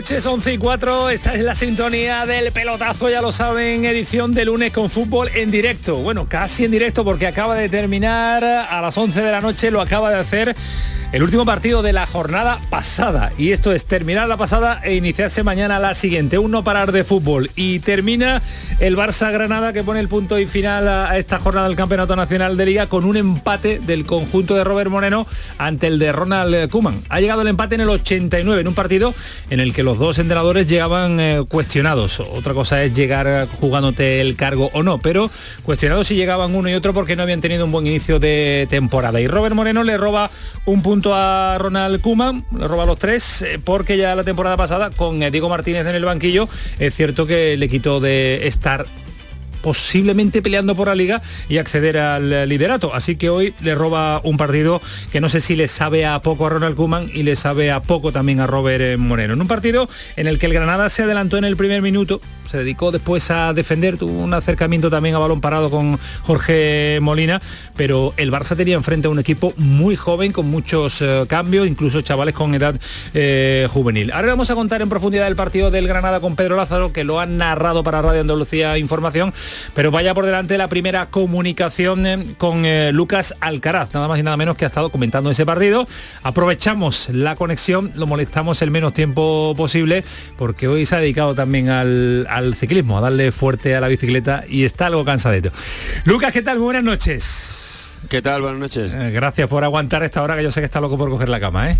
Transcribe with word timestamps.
Noches, 0.00 0.24
11 0.24 0.54
y 0.54 0.56
4. 0.56 1.10
Esta 1.10 1.34
es 1.34 1.42
la 1.42 1.54
sintonía 1.54 2.24
del 2.24 2.52
pelotazo, 2.52 3.10
ya 3.10 3.20
lo 3.20 3.32
saben, 3.32 3.84
edición 3.84 4.32
de 4.32 4.46
lunes 4.46 4.72
con 4.72 4.88
fútbol 4.88 5.28
en 5.34 5.50
directo. 5.50 5.96
Bueno, 5.96 6.26
casi 6.26 6.64
en 6.64 6.70
directo 6.70 7.04
porque 7.04 7.26
acaba 7.26 7.54
de 7.54 7.68
terminar 7.68 8.42
a 8.42 8.80
las 8.80 8.96
11 8.96 9.20
de 9.20 9.30
la 9.30 9.42
noche, 9.42 9.70
lo 9.70 9.82
acaba 9.82 10.10
de 10.10 10.16
hacer 10.18 10.56
el 11.12 11.24
último 11.24 11.44
partido 11.44 11.82
de 11.82 11.92
la 11.92 12.06
jornada 12.06 12.60
pasada. 12.70 13.32
Y 13.36 13.50
esto 13.50 13.72
es 13.72 13.84
terminar 13.84 14.28
la 14.28 14.36
pasada 14.36 14.80
e 14.84 14.94
iniciarse 14.94 15.42
mañana 15.42 15.80
la 15.80 15.94
siguiente. 15.94 16.38
Un 16.38 16.52
no 16.52 16.62
parar 16.62 16.92
de 16.92 17.02
fútbol. 17.02 17.50
Y 17.56 17.80
termina 17.80 18.42
el 18.78 18.96
Barça 18.96 19.32
Granada 19.32 19.72
que 19.72 19.82
pone 19.82 19.98
el 19.98 20.08
punto 20.08 20.38
y 20.38 20.46
final 20.46 20.86
a, 20.86 21.18
esta 21.18 21.40
jornada 21.40 21.66
del 21.66 21.76
Campeonato 21.76 22.14
Nacional 22.14 22.56
de 22.56 22.66
Liga 22.66 22.86
con 22.88 23.04
un 23.04 23.16
empate 23.16 23.80
del 23.80 24.06
conjunto 24.06 24.54
de 24.54 24.62
Robert 24.62 24.90
Moreno 24.90 25.26
ante 25.58 25.88
el 25.88 25.98
de 25.98 26.12
Ronald 26.12 26.70
Kuman. 26.70 26.94
Ha 27.08 27.20
llegado 27.20 27.42
el 27.42 27.48
empate 27.48 27.74
en 27.74 27.80
el 27.80 27.88
89 27.88 28.60
en 28.60 28.68
un 28.68 28.74
partido 28.74 29.12
en 29.50 29.58
el 29.58 29.72
que 29.72 29.82
los 29.82 29.98
dos 29.98 30.18
entrenadores 30.18 30.68
llegaban 30.68 31.18
eh, 31.18 31.44
cuestionados. 31.48 32.20
Otra 32.20 32.54
cosa 32.54 32.84
es 32.84 32.92
llegar 32.92 33.48
jugándote 33.58 34.20
el 34.20 34.36
cargo 34.36 34.70
o 34.74 34.84
no, 34.84 34.98
pero 34.98 35.28
cuestionados 35.64 36.06
si 36.06 36.14
llegaban 36.14 36.54
uno 36.54 36.70
y 36.70 36.74
otro 36.74 36.94
porque 36.94 37.16
no 37.16 37.24
habían 37.24 37.40
tenido 37.40 37.64
un 37.64 37.72
buen 37.72 37.86
inicio 37.88 38.20
de 38.20 38.68
temporada. 38.70 39.20
Y 39.20 39.26
Robert 39.26 39.56
Moreno 39.56 39.82
le 39.82 39.96
roba 39.96 40.30
un 40.66 40.82
punto 40.82 40.99
a 41.08 41.56
Ronald 41.58 42.00
Kuman, 42.00 42.44
roba 42.52 42.84
los 42.84 42.98
tres, 42.98 43.42
eh, 43.42 43.58
porque 43.62 43.96
ya 43.96 44.14
la 44.14 44.24
temporada 44.24 44.56
pasada 44.56 44.90
con 44.90 45.22
eh, 45.22 45.30
Diego 45.30 45.48
Martínez 45.48 45.86
en 45.86 45.94
el 45.94 46.04
banquillo, 46.04 46.48
es 46.78 46.94
cierto 46.94 47.26
que 47.26 47.56
le 47.56 47.68
quitó 47.68 48.00
de 48.00 48.46
estar 48.46 48.86
posiblemente 49.62 50.42
peleando 50.42 50.74
por 50.74 50.88
la 50.88 50.94
liga 50.94 51.22
y 51.48 51.58
acceder 51.58 51.98
al 51.98 52.48
liderato. 52.48 52.94
Así 52.94 53.16
que 53.16 53.30
hoy 53.30 53.54
le 53.60 53.74
roba 53.74 54.20
un 54.24 54.36
partido 54.36 54.80
que 55.12 55.20
no 55.20 55.28
sé 55.28 55.40
si 55.40 55.56
le 55.56 55.68
sabe 55.68 56.06
a 56.06 56.20
poco 56.20 56.46
a 56.46 56.50
Ronald 56.50 56.76
Kuman 56.76 57.10
y 57.12 57.22
le 57.22 57.36
sabe 57.36 57.70
a 57.70 57.82
poco 57.82 58.12
también 58.12 58.40
a 58.40 58.46
Robert 58.46 58.98
Moreno. 58.98 59.34
En 59.34 59.40
un 59.40 59.48
partido 59.48 59.88
en 60.16 60.26
el 60.26 60.38
que 60.38 60.46
el 60.46 60.54
Granada 60.54 60.88
se 60.88 61.02
adelantó 61.02 61.36
en 61.36 61.44
el 61.44 61.56
primer 61.56 61.82
minuto, 61.82 62.20
se 62.50 62.58
dedicó 62.58 62.90
después 62.90 63.30
a 63.30 63.52
defender, 63.52 63.96
tuvo 63.96 64.20
un 64.20 64.34
acercamiento 64.34 64.90
también 64.90 65.14
a 65.14 65.18
balón 65.18 65.40
parado 65.40 65.70
con 65.70 65.98
Jorge 66.22 66.98
Molina, 67.00 67.40
pero 67.76 68.12
el 68.16 68.32
Barça 68.32 68.56
tenía 68.56 68.74
enfrente 68.74 69.06
a 69.06 69.10
un 69.10 69.18
equipo 69.18 69.52
muy 69.56 69.94
joven, 69.94 70.32
con 70.32 70.46
muchos 70.46 71.00
eh, 71.00 71.24
cambios, 71.28 71.68
incluso 71.68 72.00
chavales 72.00 72.34
con 72.34 72.54
edad 72.54 72.74
eh, 73.14 73.68
juvenil. 73.70 74.10
Ahora 74.12 74.28
vamos 74.28 74.50
a 74.50 74.54
contar 74.54 74.82
en 74.82 74.88
profundidad 74.88 75.28
el 75.28 75.36
partido 75.36 75.70
del 75.70 75.86
Granada 75.86 76.20
con 76.20 76.34
Pedro 76.34 76.56
Lázaro, 76.56 76.92
que 76.92 77.04
lo 77.04 77.20
han 77.20 77.38
narrado 77.38 77.84
para 77.84 78.02
Radio 78.02 78.20
Andalucía 78.20 78.78
Información, 78.78 79.32
pero 79.74 79.90
vaya 79.90 80.14
por 80.14 80.26
delante 80.26 80.58
la 80.58 80.68
primera 80.68 81.06
comunicación 81.06 82.06
eh, 82.06 82.34
con 82.38 82.64
Lucas 82.92 83.34
Alcaraz, 83.40 83.94
nada 83.94 84.08
más 84.08 84.18
y 84.18 84.22
nada 84.22 84.36
menos 84.36 84.56
que 84.56 84.64
ha 84.64 84.68
estado 84.68 84.90
comentando 84.90 85.30
ese 85.30 85.46
partido. 85.46 85.86
Aprovechamos 86.22 87.08
la 87.10 87.34
conexión, 87.36 87.92
lo 87.94 88.06
molestamos 88.06 88.62
el 88.62 88.70
menos 88.70 88.94
tiempo 88.94 89.54
posible, 89.56 90.04
porque 90.36 90.68
hoy 90.68 90.86
se 90.86 90.96
ha 90.96 91.00
dedicado 91.00 91.34
también 91.34 91.68
al 91.68 92.26
al 92.28 92.54
ciclismo, 92.54 92.98
a 92.98 93.00
darle 93.00 93.32
fuerte 93.32 93.74
a 93.74 93.80
la 93.80 93.88
bicicleta 93.88 94.44
y 94.48 94.64
está 94.64 94.86
algo 94.86 95.04
cansadito. 95.04 95.50
Lucas, 96.04 96.32
¿qué 96.32 96.42
tal? 96.42 96.58
buenas 96.58 96.84
noches. 96.84 97.98
¿Qué 98.08 98.22
tal? 98.22 98.40
Buenas 98.40 98.60
noches. 98.60 98.92
Eh, 98.92 99.10
gracias 99.10 99.48
por 99.48 99.62
aguantar 99.62 100.02
esta 100.02 100.22
hora 100.22 100.36
que 100.36 100.42
yo 100.42 100.50
sé 100.50 100.60
que 100.60 100.64
está 100.64 100.80
loco 100.80 100.96
por 100.96 101.10
coger 101.10 101.28
la 101.28 101.38
cama, 101.38 101.70
¿eh? 101.70 101.78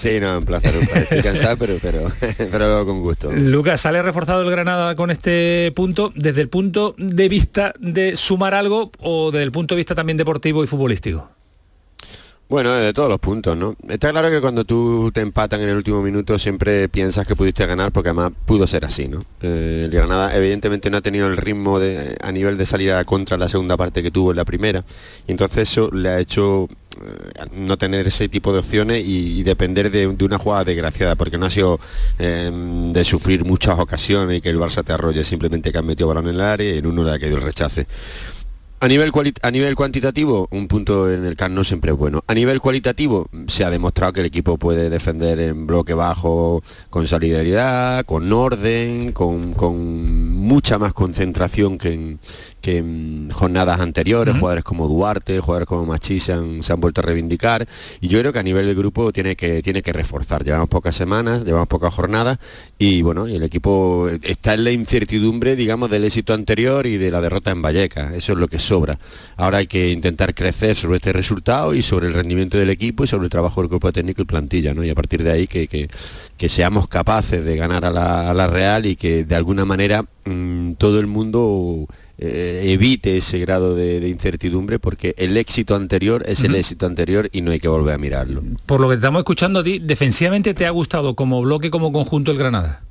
Sí, 0.00 0.18
no, 0.18 0.38
un 0.38 0.46
placer. 0.46 0.74
Estoy 0.94 1.20
cansado, 1.22 1.58
pero, 1.58 1.74
pero, 1.82 2.10
pero 2.50 2.86
con 2.86 3.02
gusto. 3.02 3.30
Lucas, 3.30 3.82
¿sale 3.82 4.00
reforzado 4.00 4.40
el 4.40 4.50
Granada 4.50 4.96
con 4.96 5.10
este 5.10 5.72
punto 5.76 6.10
desde 6.16 6.40
el 6.40 6.48
punto 6.48 6.94
de 6.96 7.28
vista 7.28 7.74
de 7.78 8.16
sumar 8.16 8.54
algo 8.54 8.92
o 9.00 9.30
desde 9.30 9.44
el 9.44 9.52
punto 9.52 9.74
de 9.74 9.80
vista 9.80 9.94
también 9.94 10.16
deportivo 10.16 10.64
y 10.64 10.66
futbolístico? 10.66 11.28
Bueno, 12.50 12.72
de 12.72 12.92
todos 12.92 13.08
los 13.08 13.20
puntos, 13.20 13.56
¿no? 13.56 13.76
Está 13.88 14.10
claro 14.10 14.28
que 14.28 14.40
cuando 14.40 14.64
tú 14.64 15.12
te 15.14 15.20
empatan 15.20 15.60
en 15.60 15.68
el 15.68 15.76
último 15.76 16.02
minuto 16.02 16.36
siempre 16.36 16.88
piensas 16.88 17.24
que 17.24 17.36
pudiste 17.36 17.64
ganar 17.64 17.92
porque 17.92 18.08
además 18.08 18.32
pudo 18.44 18.66
ser 18.66 18.84
así, 18.84 19.06
¿no? 19.06 19.24
Eh, 19.40 19.82
el 19.84 19.90
Granada 19.92 20.36
evidentemente 20.36 20.90
no 20.90 20.96
ha 20.96 21.00
tenido 21.00 21.28
el 21.28 21.36
ritmo 21.36 21.78
de, 21.78 22.16
a 22.20 22.32
nivel 22.32 22.58
de 22.58 22.66
salida 22.66 23.04
contra 23.04 23.38
la 23.38 23.48
segunda 23.48 23.76
parte 23.76 24.02
que 24.02 24.10
tuvo 24.10 24.32
en 24.32 24.36
la 24.36 24.44
primera 24.44 24.84
y 25.28 25.30
entonces 25.30 25.70
eso 25.70 25.92
le 25.92 26.08
ha 26.08 26.18
hecho 26.18 26.66
eh, 27.00 27.44
no 27.52 27.78
tener 27.78 28.08
ese 28.08 28.28
tipo 28.28 28.52
de 28.52 28.58
opciones 28.58 29.04
y, 29.06 29.44
depender 29.44 29.88
de, 29.92 30.08
una 30.08 30.38
jugada 30.38 30.64
desgraciada 30.64 31.14
porque 31.14 31.38
no 31.38 31.46
ha 31.46 31.50
sido 31.50 31.78
em, 32.18 32.92
de 32.92 33.04
sufrir 33.04 33.44
muchas 33.44 33.78
ocasiones 33.78 34.38
y 34.38 34.40
que 34.40 34.48
el 34.48 34.58
Barça 34.58 34.82
te 34.82 34.92
arrolle 34.92 35.22
simplemente 35.22 35.70
que 35.70 35.78
han 35.78 35.86
metido 35.86 36.08
balón 36.08 36.26
en 36.26 36.34
el 36.34 36.40
área 36.40 36.74
y 36.74 36.78
en 36.78 36.86
uno 36.86 37.04
le 37.04 37.12
ha 37.12 37.18
caído 37.20 37.36
el 37.36 37.42
rechace. 37.42 37.86
A 38.82 38.88
nivel, 38.88 39.12
a 39.42 39.50
nivel 39.50 39.74
cuantitativo, 39.74 40.48
un 40.50 40.66
punto 40.66 41.12
en 41.12 41.26
el 41.26 41.36
CAN 41.36 41.54
no 41.54 41.64
siempre 41.64 41.92
es 41.92 41.98
bueno. 41.98 42.24
A 42.26 42.32
nivel 42.32 42.62
cualitativo, 42.62 43.28
se 43.46 43.62
ha 43.62 43.70
demostrado 43.70 44.14
que 44.14 44.20
el 44.20 44.26
equipo 44.26 44.56
puede 44.56 44.88
defender 44.88 45.38
en 45.38 45.66
bloque 45.66 45.92
bajo 45.92 46.62
con 46.88 47.06
solidaridad, 47.06 48.06
con 48.06 48.32
orden, 48.32 49.12
con, 49.12 49.52
con 49.52 50.34
mucha 50.34 50.78
más 50.78 50.94
concentración 50.94 51.76
que 51.76 51.92
en, 51.92 52.20
que 52.60 52.78
en 52.78 53.30
jornadas 53.32 53.80
anteriores, 53.80 54.36
jugadores 54.36 54.64
como 54.64 54.88
Duarte, 54.88 55.40
jugadores 55.40 55.66
como 55.66 55.86
Machi 55.86 56.20
se 56.20 56.32
han, 56.32 56.60
vuelto 56.78 57.00
a 57.00 57.04
reivindicar 57.04 57.66
y 58.00 58.08
yo 58.08 58.20
creo 58.20 58.32
que 58.32 58.38
a 58.38 58.42
nivel 58.42 58.66
de 58.66 58.74
grupo 58.74 59.12
tiene 59.12 59.36
que, 59.36 59.62
tiene 59.62 59.82
que 59.82 59.92
reforzar. 59.92 60.44
Llevamos 60.44 60.68
pocas 60.68 60.96
semanas, 60.96 61.44
llevamos 61.44 61.68
pocas 61.68 61.92
jornadas 61.92 62.38
y 62.78 63.02
bueno, 63.02 63.26
el 63.26 63.42
equipo 63.42 64.08
está 64.22 64.54
en 64.54 64.64
la 64.64 64.70
incertidumbre, 64.70 65.56
digamos, 65.56 65.90
del 65.90 66.04
éxito 66.04 66.34
anterior 66.34 66.86
y 66.86 66.96
de 66.96 67.10
la 67.10 67.20
derrota 67.20 67.50
en 67.50 67.62
Vallecas. 67.62 68.14
Eso 68.14 68.32
es 68.32 68.38
lo 68.38 68.48
que 68.48 68.58
sobra. 68.58 68.98
Ahora 69.36 69.58
hay 69.58 69.66
que 69.66 69.90
intentar 69.90 70.34
crecer 70.34 70.76
sobre 70.76 70.96
este 70.96 71.12
resultado 71.12 71.74
y 71.74 71.82
sobre 71.82 72.08
el 72.08 72.14
rendimiento 72.14 72.58
del 72.58 72.70
equipo 72.70 73.04
y 73.04 73.06
sobre 73.06 73.24
el 73.24 73.30
trabajo 73.30 73.60
del 73.60 73.68
grupo 73.68 73.92
técnico 73.92 74.22
y 74.22 74.24
plantilla, 74.24 74.74
¿no? 74.74 74.84
Y 74.84 74.90
a 74.90 74.94
partir 74.94 75.22
de 75.22 75.32
ahí 75.32 75.46
que, 75.46 75.68
que, 75.68 76.48
seamos 76.48 76.88
capaces 76.88 77.44
de 77.44 77.56
ganar 77.56 77.84
a 77.84 77.92
la, 77.92 78.46
Real 78.46 78.86
y 78.86 78.96
que 78.96 79.24
de 79.24 79.34
alguna 79.36 79.64
manera 79.64 80.04
mm, 80.24 80.72
todo 80.72 80.98
el 80.98 81.06
mundo 81.06 81.86
eh, 82.22 82.72
evite 82.74 83.16
ese 83.16 83.38
grado 83.38 83.74
de, 83.74 84.06
incertidumbre 84.06 84.78
porque 84.78 85.14
el 85.16 85.38
éxito 85.38 85.74
anterior 85.74 86.22
es 86.26 86.44
el 86.44 86.54
éxito 86.54 86.84
anterior 86.84 87.30
y 87.32 87.40
no 87.40 87.50
hay 87.50 87.60
que 87.60 87.68
volver 87.68 87.94
a 87.94 87.98
mirarlo. 87.98 88.42
Por 88.66 88.78
lo 88.78 88.90
que 88.90 88.96
estamos 88.96 89.20
escuchando 89.20 89.60
a 89.60 89.64
ti, 89.64 89.78
defensivamente 89.78 90.52
te 90.52 90.66
ha 90.66 90.70
gustado 90.70 91.16
como 91.16 91.40
bloque, 91.40 91.70
como 91.70 91.92
conjunto 91.92 92.30
el 92.30 92.36
Granada. 92.36 92.82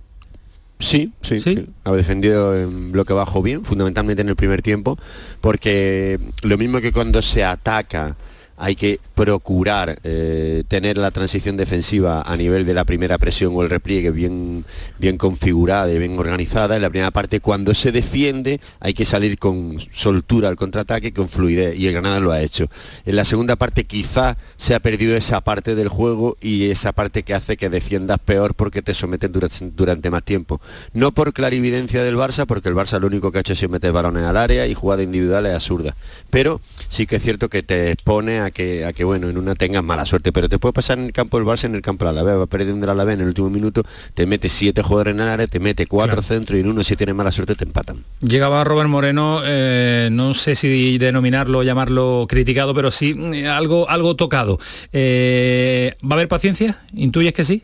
Sí, 0.79 1.11
sí, 1.21 1.39
sí, 1.41 1.67
Ha 1.83 1.91
defendido 1.91 2.57
en 2.57 2.91
bloque 2.91 3.13
bajo 3.13 3.43
bien, 3.43 3.63
fundamentalmente 3.65 4.23
en 4.23 4.29
el 4.29 4.35
primer 4.35 4.63
tiempo, 4.63 4.97
porque 5.41 6.19
lo 6.41 6.57
mismo 6.57 6.81
que 6.81 6.91
cuando 6.91 7.21
se 7.21 7.43
ataca 7.43 8.15
hay 8.59 8.75
que 8.75 8.99
procurar 9.15 9.99
eh, 10.03 10.63
tener 10.67 10.97
la 10.97 11.11
transición 11.11 11.55
defensiva 11.55 12.21
a 12.21 12.35
nivel 12.35 12.65
de 12.65 12.73
la 12.73 12.83
primera 12.83 13.17
presión 13.17 13.53
o 13.55 13.63
el 13.63 13.69
repliegue 13.69 14.11
bien, 14.11 14.65
bien 14.99 15.17
configurada 15.17 15.91
y 15.91 15.97
bien 15.97 16.19
organizada. 16.19 16.75
En 16.75 16.81
la 16.81 16.89
primera 16.89 17.11
parte, 17.11 17.39
cuando 17.39 17.73
se 17.73 17.93
defiende, 17.93 18.59
hay 18.81 18.93
que 18.93 19.05
salir 19.05 19.39
con 19.39 19.77
soltura 19.93 20.49
al 20.49 20.57
contraataque, 20.57 21.13
con 21.13 21.29
fluidez, 21.29 21.77
y 21.77 21.87
el 21.87 21.93
Granada 21.93 22.19
lo 22.19 22.33
ha 22.33 22.41
hecho. 22.41 22.67
En 23.05 23.15
la 23.15 23.23
segunda 23.23 23.55
parte 23.55 23.85
quizá 23.85 24.37
se 24.57 24.75
ha 24.75 24.81
perdido 24.81 25.15
esa 25.15 25.39
parte 25.39 25.73
del 25.73 25.87
juego 25.87 26.35
y 26.41 26.69
esa 26.69 26.91
parte 26.91 27.23
que 27.23 27.33
hace 27.33 27.55
que 27.55 27.69
defiendas 27.69 28.19
peor 28.19 28.55
porque 28.55 28.81
te 28.81 28.93
someten 28.93 29.31
durante, 29.31 29.71
durante 29.71 30.09
más 30.09 30.23
tiempo. 30.23 30.59
No 30.93 31.13
por 31.13 31.31
clarividencia 31.31 32.03
del 32.03 32.17
Barça, 32.17 32.45
porque 32.45 32.67
el 32.67 32.75
Barça 32.75 32.99
lo 32.99 33.07
único 33.07 33.31
que 33.31 33.37
ha 33.37 33.41
hecho 33.41 33.53
es 33.53 33.69
meter 33.69 33.93
balones 33.93 34.23
al 34.23 34.35
área 34.35 34.67
y 34.67 34.73
jugada 34.73 35.01
individual 35.01 35.45
es 35.45 35.55
absurda. 35.55 35.95
Pero 36.29 36.59
sí 36.89 37.07
que 37.07 37.15
es 37.15 37.23
cierto 37.23 37.47
que 37.47 37.63
te 37.63 37.91
expone 37.91 38.41
a 38.41 38.48
que, 38.51 38.85
a 38.85 38.93
que 38.93 39.03
bueno, 39.03 39.29
en 39.29 39.37
una 39.37 39.55
tengas 39.55 39.83
mala 39.83 40.05
suerte, 40.05 40.31
pero 40.31 40.49
te 40.49 40.59
puede 40.59 40.73
pasar 40.73 40.99
en 40.99 41.05
el 41.05 41.11
campo 41.11 41.37
del 41.37 41.47
Barça, 41.47 41.65
en 41.65 41.75
el 41.75 41.81
campo 41.81 42.05
la 42.05 42.11
Alavés, 42.11 42.35
va 42.35 42.45
perdiendo 42.47 42.85
la 42.85 42.93
Alavés 42.93 43.15
en 43.15 43.21
el 43.21 43.27
último 43.27 43.49
minuto, 43.49 43.83
te 44.13 44.25
mete 44.25 44.49
siete 44.49 44.81
jugadores 44.81 45.13
en 45.13 45.21
el 45.21 45.27
área, 45.27 45.47
te 45.47 45.59
mete 45.59 45.87
cuatro 45.87 46.21
centros 46.21 46.57
y 46.57 46.61
en 46.61 46.67
uno 46.67 46.83
si 46.83 46.95
tienes 46.95 47.15
mala 47.15 47.31
suerte 47.31 47.55
te 47.55 47.65
empatan. 47.65 48.03
Llegaba 48.21 48.63
Robert 48.63 48.89
Moreno, 48.89 49.41
eh, 49.45 50.09
no 50.11 50.33
sé 50.33 50.55
si 50.55 50.97
denominarlo, 50.97 51.63
llamarlo 51.63 52.25
criticado, 52.29 52.73
pero 52.73 52.91
sí 52.91 53.13
mm, 53.13 53.47
algo, 53.47 53.89
algo 53.89 54.15
tocado. 54.15 54.59
Eh, 54.91 55.95
¿Va 56.03 56.11
a 56.11 56.13
haber 56.15 56.27
paciencia? 56.27 56.79
¿Intuyes 56.93 57.33
que 57.33 57.45
sí? 57.45 57.63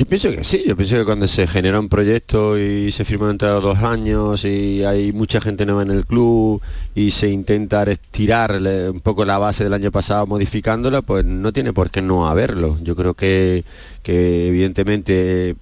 Yo 0.00 0.06
pienso 0.06 0.30
que 0.30 0.44
sí, 0.44 0.64
yo 0.66 0.74
pienso 0.78 0.96
que 0.96 1.04
cuando 1.04 1.26
se 1.26 1.46
genera 1.46 1.78
un 1.78 1.90
proyecto 1.90 2.58
y 2.58 2.90
se 2.90 3.04
firma 3.04 3.28
entre 3.28 3.48
dos 3.48 3.80
años 3.80 4.46
y 4.46 4.82
hay 4.82 5.12
mucha 5.12 5.42
gente 5.42 5.66
nueva 5.66 5.82
en 5.82 5.90
el 5.90 6.06
club 6.06 6.62
y 6.94 7.10
se 7.10 7.28
intenta 7.28 7.82
estirar 7.82 8.62
un 8.62 9.00
poco 9.02 9.26
la 9.26 9.36
base 9.36 9.64
del 9.64 9.74
año 9.74 9.90
pasado 9.90 10.26
modificándola, 10.26 11.02
pues 11.02 11.26
no 11.26 11.52
tiene 11.52 11.74
por 11.74 11.90
qué 11.90 12.00
no 12.00 12.30
haberlo. 12.30 12.78
Yo 12.82 12.96
creo 12.96 13.12
que, 13.12 13.64
que 14.02 14.48
evidentemente 14.48 15.56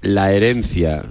la 0.00 0.32
herencia 0.32 1.04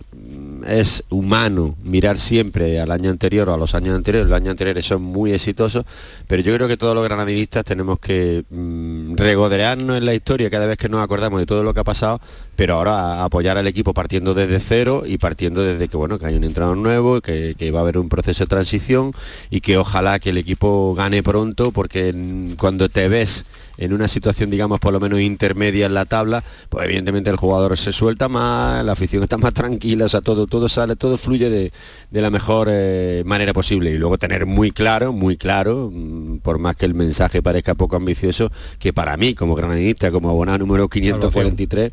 es 0.68 1.04
humano 1.10 1.76
mirar 1.84 2.18
siempre 2.18 2.80
al 2.80 2.92
año 2.92 3.10
anterior 3.10 3.50
o 3.50 3.54
a 3.54 3.58
los 3.58 3.76
años 3.76 3.96
anteriores, 3.96 4.30
los 4.30 4.38
años 4.38 4.52
anteriores 4.52 4.86
son 4.86 5.02
muy 5.02 5.32
exitosos, 5.32 5.86
pero 6.28 6.42
yo 6.42 6.54
creo 6.56 6.68
que 6.68 6.78
todos 6.78 6.96
los 6.96 7.04
granadinistas 7.04 7.66
tenemos 7.66 8.00
que 8.00 8.44
mm, 8.50 9.16
regodearnos 9.16 9.98
en 9.98 10.06
la 10.06 10.14
historia 10.14 10.50
cada 10.50 10.66
vez 10.66 10.78
que 10.78 10.90
nos 10.90 11.02
acordamos 11.02 11.40
de 11.40 11.46
todo 11.46 11.64
lo 11.64 11.74
que 11.74 11.80
ha 11.80 11.84
pasado, 11.84 12.22
pero 12.56 12.76
ahora 12.76 13.24
apoyar 13.24 13.58
al 13.58 13.68
equipo 13.68 13.94
partiendo 13.94 14.34
desde 14.34 14.60
cero 14.60 15.04
y 15.06 15.18
partiendo 15.18 15.64
desde 15.64 15.88
que 15.88 15.98
bueno 15.98 16.20
que 16.20 16.28
hay 16.28 16.36
un 16.36 16.44
entrenador 16.44 16.78
nuevo, 16.78 17.22
que, 17.22 17.56
que 17.58 17.72
va 17.72 17.80
a 17.80 17.82
haber 17.84 17.98
un 17.98 18.10
proceso 18.10 18.44
de 18.44 18.48
transición 18.48 19.14
y 19.50 19.62
que 19.62 19.78
ojalá 19.78 20.20
que 20.20 20.30
el 20.30 20.38
equipo 20.38 20.94
gane 20.96 21.24
pronto, 21.24 21.72
porque 21.72 22.14
mm, 22.14 22.54
cuando 22.54 22.90
te 22.90 23.08
ves 23.10 23.46
en 23.78 23.94
una 23.94 24.08
situación, 24.08 24.50
digamos, 24.50 24.80
por 24.80 24.94
lo 24.94 25.00
menos 25.00 25.20
intermedia 25.22 25.86
en 25.86 25.94
la 25.94 26.06
tabla, 26.06 26.44
pues 26.70 26.86
evidentemente 26.86 27.30
el 27.30 27.36
jugador 27.36 27.78
se 27.78 27.92
suelta 27.92 28.30
más, 28.30 28.84
la 28.86 28.94
afición 28.94 29.24
está 29.24 29.38
más 29.38 29.54
tranquila, 29.54 30.06
o 30.06 30.10
sea, 30.10 30.22
todo, 30.22 30.48
todo 30.48 30.70
sale, 30.70 30.96
todo 30.96 31.18
fluye 31.18 31.50
de, 31.50 31.72
la 32.12 32.30
mejor 32.30 32.68
eh, 32.72 33.24
manera 33.26 33.54
posible. 33.54 33.92
Y 33.92 33.98
luego 33.98 34.18
tener 34.18 34.46
muy 34.46 34.72
claro, 34.72 35.14
muy 35.14 35.38
claro, 35.38 35.90
mm, 35.92 36.40
por 36.40 36.60
más 36.60 36.76
que 36.76 36.86
el 36.86 36.94
mensaje 36.94 37.42
parezca 37.42 37.76
poco 37.76 37.96
ambicioso, 37.96 38.52
que 38.80 38.94
para 38.94 39.18
mí, 39.18 39.34
como 39.34 39.56
granadista, 39.56 40.12
como 40.12 40.30
abonado 40.30 40.60
número 40.60 40.88
543, 40.88 41.92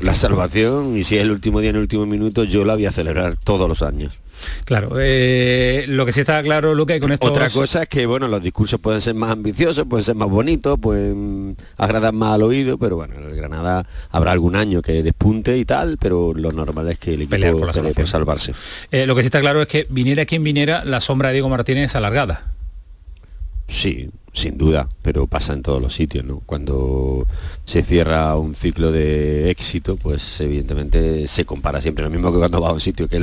la 0.00 0.14
salvación, 0.14 0.96
y 0.96 1.04
si 1.04 1.16
es 1.16 1.22
el 1.22 1.30
último 1.30 1.60
día 1.60 1.70
en 1.70 1.76
el 1.76 1.82
último 1.82 2.06
minuto, 2.06 2.44
yo 2.44 2.64
la 2.64 2.74
voy 2.74 2.86
a 2.86 2.92
celebrar 2.92 3.36
todos 3.36 3.68
los 3.68 3.82
años. 3.82 4.18
Claro, 4.64 4.92
eh, 4.98 5.84
lo 5.88 6.06
que 6.06 6.12
sí 6.12 6.20
está 6.20 6.42
claro, 6.42 6.74
Luca, 6.74 6.94
y 6.96 7.00
con 7.00 7.12
esto... 7.12 7.28
Otra 7.28 7.50
cosa 7.50 7.82
es 7.82 7.88
que, 7.88 8.06
bueno, 8.06 8.28
los 8.28 8.42
discursos 8.42 8.80
pueden 8.80 9.00
ser 9.00 9.14
más 9.14 9.30
ambiciosos, 9.30 9.86
pueden 9.88 10.04
ser 10.04 10.14
más 10.14 10.28
bonitos, 10.28 10.78
pueden 10.78 11.56
agradar 11.76 12.12
más 12.12 12.34
al 12.34 12.42
oído, 12.42 12.78
pero 12.78 12.96
bueno, 12.96 13.16
en 13.16 13.24
el 13.24 13.34
Granada 13.34 13.86
habrá 14.10 14.32
algún 14.32 14.56
año 14.56 14.82
que 14.82 15.02
despunte 15.02 15.56
y 15.56 15.64
tal, 15.64 15.98
pero 15.98 16.32
lo 16.34 16.52
normal 16.52 16.88
es 16.88 16.98
que 16.98 17.14
el 17.14 17.22
equipo 17.22 17.58
por, 17.58 17.94
por 17.94 18.06
salvarse. 18.06 18.52
Eh, 18.90 19.06
lo 19.06 19.14
que 19.14 19.22
sí 19.22 19.26
está 19.26 19.40
claro 19.40 19.62
es 19.62 19.68
que 19.68 19.86
viniera 19.90 20.24
quien 20.24 20.42
viniera, 20.42 20.84
la 20.84 21.00
sombra 21.00 21.28
de 21.28 21.34
Diego 21.34 21.48
Martínez 21.48 21.86
es 21.86 21.96
alargada. 21.96 22.52
Sí, 23.68 24.10
sin 24.32 24.58
duda, 24.58 24.88
pero 25.02 25.26
pasa 25.26 25.52
en 25.52 25.62
todos 25.62 25.80
los 25.80 25.94
sitios, 25.94 26.24
¿no? 26.24 26.42
Cuando 26.46 27.26
se 27.64 27.82
cierra 27.82 28.36
un 28.36 28.54
ciclo 28.54 28.92
de 28.92 29.50
éxito, 29.50 29.96
pues 29.96 30.40
evidentemente 30.40 31.26
se 31.26 31.44
compara 31.44 31.80
siempre 31.80 32.04
lo 32.04 32.10
mismo 32.10 32.32
que 32.32 32.38
cuando 32.38 32.60
va 32.60 32.70
a 32.70 32.72
un 32.72 32.80
sitio 32.80 33.08
que, 33.08 33.18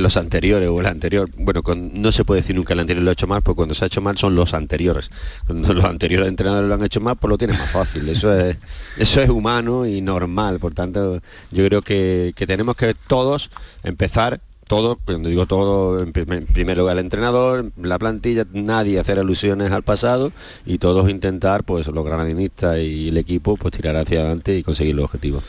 los 0.00 0.16
anteriores 0.16 0.68
o 0.68 0.80
el 0.80 0.86
anterior. 0.86 1.28
Bueno, 1.36 1.62
no 1.74 2.12
se 2.12 2.24
puede 2.24 2.40
decir 2.40 2.56
nunca 2.56 2.74
el 2.74 2.80
anterior 2.80 3.04
lo 3.04 3.10
ha 3.10 3.12
hecho 3.12 3.26
mal, 3.26 3.42
porque 3.42 3.56
cuando 3.56 3.74
se 3.74 3.84
ha 3.84 3.86
hecho 3.88 4.00
mal 4.00 4.16
son 4.16 4.34
los 4.34 4.54
anteriores. 4.54 5.10
Cuando 5.46 5.74
los 5.74 5.84
anteriores 5.84 6.28
entrenadores 6.28 6.68
lo 6.68 6.74
han 6.74 6.84
hecho 6.84 7.00
mal, 7.00 7.16
pues 7.16 7.28
lo 7.28 7.38
tienen 7.38 7.58
más 7.58 7.70
fácil. 7.70 8.08
Eso 8.08 8.34
es, 8.38 8.56
eso 8.98 9.20
es 9.20 9.28
humano 9.28 9.86
y 9.86 10.00
normal. 10.00 10.58
Por 10.58 10.74
tanto, 10.74 11.20
yo 11.50 11.64
creo 11.66 11.82
que 11.82 12.32
tenemos 12.46 12.76
que 12.76 12.94
todos 12.94 13.50
empezar 13.82 14.40
todo, 14.68 14.98
cuando 15.04 15.28
digo 15.28 15.46
todo, 15.46 16.00
en 16.00 16.12
primer 16.12 16.78
lugar 16.78 16.96
el 16.96 17.04
entrenador, 17.04 17.72
la 17.76 17.98
plantilla, 17.98 18.46
nadie 18.52 19.00
hacer 19.00 19.18
alusiones 19.18 19.72
al 19.72 19.82
pasado 19.82 20.30
y 20.64 20.78
todos 20.78 21.10
intentar, 21.10 21.64
pues 21.64 21.86
los 21.88 22.04
granadinistas 22.04 22.78
y 22.78 23.08
el 23.08 23.16
equipo, 23.16 23.56
pues 23.56 23.74
tirar 23.74 23.96
hacia 23.96 24.20
adelante 24.20 24.56
y 24.56 24.62
conseguir 24.62 24.94
los 24.94 25.06
objetivos. 25.06 25.42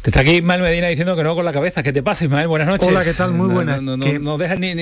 Te 0.00 0.10
está 0.10 0.20
aquí 0.20 0.32
Ismael 0.32 0.62
Medina 0.62 0.88
diciendo 0.88 1.14
que 1.14 1.22
no 1.22 1.34
con 1.34 1.44
la 1.44 1.52
cabeza. 1.52 1.82
¿Qué 1.82 1.92
te 1.92 2.02
pasa, 2.02 2.24
Ismael? 2.24 2.48
Buenas 2.48 2.66
noches. 2.66 2.88
Hola, 2.88 3.04
¿qué 3.04 3.12
tal? 3.12 3.32
Muy 3.32 3.48
buenas. 3.48 3.80
No, 3.82 3.96
no, 3.96 4.38
dejas 4.38 4.58
ni, 4.58 4.74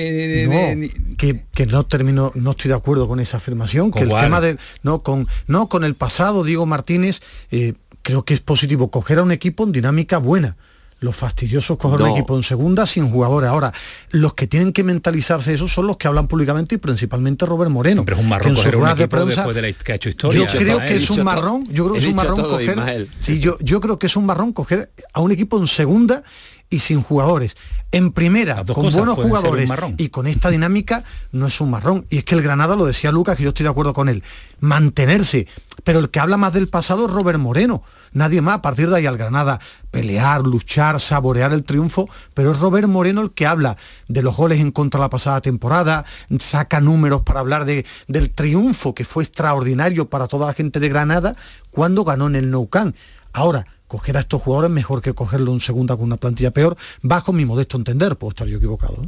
que, 1.17 1.65
no 1.67 1.85
termino, 1.85 2.31
no 2.33 2.51
estoy 2.51 2.69
de 2.69 2.75
acuerdo 2.75 3.07
con 3.07 3.19
esa 3.19 3.37
afirmación, 3.37 3.91
que 3.91 4.03
el 4.03 4.09
tema 4.09 4.41
del 4.41 4.57
no 4.83 5.03
con 5.03 5.27
no 5.47 5.67
con 5.67 5.83
el 5.83 5.95
pasado, 5.95 6.43
Diego 6.43 6.65
Martínez, 6.65 7.19
eh, 7.51 7.73
creo 8.01 8.23
que 8.23 8.33
es 8.33 8.39
positivo 8.39 8.89
coger 8.89 9.19
a 9.19 9.23
un 9.23 9.31
equipo 9.31 9.63
en 9.63 9.71
dinámica 9.71 10.17
buena 10.17 10.55
lo 11.01 11.11
fastidioso 11.11 11.73
es 11.73 11.79
coger 11.79 12.01
un 12.01 12.09
equipo 12.09 12.37
en 12.37 12.43
segunda 12.43 12.85
sin 12.85 13.09
jugadores. 13.09 13.49
Ahora, 13.49 13.73
los 14.11 14.35
que 14.35 14.45
tienen 14.45 14.71
que 14.71 14.83
mentalizarse 14.83 15.51
eso 15.51 15.67
son 15.67 15.87
los 15.87 15.97
que 15.97 16.07
hablan 16.07 16.27
públicamente 16.27 16.75
y 16.75 16.77
principalmente 16.77 17.43
Robert 17.47 17.71
Moreno. 17.71 18.05
Pero 18.05 18.17
es 18.17 18.23
un 18.23 18.29
marrón 18.29 18.53
coger 18.53 18.75
un 18.77 18.87
equipo 18.87 19.25
después 19.25 19.55
de 19.55 19.61
la 19.63 19.73
que 19.73 19.91
ha 19.91 19.95
hecho 19.95 20.09
historia. 20.09 20.45
Yo 20.45 20.59
creo 20.59 20.79
que 20.79 20.95
es 20.95 21.09
un 21.09 21.23
marrón, 21.23 21.65
yo 21.71 21.85
creo 21.85 21.93
que 21.93 21.99
es 21.99 22.05
un 22.05 22.15
marrón 22.15 22.41
coger. 22.43 23.07
Sí, 23.19 23.39
yo, 23.39 23.57
yo 23.61 23.81
creo 23.81 23.97
que 23.97 24.05
es 24.05 24.15
un 24.15 24.27
marrón 24.27 24.53
coger 24.53 24.91
a 25.11 25.21
un 25.21 25.31
equipo 25.31 25.59
en 25.59 25.67
segunda 25.67 26.23
y 26.71 26.79
sin 26.79 27.03
jugadores. 27.03 27.55
En 27.91 28.13
primera, 28.13 28.63
con 28.63 28.89
buenos 28.89 29.15
jugadores 29.15 29.69
y 29.97 30.07
con 30.07 30.25
esta 30.25 30.49
dinámica, 30.49 31.03
no 31.33 31.47
es 31.47 31.59
un 31.59 31.69
marrón. 31.69 32.05
Y 32.09 32.19
es 32.19 32.23
que 32.23 32.35
el 32.35 32.41
Granada, 32.41 32.77
lo 32.77 32.85
decía 32.85 33.11
Lucas, 33.11 33.35
que 33.35 33.43
yo 33.43 33.49
estoy 33.49 33.65
de 33.65 33.69
acuerdo 33.69 33.93
con 33.93 34.07
él, 34.07 34.23
mantenerse. 34.61 35.45
Pero 35.83 35.99
el 35.99 36.09
que 36.09 36.21
habla 36.21 36.37
más 36.37 36.53
del 36.53 36.69
pasado 36.69 37.05
es 37.05 37.11
Robert 37.11 37.37
Moreno. 37.37 37.83
Nadie 38.13 38.41
más, 38.41 38.55
a 38.55 38.61
partir 38.61 38.89
de 38.89 38.95
ahí 38.95 39.05
al 39.05 39.17
Granada, 39.17 39.59
pelear, 39.91 40.41
luchar, 40.43 41.01
saborear 41.01 41.51
el 41.51 41.65
triunfo. 41.65 42.09
Pero 42.33 42.53
es 42.53 42.59
Robert 42.59 42.87
Moreno 42.87 43.19
el 43.19 43.31
que 43.31 43.45
habla 43.45 43.75
de 44.07 44.21
los 44.21 44.37
goles 44.37 44.61
en 44.61 44.71
contra 44.71 44.99
de 44.99 45.05
la 45.05 45.09
pasada 45.09 45.41
temporada, 45.41 46.05
saca 46.39 46.79
números 46.79 47.23
para 47.23 47.41
hablar 47.41 47.65
de, 47.65 47.85
del 48.07 48.29
triunfo 48.29 48.95
que 48.95 49.03
fue 49.03 49.25
extraordinario 49.25 50.09
para 50.09 50.29
toda 50.29 50.47
la 50.47 50.53
gente 50.53 50.79
de 50.79 50.87
Granada 50.87 51.35
cuando 51.71 52.05
ganó 52.05 52.27
en 52.27 52.37
el 52.37 52.51
Nou 52.51 52.69
Camp. 52.69 52.95
Ahora, 53.33 53.65
coger 53.91 54.15
a 54.15 54.21
estos 54.21 54.41
jugadores 54.41 54.71
mejor 54.71 55.01
que 55.01 55.11
cogerlo 55.11 55.51
en 55.51 55.59
segunda 55.59 55.97
con 55.97 56.05
una 56.05 56.15
plantilla 56.15 56.51
peor, 56.51 56.77
bajo 57.01 57.33
mi 57.33 57.43
modesto 57.43 57.75
entender, 57.75 58.15
puedo 58.15 58.29
estar 58.29 58.47
yo 58.47 58.55
equivocado. 58.55 59.05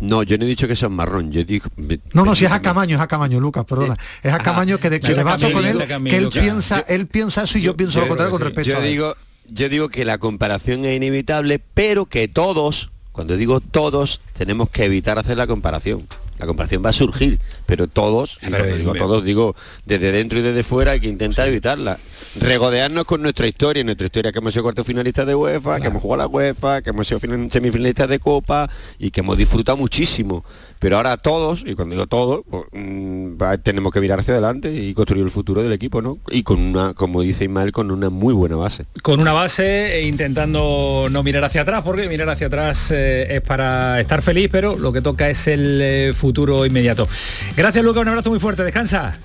No, 0.00 0.22
yo 0.22 0.38
no 0.38 0.44
he 0.44 0.48
dicho 0.48 0.66
que 0.66 0.74
sea 0.74 0.88
marrón, 0.88 1.30
yo 1.30 1.44
digo... 1.44 1.68
No, 2.14 2.24
no, 2.24 2.34
si 2.34 2.46
es 2.46 2.50
a 2.50 2.62
Camaño, 2.62 2.96
es 2.96 3.02
a 3.02 3.06
Camaño, 3.06 3.38
Lucas, 3.38 3.66
perdona. 3.66 3.94
Es 4.22 4.32
a 4.32 4.38
Camaño 4.38 4.78
que, 4.78 4.88
de, 4.88 5.00
que 5.00 5.14
debato 5.14 5.52
con 5.52 5.66
él, 5.66 5.78
que 6.08 6.16
él 6.16 6.30
piensa, 6.30 6.80
él 6.88 7.06
piensa 7.06 7.42
eso 7.42 7.58
y 7.58 7.60
yo, 7.60 7.76
pienso 7.76 8.00
lo 8.00 8.08
contrario 8.08 8.30
con 8.30 8.40
respecto 8.40 8.72
yo 8.72 8.80
digo, 8.80 9.14
Yo 9.46 9.68
digo 9.68 9.90
que 9.90 10.06
la 10.06 10.16
comparación 10.16 10.86
es 10.86 10.96
inevitable, 10.96 11.60
pero 11.74 12.06
que 12.06 12.26
todos, 12.26 12.90
cuando 13.12 13.36
digo 13.36 13.60
todos, 13.60 14.22
tenemos 14.32 14.70
que 14.70 14.86
evitar 14.86 15.18
hacer 15.18 15.36
la 15.36 15.46
comparación 15.46 16.06
la 16.38 16.46
comparación 16.46 16.84
va 16.84 16.90
a 16.90 16.92
surgir, 16.92 17.38
pero 17.66 17.86
todos, 17.86 18.38
digo 18.76 18.94
todos, 18.94 19.24
digo 19.24 19.54
desde 19.86 20.10
dentro 20.12 20.38
y 20.38 20.42
desde 20.42 20.62
fuera 20.62 20.92
hay 20.92 21.00
que 21.00 21.08
intentar 21.08 21.48
evitarla. 21.48 21.98
Regodearnos 22.40 23.04
con 23.04 23.22
nuestra 23.22 23.46
historia, 23.46 23.84
nuestra 23.84 24.06
historia 24.06 24.32
que 24.32 24.38
hemos 24.38 24.52
sido 24.52 24.64
cuarto 24.64 24.82
finalistas 24.84 25.26
de 25.26 25.34
UEFA, 25.34 25.80
que 25.80 25.86
hemos 25.86 26.02
jugado 26.02 26.18
la 26.18 26.26
UEFA, 26.26 26.82
que 26.82 26.90
hemos 26.90 27.06
sido 27.06 27.20
semifinalistas 27.20 28.08
de 28.08 28.18
Copa 28.18 28.68
y 28.98 29.10
que 29.10 29.20
hemos 29.20 29.38
disfrutado 29.38 29.76
muchísimo. 29.76 30.44
Pero 30.84 30.98
ahora 30.98 31.16
todos, 31.16 31.64
y 31.66 31.74
cuando 31.74 31.94
digo 31.94 32.06
todos, 32.06 32.42
pues, 32.50 32.64
mm, 32.72 33.38
tenemos 33.62 33.90
que 33.90 34.02
mirar 34.02 34.20
hacia 34.20 34.34
adelante 34.34 34.70
y 34.70 34.92
construir 34.92 35.24
el 35.24 35.30
futuro 35.30 35.62
del 35.62 35.72
equipo, 35.72 36.02
¿no? 36.02 36.18
Y 36.28 36.42
con 36.42 36.60
una, 36.60 36.92
como 36.92 37.22
dice 37.22 37.44
Ismael, 37.44 37.72
con 37.72 37.90
una 37.90 38.10
muy 38.10 38.34
buena 38.34 38.56
base. 38.56 38.84
Con 39.00 39.18
una 39.18 39.32
base 39.32 39.94
e 39.94 40.06
intentando 40.06 41.06
no 41.10 41.22
mirar 41.22 41.42
hacia 41.42 41.62
atrás, 41.62 41.82
porque 41.82 42.06
mirar 42.10 42.28
hacia 42.28 42.48
atrás 42.48 42.90
eh, 42.90 43.36
es 43.36 43.40
para 43.40 43.98
estar 43.98 44.20
feliz, 44.20 44.50
pero 44.52 44.76
lo 44.76 44.92
que 44.92 45.00
toca 45.00 45.30
es 45.30 45.46
el 45.46 45.80
eh, 45.80 46.12
futuro 46.12 46.66
inmediato. 46.66 47.08
Gracias, 47.56 47.82
Luca, 47.82 48.00
un 48.00 48.08
abrazo 48.08 48.28
muy 48.28 48.38
fuerte, 48.38 48.62
descansa. 48.62 49.18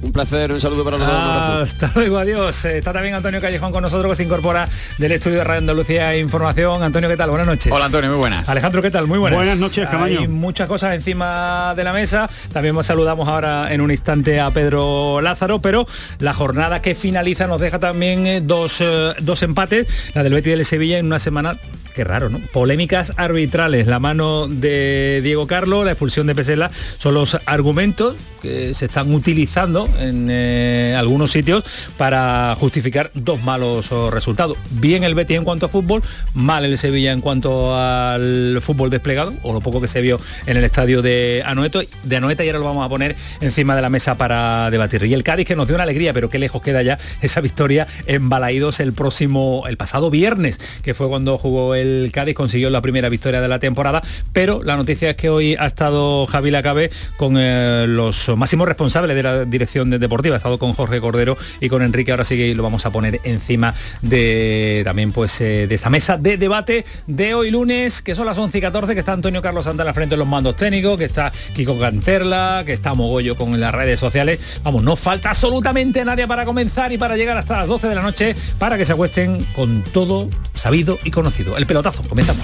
Un 0.00 0.12
placer, 0.12 0.52
un 0.52 0.60
saludo 0.60 0.84
para 0.84 0.96
los 0.96 1.06
dos. 1.06 1.72
Hasta 1.72 1.90
luego, 1.96 2.18
adiós. 2.18 2.64
Está 2.64 2.92
también 2.92 3.16
Antonio 3.16 3.40
Callejón 3.40 3.72
con 3.72 3.82
nosotros 3.82 4.12
que 4.12 4.16
se 4.16 4.22
incorpora 4.22 4.68
del 4.96 5.12
estudio 5.12 5.38
de 5.38 5.44
Radio 5.44 5.58
Andalucía 5.58 6.16
Información. 6.16 6.84
Antonio, 6.84 7.08
¿qué 7.08 7.16
tal? 7.16 7.30
Buenas 7.30 7.48
noches. 7.48 7.72
Hola 7.72 7.86
Antonio, 7.86 8.10
muy 8.10 8.18
buenas. 8.18 8.48
Alejandro, 8.48 8.80
¿qué 8.80 8.92
tal? 8.92 9.08
Muy 9.08 9.18
buenas. 9.18 9.36
Buenas 9.36 9.58
noches, 9.58 9.88
Camaño. 9.88 10.20
Hay 10.20 10.28
muchas 10.28 10.68
cosas 10.68 10.94
encima 10.94 11.74
de 11.74 11.82
la 11.82 11.92
mesa. 11.92 12.30
También 12.52 12.80
saludamos 12.84 13.26
ahora 13.26 13.72
en 13.72 13.80
un 13.80 13.90
instante 13.90 14.40
a 14.40 14.52
Pedro 14.52 15.20
Lázaro, 15.20 15.60
pero 15.60 15.86
la 16.20 16.32
jornada 16.32 16.80
que 16.80 16.94
finaliza 16.94 17.48
nos 17.48 17.60
deja 17.60 17.80
también 17.80 18.26
eh, 18.26 18.40
dos, 18.40 18.76
eh, 18.80 19.14
dos 19.20 19.42
empates, 19.42 19.86
la 20.14 20.22
del 20.22 20.34
Betis 20.34 20.52
y 20.52 20.56
del 20.56 20.64
Sevilla 20.64 20.98
en 20.98 21.06
una 21.06 21.18
semana 21.18 21.56
qué 21.98 22.04
raro, 22.04 22.28
¿no? 22.28 22.38
Polémicas 22.52 23.12
arbitrales, 23.16 23.88
la 23.88 23.98
mano 23.98 24.46
de 24.46 25.20
Diego 25.24 25.48
Carlos, 25.48 25.84
la 25.84 25.90
expulsión 25.90 26.28
de 26.28 26.34
Pesela, 26.36 26.70
son 26.72 27.14
los 27.14 27.36
argumentos 27.44 28.14
que 28.40 28.72
se 28.72 28.84
están 28.84 29.12
utilizando 29.12 29.87
en 29.98 30.28
eh, 30.30 30.94
algunos 30.96 31.30
sitios 31.30 31.64
para 31.96 32.56
justificar 32.58 33.10
dos 33.14 33.42
malos 33.42 33.90
resultados. 34.10 34.56
Bien 34.70 35.04
el 35.04 35.14
Betis 35.14 35.36
en 35.36 35.44
cuanto 35.44 35.66
a 35.66 35.68
fútbol, 35.68 36.02
mal 36.34 36.64
el 36.64 36.78
Sevilla 36.78 37.12
en 37.12 37.20
cuanto 37.20 37.76
al 37.76 38.58
fútbol 38.60 38.90
desplegado, 38.90 39.32
o 39.42 39.52
lo 39.52 39.60
poco 39.60 39.80
que 39.80 39.88
se 39.88 40.00
vio 40.00 40.20
en 40.46 40.56
el 40.56 40.64
estadio 40.64 41.02
de 41.02 41.42
Anoeto, 41.44 41.80
de 42.04 42.16
Anoeta, 42.16 42.44
y 42.44 42.48
ahora 42.48 42.58
lo 42.58 42.64
vamos 42.64 42.84
a 42.84 42.88
poner 42.88 43.16
encima 43.40 43.76
de 43.76 43.82
la 43.82 43.88
mesa 43.88 44.16
para 44.16 44.70
debatir. 44.70 45.02
Y 45.04 45.14
el 45.14 45.22
Cádiz 45.22 45.46
que 45.46 45.56
nos 45.56 45.66
dio 45.66 45.76
una 45.76 45.84
alegría, 45.84 46.12
pero 46.12 46.30
qué 46.30 46.38
lejos 46.38 46.62
queda 46.62 46.82
ya 46.82 46.98
esa 47.20 47.40
victoria 47.40 47.86
en 48.06 48.28
Balaídos 48.28 48.80
el 48.80 48.92
próximo, 48.92 49.64
el 49.68 49.76
pasado 49.76 50.10
viernes, 50.10 50.58
que 50.82 50.94
fue 50.94 51.08
cuando 51.08 51.38
jugó 51.38 51.74
el 51.74 52.10
Cádiz 52.12 52.34
consiguió 52.34 52.70
la 52.70 52.80
primera 52.80 53.08
victoria 53.08 53.40
de 53.40 53.48
la 53.48 53.58
temporada, 53.58 54.02
pero 54.32 54.62
la 54.62 54.76
noticia 54.76 55.10
es 55.10 55.16
que 55.16 55.28
hoy 55.28 55.56
ha 55.58 55.66
estado 55.66 56.26
Javi 56.26 56.50
Lacabe 56.50 56.90
con 57.16 57.36
eh, 57.38 57.86
los 57.88 58.28
máximos 58.36 58.66
responsables 58.66 59.16
de 59.16 59.22
la 59.22 59.44
dirección 59.44 59.77
deportiva, 59.84 60.34
ha 60.34 60.38
estado 60.38 60.58
con 60.58 60.72
Jorge 60.72 61.00
Cordero 61.00 61.36
y 61.60 61.68
con 61.68 61.82
Enrique, 61.82 62.10
ahora 62.10 62.24
sí 62.24 62.36
que 62.36 62.54
lo 62.54 62.62
vamos 62.62 62.84
a 62.86 62.90
poner 62.90 63.20
encima 63.24 63.74
de 64.02 64.82
también 64.84 65.12
pues 65.12 65.40
eh, 65.40 65.66
de 65.68 65.74
esta 65.74 65.90
mesa 65.90 66.16
de 66.16 66.36
debate 66.36 66.84
de 67.06 67.34
hoy 67.34 67.50
lunes, 67.50 68.02
que 68.02 68.14
son 68.14 68.26
las 68.26 68.38
11 68.38 68.58
y 68.58 68.60
14, 68.60 68.94
que 68.94 69.00
está 69.00 69.12
Antonio 69.12 69.42
Carlos 69.42 69.64
Santana 69.64 69.92
frente 69.94 70.14
de 70.14 70.18
los 70.18 70.26
mandos 70.26 70.56
técnicos, 70.56 70.98
que 70.98 71.04
está 71.04 71.32
Kiko 71.54 71.78
Canterla, 71.78 72.62
que 72.66 72.72
está 72.72 72.94
Mogollo 72.94 73.36
con 73.36 73.58
las 73.58 73.74
redes 73.74 74.00
sociales. 74.00 74.60
Vamos, 74.62 74.82
no 74.82 74.96
falta 74.96 75.30
absolutamente 75.30 76.04
nadie 76.04 76.26
para 76.26 76.44
comenzar 76.44 76.92
y 76.92 76.98
para 76.98 77.16
llegar 77.16 77.36
hasta 77.36 77.58
las 77.58 77.68
12 77.68 77.88
de 77.88 77.94
la 77.94 78.02
noche 78.02 78.34
para 78.58 78.76
que 78.76 78.84
se 78.84 78.92
acuesten 78.92 79.44
con 79.54 79.82
todo 79.82 80.28
sabido 80.54 80.98
y 81.04 81.10
conocido. 81.10 81.56
El 81.56 81.66
pelotazo, 81.66 82.02
comenzamos. 82.08 82.42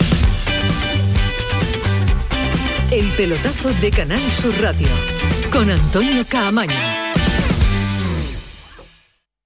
El 2.90 3.08
pelotazo 3.10 3.72
de 3.80 3.90
Canal 3.90 4.20
Sur 4.32 4.54
Radio 4.60 4.88
con 5.50 5.70
Antonio 5.70 6.24
Caamaño. 6.28 7.03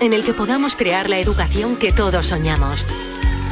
en 0.00 0.12
el 0.12 0.24
que 0.24 0.34
podamos 0.34 0.76
crear 0.76 1.08
la 1.08 1.18
educación 1.18 1.76
que 1.76 1.92
todos 1.92 2.26
soñamos. 2.26 2.86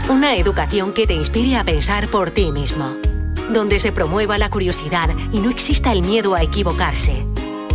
Una 0.08 0.36
educación 0.36 0.92
que 0.92 1.06
te 1.06 1.14
inspire 1.14 1.56
a 1.56 1.64
pensar 1.64 2.08
por 2.08 2.30
ti 2.30 2.52
mismo. 2.52 2.96
Donde 3.50 3.80
se 3.80 3.92
promueva 3.92 4.38
la 4.38 4.50
curiosidad 4.50 5.10
y 5.32 5.40
no 5.40 5.50
exista 5.50 5.92
el 5.92 6.02
miedo 6.02 6.34
a 6.34 6.42
equivocarse. 6.42 7.24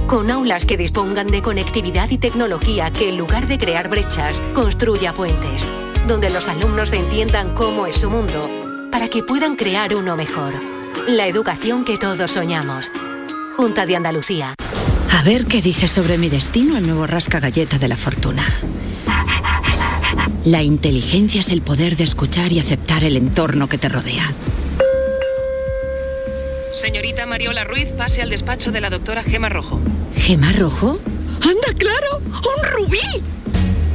Con 0.08 0.32
aulas 0.32 0.66
que 0.66 0.78
dispongan 0.78 1.28
de 1.28 1.42
conectividad 1.42 2.10
y 2.10 2.18
tecnología 2.18 2.92
que 2.92 3.10
en 3.10 3.18
lugar 3.18 3.48
de 3.48 3.58
crear 3.58 3.90
brechas, 3.90 4.42
construya 4.54 5.14
puentes. 5.14 5.68
Donde 6.08 6.30
los 6.30 6.48
alumnos 6.48 6.94
entiendan 6.94 7.54
cómo 7.54 7.88
es 7.88 7.98
su 7.98 8.10
mundo 8.10 8.50
para 8.92 9.10
que 9.10 9.24
puedan 9.24 9.56
crear 9.56 9.94
uno 9.96 10.16
mejor. 10.16 10.54
La 11.08 11.28
educación 11.28 11.86
que 11.86 11.98
todos 11.98 12.32
soñamos. 12.32 12.92
Junta 13.56 13.86
de 13.86 13.96
Andalucía. 13.96 14.56
A 15.12 15.24
ver 15.24 15.46
qué 15.46 15.62
dice 15.62 15.88
sobre 15.88 16.18
mi 16.18 16.30
destino 16.30 16.78
el 16.78 16.86
nuevo 16.86 17.08
rasca 17.08 17.40
galleta 17.40 17.78
de 17.78 17.88
la 17.88 17.98
fortuna. 17.98 18.44
La 20.46 20.64
inteligencia 20.64 21.42
es 21.42 21.50
el 21.50 21.62
poder 21.62 21.98
de 21.98 22.06
escuchar 22.06 22.52
y 22.52 22.60
aceptar 22.60 23.04
el 23.04 23.18
entorno 23.18 23.68
que 23.68 23.78
te 23.78 23.90
rodea. 23.90 24.32
Señorita 26.74 27.26
Mariola 27.26 27.64
Ruiz, 27.64 27.90
pase 27.98 28.22
al 28.22 28.30
despacho 28.30 28.72
de 28.72 28.82
la 28.82 28.90
doctora 28.90 29.24
Gema 29.24 29.50
Rojo. 29.50 29.82
¿Gema 30.16 30.54
Rojo? 30.54 31.00
¡Anda, 31.42 31.74
claro! 31.78 32.22
¡Un 32.24 32.70
rubí! 32.72 33.24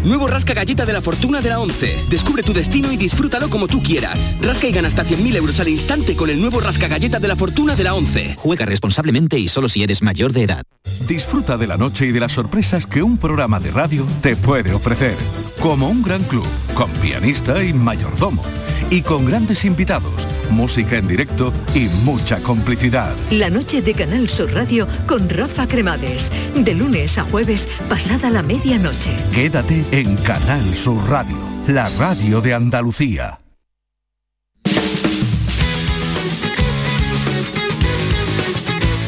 Nuevo 0.05 0.27
Rasca 0.27 0.53
Galleta 0.53 0.85
de 0.85 0.93
la 0.93 1.01
Fortuna 1.01 1.41
de 1.41 1.49
la 1.49 1.61
11. 1.61 2.07
Descubre 2.09 2.43
tu 2.43 2.53
destino 2.53 2.91
y 2.91 2.97
disfrútalo 2.97 3.49
como 3.49 3.69
tú 3.69 3.83
quieras. 3.83 4.35
Rasca 4.41 4.67
y 4.67 4.73
gana 4.73 4.89
hasta 4.89 5.05
100.000 5.05 5.37
euros 5.37 5.61
al 5.61 5.69
instante 5.69 6.17
con 6.17 6.29
el 6.29 6.41
nuevo 6.41 6.61
Rasca 6.61 6.89
Galleta 6.89 7.21
de 7.21 7.29
la 7.29 7.37
Fortuna 7.37 7.77
de 7.77 7.85
la 7.85 7.95
11. 7.95 8.35
Juega 8.37 8.67
responsablemente 8.67 9.39
y 9.39 9.47
solo 9.47 9.69
si 9.69 9.83
eres 9.85 10.03
mayor 10.03 10.33
de 10.33 10.43
edad. 10.43 10.65
Disfruta 11.07 11.57
de 11.57 11.69
la 11.69 11.77
noche 11.77 12.07
y 12.07 12.13
de 12.13 12.19
las 12.19 12.33
sorpresas 12.33 12.87
que 12.87 13.03
un 13.03 13.17
programa 13.17 13.61
de 13.61 13.71
radio 13.71 14.05
te 14.23 14.35
puede 14.35 14.75
ofrecer. 14.75 15.15
Como 15.61 15.89
un 15.89 16.03
gran 16.03 16.25
club, 16.25 16.47
con 16.75 16.91
pianista 16.91 17.63
y 17.63 17.73
mayordomo 17.73 18.43
y 18.91 19.03
con 19.03 19.25
grandes 19.25 19.65
invitados, 19.65 20.27
música 20.53 20.97
en 20.97 21.09
directo 21.09 21.53
y 21.75 21.89
mucha 22.05 22.41
complicidad. 22.41 23.15
La 23.31 23.51
noche 23.51 23.83
de 23.83 23.95
Canal 23.95 24.29
Sur 24.29 24.53
Radio 24.53 24.87
con 25.07 25.29
Rafa 25.29 25.67
Cremades, 25.67 26.31
de 26.55 26.75
lunes 26.75 27.19
a 27.19 27.25
jueves 27.25 27.69
pasada 27.89 28.31
la 28.31 28.43
medianoche. 28.43 29.11
Quédate 29.35 29.85
en 29.91 30.17
Canal 30.17 30.63
Sur 30.75 31.09
Radio, 31.09 31.37
la 31.67 31.89
radio 31.99 32.41
de 32.41 32.55
Andalucía. 32.55 33.39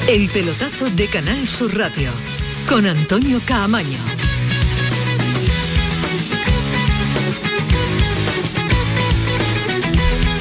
El 0.08 0.28
pelotazo 0.28 0.90
de 0.90 1.06
Canal 1.06 1.48
Sur 1.48 1.76
Radio 1.76 2.10
con 2.68 2.86
Antonio 2.86 3.40
Caamaño. 3.46 4.23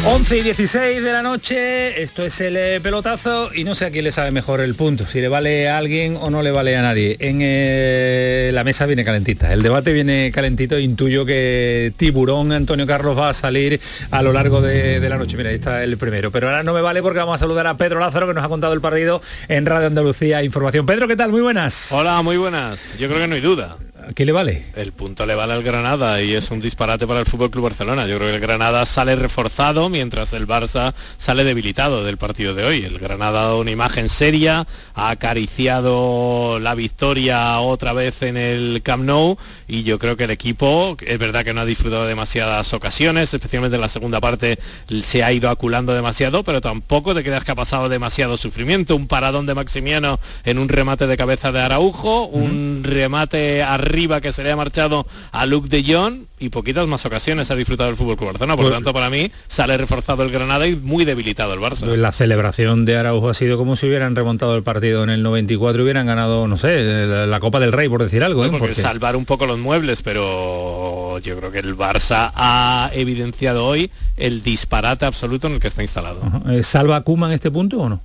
11 0.06 0.38
y 0.38 0.42
16 0.42 1.02
de 1.02 1.12
la 1.14 1.22
noche, 1.22 2.04
esto 2.04 2.26
es 2.26 2.42
el 2.42 2.58
eh, 2.58 2.82
pelotazo 2.82 3.54
y 3.56 3.64
no 3.64 3.74
sé 3.74 3.86
a 3.86 3.90
quién 3.90 4.04
le 4.04 4.12
sabe 4.12 4.32
mejor 4.32 4.60
el 4.60 4.76
punto, 4.76 5.06
si 5.06 5.22
le 5.22 5.30
vale 5.30 5.70
a 5.70 5.78
alguien 5.78 6.18
o 6.20 6.30
no 6.30 6.44
le 6.44 6.52
vale 6.52 6.76
a 6.76 6.82
nadie. 6.82 7.16
En 7.22 7.40
eh, 7.42 8.52
la 8.54 8.66
mesa 8.66 8.86
viene 8.86 9.06
calentita, 9.06 9.54
el 9.54 9.64
debate 9.64 9.94
viene 9.94 10.30
calentito, 10.34 10.78
intuyo 10.78 11.26
que 11.26 11.94
tiburón 11.96 12.52
Antonio 12.52 12.86
Carlos 12.86 13.18
va 13.18 13.30
a 13.30 13.34
salir 13.34 13.80
a 14.12 14.22
lo 14.22 14.34
largo 14.34 14.60
de, 14.60 15.00
de, 15.00 15.10
la 15.10 15.18
noche. 15.18 15.38
Mira, 15.38 15.52
ahí 15.52 15.56
está 15.56 15.82
el 15.86 15.98
primero, 15.98 16.32
pero 16.32 16.50
ahora 16.50 16.64
no 16.64 16.74
me 16.74 16.82
vale 16.82 17.02
porque 17.02 17.20
vamos 17.20 17.36
a 17.36 17.40
saludar 17.40 17.66
a 17.68 17.78
Pedro 17.78 18.02
Lázaro 18.02 18.28
que 18.28 18.34
nos 18.34 18.44
ha 18.44 18.50
contado 18.50 18.74
el 18.74 18.82
partido 18.82 19.22
en 19.48 19.66
Radio 19.66 19.88
Andalucía 19.88 20.44
Información. 20.44 20.86
Pedro, 20.86 21.08
¿qué 21.08 21.16
tal? 21.16 21.32
Muy 21.32 21.42
buenas. 21.42 21.94
Hola, 21.94 22.22
muy 22.22 22.36
buenas. 22.36 22.78
Yo 23.00 23.08
creo 23.08 23.22
que 23.22 23.28
no 23.30 23.36
hay 23.36 23.42
duda. 23.42 23.78
¿Qué 24.16 24.26
le 24.26 24.32
vale? 24.32 24.66
El 24.76 24.92
punto 24.92 25.26
le 25.26 25.34
vale 25.34 25.54
al 25.54 25.64
Granada 25.64 26.22
y 26.22 26.34
es 26.34 26.52
un 26.52 26.60
disparate 26.60 27.08
para 27.08 27.22
el 27.22 27.26
Fútbol 27.26 27.50
Club 27.50 27.64
Barcelona. 27.64 28.06
Yo 28.06 28.18
creo 28.18 28.30
que 28.30 28.36
el 28.36 28.42
Granada 28.42 28.86
sale 28.86 29.16
reforzado 29.16 29.90
mientras 29.90 30.34
el 30.34 30.46
Barça 30.46 30.94
sale 31.18 31.44
debilitado 31.44 32.04
del 32.04 32.18
partido 32.18 32.54
de 32.54 32.66
hoy. 32.66 32.84
El 32.84 33.00
Granada 33.00 33.40
ha 33.40 33.44
dado 33.44 33.60
una 33.60 33.72
imagen 33.72 34.10
seria, 34.10 34.68
ha 34.94 35.10
acariciado 35.10 36.60
la 36.60 36.76
victoria 36.76 37.60
otra 37.60 37.94
vez 37.94 38.22
en 38.24 38.38
el 38.38 38.82
Camp 38.84 39.06
Nou 39.06 39.38
y 39.68 39.84
yo 39.84 39.98
creo 40.00 40.18
que 40.18 40.26
el 40.26 40.32
equipo, 40.32 40.98
es 41.00 41.18
verdad 41.18 41.46
que 41.46 41.54
no 41.54 41.62
ha 41.62 41.66
disfrutado 41.66 42.06
demasiadas 42.06 42.74
ocasiones, 42.74 43.34
especialmente 43.34 43.76
en 43.76 43.82
la 43.82 43.90
segunda 43.90 44.20
parte 44.20 44.60
se 45.02 45.24
ha 45.24 45.32
ido 45.32 45.50
aculando 45.50 45.94
demasiado, 45.94 46.44
pero 46.44 46.62
tampoco 46.62 47.16
te 47.16 47.24
creas 47.24 47.44
que 47.44 47.52
ha 47.52 47.56
pasado 47.56 47.90
demasiado 47.90 48.38
sufrimiento. 48.38 48.96
Un 48.96 49.08
paradón 49.08 49.46
de 49.46 49.56
Maximiano 49.56 50.20
en 50.44 50.60
un 50.60 50.70
remate 50.70 51.08
de 51.08 51.18
cabeza 51.18 51.52
de 51.52 51.62
Araujo, 51.62 52.26
un 52.26 52.82
remate 52.84 53.64
arriba 53.64 53.93
arriba 53.94 54.22
que 54.22 54.32
se 54.32 54.44
le 54.44 54.52
ha 54.52 54.56
marchado 54.56 55.06
a 55.32 55.46
Luke 55.46 55.70
de 55.70 55.84
Jong 55.86 56.26
y 56.40 56.50
poquitas 56.50 56.88
más 56.88 57.06
ocasiones 57.06 57.52
ha 57.52 57.56
disfrutado 57.56 57.92
el 57.92 57.96
Fútbol 57.96 58.18
Club 58.18 58.30
Barcelona. 58.30 58.56
Por 58.56 58.66
lo 58.66 58.72
pues- 58.72 58.78
tanto, 58.78 58.92
para 58.92 59.12
mí 59.12 59.32
sale 59.48 59.78
reforzado 59.78 60.24
el 60.24 60.32
Granada 60.32 60.66
y 60.66 60.76
muy 60.76 61.06
debilitado 61.06 61.54
el 61.54 61.60
Barça. 61.60 61.86
Pues 61.86 62.00
la 62.00 62.12
celebración 62.12 62.86
de 62.86 62.98
Araujo 62.98 63.30
ha 63.30 63.36
sido 63.36 63.56
como 63.58 63.76
si 63.76 63.86
hubieran 63.86 64.16
remontado 64.16 64.56
el 64.56 64.64
partido 64.64 65.04
en 65.04 65.12
el 65.12 65.22
94 65.22 65.80
y 65.80 65.84
hubieran 65.84 66.08
ganado, 66.08 66.48
no 66.48 66.58
sé, 66.58 67.06
la, 67.28 67.40
Copa 67.40 67.60
del 67.60 67.72
Rey, 67.72 67.88
por 67.88 68.02
decir 68.02 68.24
algo. 68.24 68.46
¿eh? 68.46 68.50
porque, 68.58 68.74
salvar 68.74 69.16
un 69.16 69.26
poco 69.26 69.46
los 69.46 69.60
muebles, 69.60 70.02
pero 70.02 71.20
yo 71.20 71.38
creo 71.38 71.52
que 71.52 71.60
el 71.60 71.78
Barça 71.78 72.32
ha 72.34 72.90
evidenciado 72.94 73.66
hoy 73.66 73.92
el 74.18 74.42
disparate 74.42 75.06
absoluto 75.06 75.48
en 75.48 75.54
el 75.54 75.60
que 75.60 75.68
está 75.68 75.82
instalado. 75.84 76.22
Eh, 76.50 76.64
¿Salva 76.64 76.96
a 76.96 77.02
Kuma 77.02 77.28
en 77.28 77.34
este 77.34 77.52
punto 77.52 77.78
o 77.78 77.90
no? 77.90 78.02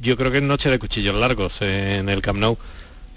Yo 0.00 0.16
creo 0.16 0.32
que 0.32 0.38
es 0.38 0.42
noche 0.42 0.70
de 0.70 0.78
cuchillos 0.78 1.14
largos 1.14 1.62
en 1.62 2.08
el 2.08 2.20
Camp 2.20 2.38
Nou. 2.38 2.58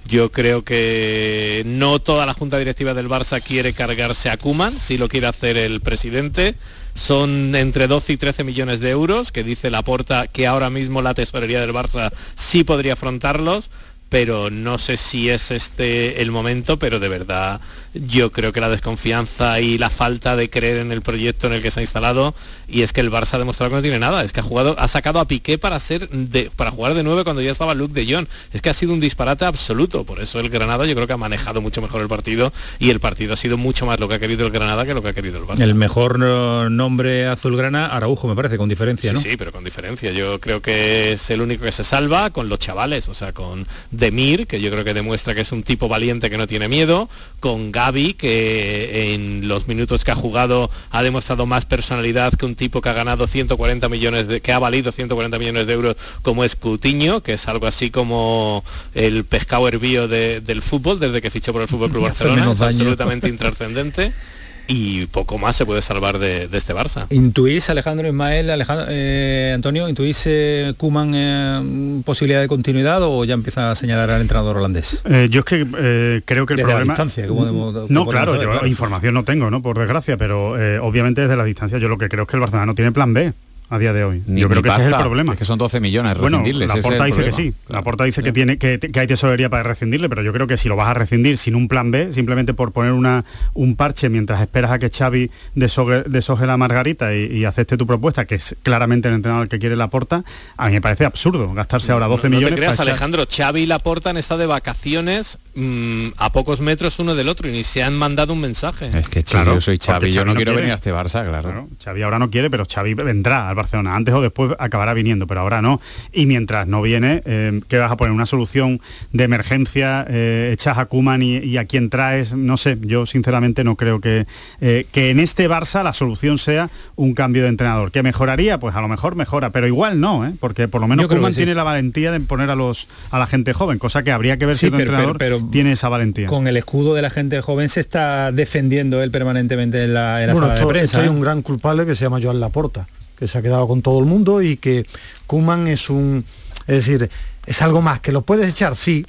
Yo 0.07 0.31
creo 0.31 0.63
que 0.63 1.63
no 1.65 1.99
toda 1.99 2.25
la 2.25 2.33
junta 2.33 2.57
directiva 2.57 2.93
del 2.93 3.09
Barça 3.09 3.45
quiere 3.45 3.73
cargarse 3.73 4.29
a 4.29 4.37
Kuman, 4.37 4.71
si 4.71 4.97
lo 4.97 5.09
quiere 5.09 5.27
hacer 5.27 5.57
el 5.57 5.81
presidente. 5.81 6.55
Son 6.95 7.53
entre 7.55 7.87
12 7.87 8.13
y 8.13 8.17
13 8.17 8.43
millones 8.43 8.79
de 8.79 8.89
euros, 8.89 9.31
que 9.31 9.43
dice 9.43 9.69
la 9.69 9.83
porta 9.83 10.27
que 10.27 10.47
ahora 10.47 10.69
mismo 10.69 11.01
la 11.01 11.13
tesorería 11.13 11.59
del 11.59 11.73
Barça 11.73 12.11
sí 12.35 12.63
podría 12.63 12.93
afrontarlos 12.93 13.69
pero 14.09 14.49
no 14.49 14.79
sé 14.79 14.97
si 14.97 15.29
es 15.29 15.51
este 15.51 16.21
el 16.21 16.31
momento, 16.31 16.79
pero 16.79 16.99
de 16.99 17.09
verdad 17.09 17.59
yo 18.05 18.31
creo 18.31 18.53
que 18.53 18.61
la 18.61 18.69
desconfianza 18.69 19.59
y 19.59 19.77
la 19.77 19.89
falta 19.89 20.35
de 20.35 20.49
creer 20.49 20.77
en 20.77 20.91
el 20.91 21.01
proyecto 21.01 21.47
en 21.47 21.53
el 21.53 21.61
que 21.61 21.71
se 21.71 21.79
ha 21.79 21.83
instalado 21.83 22.35
y 22.67 22.81
es 22.81 22.93
que 22.93 23.01
el 23.01 23.11
Barça 23.11 23.35
ha 23.35 23.39
demostrado 23.39 23.69
que 23.71 23.75
no 23.77 23.81
tiene 23.81 23.99
nada, 23.99 24.23
es 24.23 24.33
que 24.33 24.39
ha 24.39 24.43
jugado, 24.43 24.75
ha 24.79 24.87
sacado 24.87 25.19
a 25.19 25.27
Piqué 25.27 25.57
para 25.57 25.79
ser 25.79 26.09
de, 26.09 26.51
para 26.55 26.71
jugar 26.71 26.93
de 26.93 27.03
nueve 27.03 27.23
cuando 27.23 27.41
ya 27.41 27.51
estaba 27.51 27.73
Luke 27.73 27.93
de 27.93 28.13
Jong, 28.13 28.27
es 28.53 28.61
que 28.61 28.69
ha 28.69 28.73
sido 28.73 28.93
un 28.93 28.99
disparate 28.99 29.45
absoluto, 29.45 30.03
por 30.03 30.19
eso 30.19 30.39
el 30.39 30.49
Granada 30.49 30.85
yo 30.85 30.95
creo 30.95 31.07
que 31.07 31.13
ha 31.13 31.17
manejado 31.17 31.61
mucho 31.61 31.81
mejor 31.81 32.01
el 32.01 32.07
partido 32.07 32.53
y 32.79 32.89
el 32.89 32.99
partido 32.99 33.33
ha 33.33 33.37
sido 33.37 33.57
mucho 33.57 33.85
más 33.85 33.99
lo 33.99 34.07
que 34.07 34.15
ha 34.15 34.19
querido 34.19 34.45
el 34.45 34.51
Granada 34.51 34.85
que 34.85 34.93
lo 34.93 35.01
que 35.01 35.09
ha 35.09 35.13
querido 35.13 35.37
el 35.39 35.45
Barça. 35.45 35.61
El 35.61 35.75
mejor 35.75 36.19
nombre 36.19 37.27
azulgrana, 37.27 37.87
Araujo 37.87 38.27
me 38.27 38.35
parece, 38.35 38.57
con 38.57 38.69
diferencia, 38.69 39.13
¿no? 39.13 39.19
Sí, 39.19 39.37
pero 39.37 39.51
con 39.51 39.63
diferencia. 39.63 40.11
Yo 40.11 40.39
creo 40.39 40.61
que 40.61 41.13
es 41.13 41.29
el 41.29 41.41
único 41.41 41.63
que 41.65 41.71
se 41.71 41.83
salva 41.83 42.29
con 42.29 42.49
los 42.49 42.59
chavales, 42.59 43.07
o 43.09 43.13
sea, 43.13 43.33
con 43.33 43.67
Demir, 43.91 44.47
que 44.47 44.61
yo 44.61 44.71
creo 44.71 44.83
que 44.83 44.93
demuestra 44.93 45.35
que 45.35 45.41
es 45.41 45.51
un 45.51 45.63
tipo 45.63 45.87
valiente 45.87 46.29
que 46.29 46.37
no 46.37 46.47
tiene 46.47 46.67
miedo, 46.67 47.09
con 47.39 47.71
Gaby, 47.87 48.15
que 48.15 49.13
en 49.13 49.47
los 49.47 49.67
minutos 49.67 50.03
que 50.03 50.11
ha 50.11 50.15
jugado 50.15 50.69
ha 50.91 51.03
demostrado 51.03 51.45
más 51.45 51.65
personalidad 51.65 52.33
que 52.33 52.45
un 52.45 52.55
tipo 52.55 52.81
que 52.81 52.89
ha 52.89 52.93
ganado 52.93 53.27
140 53.27 53.87
millones 53.87 54.27
de, 54.27 54.41
que 54.41 54.51
ha 54.51 54.59
valido 54.59 54.91
140 54.91 55.39
millones 55.39 55.67
de 55.67 55.73
euros 55.73 55.95
como 56.21 56.43
es 56.43 56.55
Cutiño, 56.55 57.23
que 57.23 57.33
es 57.33 57.47
algo 57.47 57.65
así 57.65 57.89
como 57.89 58.63
el 58.93 59.23
pescado 59.23 59.67
hervío 59.67 60.07
del 60.07 60.61
fútbol 60.61 60.99
desde 60.99 61.21
que 61.21 61.31
fichó 61.31 61.53
por 61.53 61.61
el 61.61 61.67
Fútbol 61.67 61.91
Club 61.91 62.03
Barcelona, 62.07 62.51
es 62.51 62.61
absolutamente 62.61 63.29
intrascendente 63.29 64.11
y 64.67 65.05
poco 65.07 65.37
más 65.37 65.55
se 65.55 65.65
puede 65.65 65.81
salvar 65.81 66.19
de, 66.19 66.49
este 66.51 66.73
Barça. 66.73 67.05
¿Intuís, 67.09 67.69
Alejandro 67.69 68.07
Ismael, 68.07 68.49
Alejandro, 68.49 68.87
eh, 68.89 69.51
Antonio, 69.53 69.87
intuís 69.87 70.23
eh, 70.25 70.73
Kuman 70.77 71.11
eh, 71.15 72.01
posibilidad 72.03 72.41
de 72.41 72.47
continuidad 72.47 73.01
o 73.03 73.23
ya 73.23 73.33
empieza 73.33 73.71
a 73.71 73.75
señalar 73.75 74.11
al 74.11 74.21
entrenador 74.21 74.57
holandés? 74.57 75.01
yo 75.29 75.39
es 75.39 75.45
que 75.45 76.23
creo 76.25 76.45
que 76.45 76.53
el 76.53 76.59
problema... 76.59 76.79
La 76.79 76.83
distancia, 76.83 77.25
no, 77.27 78.05
claro, 78.05 78.41
yo 78.41 78.65
información 78.65 79.13
no 79.13 79.23
tengo, 79.23 79.49
¿no? 79.49 79.61
Por 79.61 79.77
desgracia, 79.77 80.17
pero 80.17 80.51
obviamente 80.83 81.21
desde 81.21 81.35
la 81.35 81.43
distancia 81.43 81.77
yo 81.77 81.87
lo 81.87 81.97
que 81.97 82.09
creo 82.09 82.23
es 82.23 82.29
que 82.29 82.37
el 82.37 82.41
Barcelona 82.41 82.65
no 82.65 82.75
tiene 82.75 82.91
plan 82.91 83.13
B 83.13 83.33
a 83.69 83.79
día 83.79 83.93
de 83.93 84.03
hoy. 84.03 84.23
Yo 84.27 84.47
creo 84.47 84.61
que 84.61 84.69
ese 84.69 84.81
es 84.81 84.87
el 84.87 84.95
problema. 84.95 85.33
Es 85.33 85.39
que 85.39 85.45
son 85.45 85.57
12 85.57 85.79
millones 85.79 86.17
bueno, 86.17 86.43
la 86.45 86.75
porta 86.77 87.05
dice 87.05 87.23
que 87.23 87.31
sí. 87.31 87.53
La 87.67 87.83
porta 87.83 88.03
dice 88.03 88.23
que 88.23 88.31
tiene 88.31 88.57
que, 88.57 88.79
hay 88.93 89.07
tesorería 89.07 89.49
para 89.49 89.63
rescindirle, 89.63 90.09
pero 90.09 90.21
yo 90.21 90.33
creo 90.33 90.47
que 90.47 90.57
si 90.57 90.69
lo 90.69 90.75
vas 90.75 90.89
a 90.89 90.93
rescindir 90.93 91.37
sin 91.37 91.55
un 91.55 91.67
plan 91.67 91.91
B, 91.91 92.13
simplemente 92.13 92.53
por 92.53 92.71
poner 92.71 92.93
una, 92.93 93.25
un 93.53 93.75
parche 93.75 94.09
mientras 94.09 94.41
esperas 94.41 94.71
a 94.71 94.79
que 94.79 94.89
Xavi 94.89 95.29
desoje, 95.55 96.45
la 96.45 96.57
margarita 96.57 97.13
y, 97.13 97.45
acepte 97.45 97.77
tu 97.77 97.87
propuesta, 97.87 98.25
que 98.25 98.35
es 98.35 98.55
claramente 98.63 99.07
el 99.07 99.15
entrenador 99.15 99.47
que 99.47 99.59
quiere 99.59 99.75
la 99.75 99.89
porta, 99.89 100.23
a 100.57 100.67
mí 100.67 100.73
me 100.73 100.81
parece 100.81 101.05
absurdo 101.05 101.53
gastarse 101.53 101.91
ahora 101.91 102.07
12 102.07 102.29
millones. 102.29 102.51
No 102.51 102.55
te 102.55 102.61
creas, 102.61 102.79
Alejandro, 102.79 103.25
Xavi 103.29 103.61
y 103.61 103.65
la 103.65 103.79
porta 103.79 104.09
han 104.09 104.17
estado 104.17 104.41
de 104.41 104.47
vacaciones 104.47 105.39
mm, 105.55 106.09
a 106.17 106.31
pocos 106.31 106.59
metros 106.59 106.99
uno 106.99 107.15
del 107.15 107.29
otro 107.29 107.47
y 107.47 107.51
ni 107.51 107.63
se 107.63 107.83
han 107.83 107.95
mandado 107.95 108.33
un 108.33 108.41
mensaje. 108.41 108.89
Es 108.93 109.07
que 109.07 109.23
claro, 109.23 109.55
yo 109.55 109.61
soy 109.61 109.77
Xavi, 109.77 110.11
yo 110.11 110.25
no, 110.25 110.35
quiero 110.35 110.53
venir 110.53 110.71
a 110.71 110.75
este 110.75 110.93
Barça, 110.93 111.27
claro. 111.27 111.67
Xavi 111.83 112.01
ahora 112.01 112.19
no 112.19 112.29
quiere, 112.29 112.49
pero 112.49 112.65
Xavi 112.65 112.93
vendrá 112.93 113.49
Barcelona. 113.57 113.95
Antes 113.95 114.13
o 114.13 114.21
después 114.21 114.55
acabará 114.59 114.93
viniendo, 114.93 115.27
pero 115.27 115.41
ahora 115.41 115.61
no. 115.61 115.81
Y 116.13 116.25
mientras 116.25 116.67
no 116.67 116.81
viene, 116.81 117.21
eh, 117.25 117.59
¿qué 117.67 117.77
vas 117.77 117.91
a 117.91 117.97
poner? 117.97 118.13
¿Una 118.13 118.25
solución 118.25 118.79
de 119.11 119.23
emergencia? 119.25 120.05
Eh, 120.09 120.51
¿Echas 120.53 120.77
a 120.77 120.85
Kuman 120.85 121.21
y, 121.21 121.57
a 121.57 121.65
quién 121.65 121.89
traes? 121.89 122.33
No 122.33 122.57
sé, 122.57 122.77
yo 122.81 123.05
sinceramente 123.05 123.63
no 123.63 123.75
creo 123.75 123.99
que, 123.99 124.25
eh, 124.61 124.85
que 124.91 125.09
en 125.09 125.19
este 125.19 125.49
Barça 125.49 125.83
la 125.83 125.93
solución 125.93 126.37
sea 126.37 126.69
un 126.95 127.13
cambio 127.13 127.43
de 127.43 127.49
entrenador. 127.49 127.91
¿Que 127.91 128.03
mejoraría? 128.03 128.59
Pues 128.59 128.75
a 128.75 128.81
lo 128.81 128.87
mejor 128.87 129.15
mejora, 129.15 129.51
pero 129.51 129.67
igual 129.67 129.99
no, 129.99 130.25
¿eh? 130.25 130.33
porque 130.39 130.67
por 130.67 130.81
lo 130.81 130.87
menos 130.87 131.07
Kuman 131.07 131.33
tiene 131.33 131.55
la 131.55 131.63
valentía 131.63 132.11
de 132.11 132.19
poner 132.19 132.49
a, 132.49 132.55
los, 132.55 132.87
a 133.11 133.19
la 133.19 133.27
gente 133.27 133.53
joven, 133.53 133.79
cosa 133.79 134.03
que 134.03 134.11
habría 134.11 134.37
que 134.37 134.45
ver 134.45 134.57
si 134.57 134.67
el 134.67 134.73
entrenador 134.73 135.17
tiene 135.51 135.73
esa 135.73 135.89
valentía. 135.89 136.27
Con 136.27 136.47
el 136.47 136.57
escudo 136.57 136.93
de 136.93 137.01
la 137.01 137.09
gente 137.09 137.41
joven 137.41 137.69
se 137.69 137.79
está 137.79 138.31
defendiendo 138.31 139.01
él 139.01 139.11
permanentemente 139.11 139.83
en 139.83 139.93
la, 139.93 140.23
en 140.23 140.33
sala 140.33 140.55
de 140.55 140.65
prensa. 140.65 141.01
Hay 141.01 141.07
un 141.07 141.21
gran 141.21 141.41
culpable 141.41 141.85
que 141.85 141.95
se 141.95 142.05
llama 142.05 142.19
Joan 142.21 142.39
Laporta 142.39 142.87
que 143.17 143.27
se 143.27 143.37
ha 143.37 143.41
quedado 143.41 143.67
con 143.67 143.81
todo 143.81 143.99
el 143.99 144.05
mundo 144.05 144.41
y 144.41 144.57
que 144.57 144.85
Kuman 145.25 145.67
es 145.67 145.89
un, 145.89 146.23
es 146.67 146.85
decir, 146.85 147.09
es 147.45 147.61
algo 147.61 147.81
más, 147.81 147.99
que 147.99 148.11
lo 148.11 148.21
puedes 148.21 148.47
echar, 148.49 148.75
sí, 148.75 149.05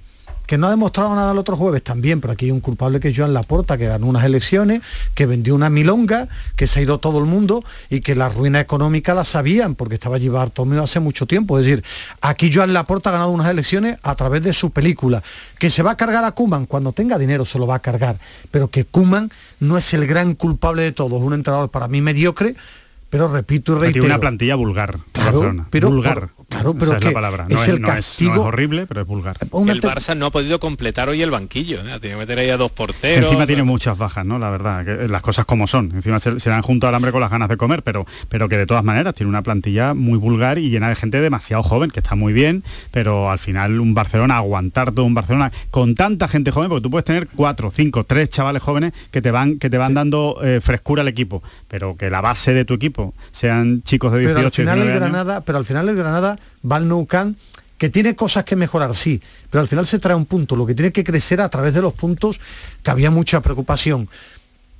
que 0.48 0.56
no 0.56 0.66
ha 0.66 0.70
demostrado 0.70 1.14
nada 1.14 1.32
el 1.32 1.36
otro 1.36 1.58
jueves 1.58 1.84
también, 1.84 2.22
pero 2.22 2.32
aquí 2.32 2.46
hay 2.46 2.50
un 2.50 2.60
culpable 2.60 3.00
que 3.00 3.08
es 3.08 3.16
Joan 3.16 3.34
Laporta, 3.34 3.76
que 3.76 3.86
ganó 3.86 4.06
unas 4.06 4.24
elecciones, 4.24 4.80
que 5.14 5.26
vendió 5.26 5.54
una 5.54 5.68
milonga, 5.68 6.26
que 6.56 6.66
se 6.66 6.80
ha 6.80 6.82
ido 6.82 6.96
todo 7.00 7.18
el 7.18 7.26
mundo 7.26 7.62
y 7.90 8.00
que 8.00 8.14
la 8.14 8.30
ruina 8.30 8.58
económica 8.58 9.12
la 9.12 9.24
sabían, 9.24 9.74
porque 9.74 9.96
estaba 9.96 10.16
allí 10.16 10.30
Bartomeu 10.30 10.82
hace 10.82 11.00
mucho 11.00 11.26
tiempo. 11.26 11.58
Es 11.58 11.66
decir, 11.66 11.84
aquí 12.22 12.50
Joan 12.50 12.72
Laporta 12.72 13.10
ha 13.10 13.12
ganado 13.12 13.30
unas 13.30 13.50
elecciones 13.50 13.98
a 14.02 14.14
través 14.14 14.42
de 14.42 14.54
su 14.54 14.70
película. 14.70 15.22
Que 15.58 15.68
se 15.68 15.82
va 15.82 15.90
a 15.90 15.96
cargar 15.98 16.24
a 16.24 16.32
Kuman, 16.32 16.64
cuando 16.64 16.92
tenga 16.92 17.18
dinero 17.18 17.44
se 17.44 17.58
lo 17.58 17.66
va 17.66 17.74
a 17.74 17.82
cargar, 17.82 18.18
pero 18.50 18.68
que 18.68 18.86
Kuman 18.86 19.30
no 19.60 19.76
es 19.76 19.92
el 19.92 20.06
gran 20.06 20.34
culpable 20.34 20.80
de 20.80 20.92
todo, 20.92 21.18
es 21.18 21.22
un 21.22 21.34
entrenador 21.34 21.68
para 21.68 21.88
mí 21.88 22.00
mediocre, 22.00 22.56
pero 23.10 23.28
repito 23.28 23.76
y 23.76 23.80
reitero. 23.80 24.04
Tiene 24.04 24.14
una 24.14 24.20
plantilla 24.20 24.54
vulgar. 24.56 24.98
Claro, 25.12 25.66
pero 25.70 25.90
vulgar. 25.90 26.30
Claro, 26.48 26.74
pero 26.74 26.96
es 26.96 27.04
la 27.04 27.10
palabra. 27.12 27.46
No 27.48 27.62
es, 27.62 27.68
el 27.68 27.82
castigo... 27.82 28.42
horrible, 28.42 28.86
pero 28.86 29.02
es 29.02 29.06
vulgar. 29.06 29.36
El 29.42 29.82
Barça 29.82 30.16
no 30.16 30.26
ha 30.26 30.30
podido 30.30 30.58
completar 30.58 31.08
hoy 31.10 31.20
el 31.20 31.30
banquillo. 31.30 31.80
¿eh? 31.80 31.98
Tiene 32.00 32.14
que 32.14 32.16
meter 32.16 32.38
ahí 32.38 32.48
a 32.48 32.56
dos 32.56 32.72
porteros. 32.72 33.24
encima 33.28 33.46
tiene 33.46 33.64
muchas 33.64 33.98
bajas, 33.98 34.24
¿no? 34.24 34.38
La 34.38 34.48
verdad, 34.48 34.84
que 34.84 35.08
las 35.08 35.20
cosas 35.20 35.44
como 35.44 35.66
son. 35.66 35.92
Encima 35.94 36.18
se, 36.18 36.40
se 36.40 36.48
dan 36.48 36.62
junto 36.62 36.88
al 36.88 36.94
hambre 36.94 37.12
con 37.12 37.20
las 37.20 37.30
ganas 37.30 37.50
de 37.50 37.58
comer, 37.58 37.82
pero, 37.82 38.06
pero 38.30 38.48
que 38.48 38.56
de 38.56 38.64
todas 38.64 38.82
maneras 38.82 39.14
tiene 39.14 39.28
una 39.28 39.42
plantilla 39.42 39.92
muy 39.92 40.18
vulgar 40.18 40.58
y 40.58 40.70
llena 40.70 40.88
de 40.88 40.94
gente 40.94 41.20
demasiado 41.20 41.62
joven, 41.62 41.90
que 41.90 42.00
está 42.00 42.14
muy 42.14 42.32
bien, 42.32 42.64
pero 42.92 43.30
al 43.30 43.38
final 43.38 43.78
un 43.78 43.92
Barcelona, 43.92 44.36
aguantar 44.36 44.92
todo 44.92 45.04
un 45.04 45.14
Barcelona 45.14 45.52
con 45.70 45.94
tanta 45.94 46.28
gente 46.28 46.50
joven, 46.50 46.70
porque 46.70 46.82
tú 46.82 46.90
puedes 46.90 47.04
tener 47.04 47.28
cuatro, 47.28 47.70
cinco, 47.70 48.04
tres 48.04 48.30
chavales 48.30 48.62
jóvenes 48.62 48.94
que 49.10 49.20
te 49.20 49.30
van, 49.30 49.58
que 49.58 49.68
te 49.68 49.76
van 49.76 49.92
dando 49.92 50.38
eh, 50.42 50.60
frescura 50.62 51.02
al 51.02 51.08
equipo, 51.08 51.42
pero 51.68 51.94
que 51.96 52.08
la 52.08 52.22
base 52.22 52.54
de 52.54 52.64
tu 52.64 52.74
equipo 52.74 53.12
sean 53.32 53.82
chicos 53.82 54.12
de 54.12 54.20
18 54.20 54.34
pero 54.34 54.46
al 54.46 54.52
final 54.52 54.80
el 54.80 54.94
Granada, 54.94 55.40
Pero 55.42 55.58
al 55.58 55.64
final 55.64 55.88
el 55.88 55.96
Granada 55.96 56.37
va 56.64 56.76
al 56.76 56.88
Nou 56.88 57.06
que 57.78 57.88
tiene 57.88 58.16
cosas 58.16 58.44
que 58.44 58.56
mejorar, 58.56 58.94
sí, 58.94 59.22
pero 59.50 59.62
al 59.62 59.68
final 59.68 59.86
se 59.86 60.00
trae 60.00 60.16
un 60.16 60.26
punto, 60.26 60.56
lo 60.56 60.66
que 60.66 60.74
tiene 60.74 60.90
que 60.90 61.04
crecer 61.04 61.40
a 61.40 61.48
través 61.48 61.72
de 61.74 61.80
los 61.80 61.94
puntos, 61.94 62.40
que 62.82 62.90
había 62.90 63.10
mucha 63.10 63.40
preocupación. 63.40 64.08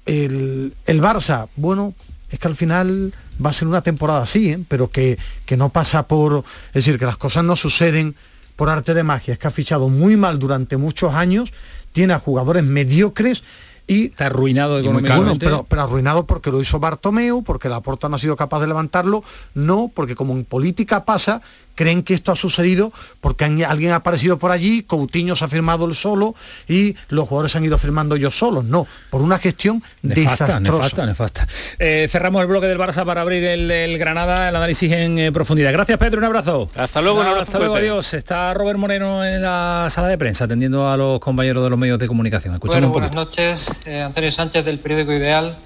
El, 0.05 0.75
Barça, 0.87 1.49
bueno, 1.55 1.95
es 2.29 2.39
que 2.39 2.49
al 2.49 2.57
final 2.57 3.15
va 3.45 3.51
a 3.51 3.53
ser 3.53 3.69
una 3.69 3.83
temporada 3.83 4.23
así, 4.23 4.51
¿eh? 4.51 4.65
pero 4.67 4.91
que, 4.91 5.17
que 5.47 5.57
no 5.57 5.69
pasa 5.69 6.09
por... 6.09 6.45
Es 6.69 6.85
decir, 6.85 6.99
que 6.99 7.07
las 7.07 7.17
cosas 7.17 7.45
no 7.45 7.55
suceden 7.55 8.17
por 8.57 8.69
arte 8.69 8.95
de 8.95 9.05
magia, 9.05 9.35
es 9.35 9.39
que 9.39 9.47
ha 9.47 9.53
fichado 9.53 9.89
muy 9.89 10.17
mal 10.17 10.41
durante 10.41 10.77
muchos 10.77 11.15
años, 11.15 11.53
tiene 11.93 12.15
a 12.15 12.19
jugadores 12.19 12.65
mediocres 12.65 13.45
y 13.89 14.07
está 14.07 14.27
arruinado 14.27 14.79
económicamente. 14.79 15.47
Bueno, 15.47 15.67
pero, 15.69 15.83
arruinado 15.83 16.27
porque 16.27 16.53
lo 16.53 16.61
hizo 16.61 16.79
Bartomeu, 16.79 17.43
porque 17.43 17.69
la 17.69 17.81
Porta 17.81 18.09
no 18.09 18.17
ha 18.17 18.19
sido 18.19 18.37
capaz 18.37 18.61
de 18.61 18.69
levantarlo, 18.69 19.25
no, 19.55 19.91
porque 19.93 20.15
como 20.15 20.35
en 20.35 20.45
política 20.45 21.05
pasa, 21.07 21.41
creen 21.79 22.03
que 22.03 22.13
esto 22.13 22.33
ha 22.33 22.37
sucedido 22.37 22.93
porque 23.21 23.45
alguien 23.45 23.93
ha 23.93 23.97
aparecido 23.97 24.37
por 24.37 24.51
allí, 24.51 24.83
Coutinho 24.83 25.37
se 25.37 25.45
ha 25.45 25.49
firmado 25.49 25.85
el 25.87 25.95
solo 25.95 26.35
y 26.67 26.97
los 27.09 27.29
jugadores 27.29 27.55
han 27.55 27.65
ido 27.65 27.79
firmando 27.79 28.17
ellos 28.17 28.37
solos. 28.37 28.65
No, 28.65 28.85
por 29.11 29.23
una 29.23 29.39
gestión 29.39 29.81
desastrosa. 30.03 30.59
Nefasta, 30.59 31.07
nefasta. 31.07 31.47
Eh, 31.79 32.09
cerramos 32.11 32.43
el 32.43 32.49
bloque 32.49 32.67
del 32.67 32.79
Barça 32.79 33.07
para 33.07 33.21
abrir 33.21 33.45
el, 33.45 33.97
Granada, 33.97 34.49
el 34.49 34.57
análisis 34.57 34.91
en 34.91 35.21
eh, 35.21 35.31
profundidad. 35.31 35.73
Gracias 35.73 35.97
Pedro, 35.99 36.19
un 36.19 36.25
abrazo. 36.25 36.69
Hasta 36.75 37.01
luego, 37.01 37.23
hasta 37.23 37.61
luego, 37.61 37.77
adiós. 37.77 38.13
Está 38.13 38.53
Robert 38.55 38.81
Moreno 38.81 39.25
en 39.25 39.41
la 39.41 39.87
sala 39.89 40.09
de 40.09 40.19
prensa 40.19 40.47
atendiendo 40.47 40.91
a 40.91 40.97
los 40.97 41.21
compañeros 41.21 41.63
de 41.63 41.71
los 41.71 41.79
medios 41.79 42.01
de 42.01 42.09
comunicación. 42.09 42.55
Escuchamos 42.55 42.91
buenas 42.91 43.15
noches, 43.15 43.71
eh, 43.87 44.03
Antonio 44.03 44.33
Sánchez 44.33 44.65
del 44.65 44.81
periódico 44.81 45.13
Ideal. 45.13 45.57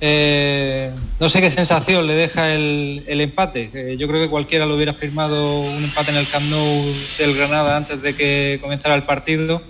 Eh, 0.00 0.92
no 1.18 1.28
sé 1.28 1.40
qué 1.40 1.50
sensación 1.50 2.06
le 2.06 2.14
deja 2.14 2.54
el, 2.54 3.02
empate. 3.08 3.96
yo 3.98 4.06
creo 4.06 4.22
que 4.22 4.28
cualquiera 4.28 4.64
lo 4.64 4.76
hubiera 4.76 4.92
firmado 4.92 5.60
un 5.60 5.82
empate 5.82 6.10
en 6.12 6.16
el 6.18 6.28
Camp 6.28 6.46
Nou 6.46 6.94
del 7.18 7.34
Granada 7.34 7.76
antes 7.76 8.00
de 8.00 8.14
que 8.14 8.58
comenzara 8.62 8.94
el 8.94 9.02
partido, 9.02 9.60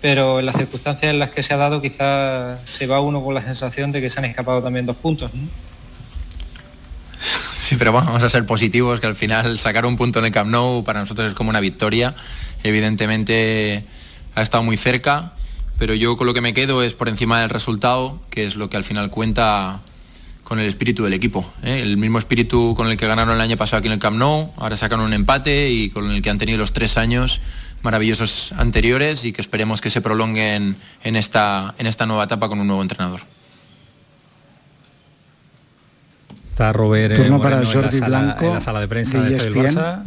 pero 0.00 0.40
en 0.40 0.46
las 0.46 0.56
circunstancias 0.56 1.12
en 1.12 1.18
las 1.18 1.30
que 1.30 1.42
se 1.42 1.52
ha 1.52 1.58
dado 1.58 1.82
quizás 1.82 2.60
se 2.64 2.86
va 2.86 3.00
uno 3.00 3.22
con 3.22 3.34
la 3.34 3.42
sensación 3.42 3.92
de 3.92 4.00
que 4.00 4.08
se 4.08 4.20
han 4.20 4.24
escapado 4.24 4.62
también 4.62 4.86
dos 4.86 4.96
puntos. 4.96 5.30
Sí, 7.54 7.76
pero 7.76 7.92
vamos 7.92 8.22
a 8.22 8.28
ser 8.28 8.44
positivos, 8.46 9.00
que 9.00 9.06
al 9.06 9.16
final 9.16 9.58
sacar 9.58 9.84
un 9.86 9.96
punto 9.96 10.18
en 10.18 10.26
el 10.26 10.32
Camp 10.32 10.50
Nou 10.50 10.82
para 10.82 11.00
nosotros 11.00 11.28
es 11.28 11.34
como 11.34 11.50
una 11.50 11.60
victoria. 11.60 12.14
Evidentemente 12.62 13.84
ha 14.34 14.42
estado 14.42 14.62
muy 14.62 14.76
cerca, 14.76 15.33
pero 15.78 15.94
yo 15.94 16.16
con 16.16 16.26
lo 16.26 16.34
que 16.34 16.40
me 16.40 16.54
quedo 16.54 16.82
es 16.82 16.94
por 16.94 17.08
encima 17.08 17.40
del 17.40 17.50
resultado, 17.50 18.20
que 18.30 18.44
es 18.44 18.56
lo 18.56 18.70
que 18.70 18.76
al 18.76 18.84
final 18.84 19.10
cuenta 19.10 19.80
con 20.44 20.60
el 20.60 20.68
espíritu 20.68 21.04
del 21.04 21.14
equipo. 21.14 21.50
¿eh? 21.62 21.80
El 21.82 21.96
mismo 21.96 22.18
espíritu 22.18 22.74
con 22.76 22.88
el 22.88 22.96
que 22.96 23.06
ganaron 23.06 23.34
el 23.34 23.40
año 23.40 23.56
pasado 23.56 23.78
aquí 23.78 23.88
en 23.88 23.94
el 23.94 23.98
Camp 23.98 24.18
Nou, 24.18 24.52
ahora 24.56 24.76
sacan 24.76 25.00
un 25.00 25.12
empate 25.12 25.70
y 25.70 25.90
con 25.90 26.10
el 26.10 26.22
que 26.22 26.30
han 26.30 26.38
tenido 26.38 26.58
los 26.58 26.72
tres 26.72 26.96
años 26.96 27.40
maravillosos 27.82 28.52
anteriores 28.56 29.24
y 29.24 29.32
que 29.32 29.42
esperemos 29.42 29.80
que 29.80 29.90
se 29.90 30.00
prolonguen 30.00 30.76
en 31.02 31.16
esta, 31.16 31.74
en 31.78 31.86
esta 31.86 32.06
nueva 32.06 32.24
etapa 32.24 32.48
con 32.48 32.60
un 32.60 32.66
nuevo 32.66 32.82
entrenador. 32.82 33.20
Está 36.50 36.72
Robert 36.72 37.16
Turno 37.16 37.40
para 37.40 37.64
Jordi 37.64 37.98
en 37.98 38.04
Blanco 38.04 38.44
en 38.46 38.54
la 38.54 38.60
sala 38.60 38.80
de 38.80 38.88
prensa 38.88 39.20
de, 39.20 39.30
de 39.30 40.04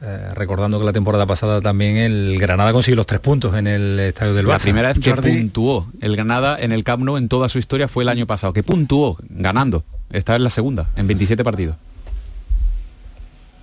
Eh, 0.00 0.30
recordando 0.34 0.78
que 0.78 0.84
la 0.84 0.92
temporada 0.92 1.26
pasada 1.26 1.60
también 1.60 1.96
el 1.96 2.38
Granada 2.38 2.72
consiguió 2.72 2.94
los 2.94 3.06
tres 3.06 3.20
puntos 3.20 3.56
en 3.56 3.66
el 3.66 3.98
estadio 3.98 4.32
del 4.32 4.46
Barça. 4.46 4.50
La 4.50 4.58
primera 4.58 4.92
vez 4.92 4.98
que 5.00 5.12
puntuó 5.12 5.88
el 6.00 6.14
Granada 6.14 6.56
en 6.58 6.70
el 6.70 6.84
Camp 6.84 7.02
Nou 7.02 7.16
en 7.16 7.28
toda 7.28 7.48
su 7.48 7.58
historia 7.58 7.88
fue 7.88 8.04
el 8.04 8.08
año 8.08 8.26
pasado, 8.26 8.52
que 8.52 8.62
puntuó 8.62 9.18
ganando. 9.28 9.82
Esta 10.10 10.36
es 10.36 10.40
la 10.40 10.50
segunda, 10.50 10.88
en 10.94 11.08
27 11.08 11.42
partidos. 11.42 11.76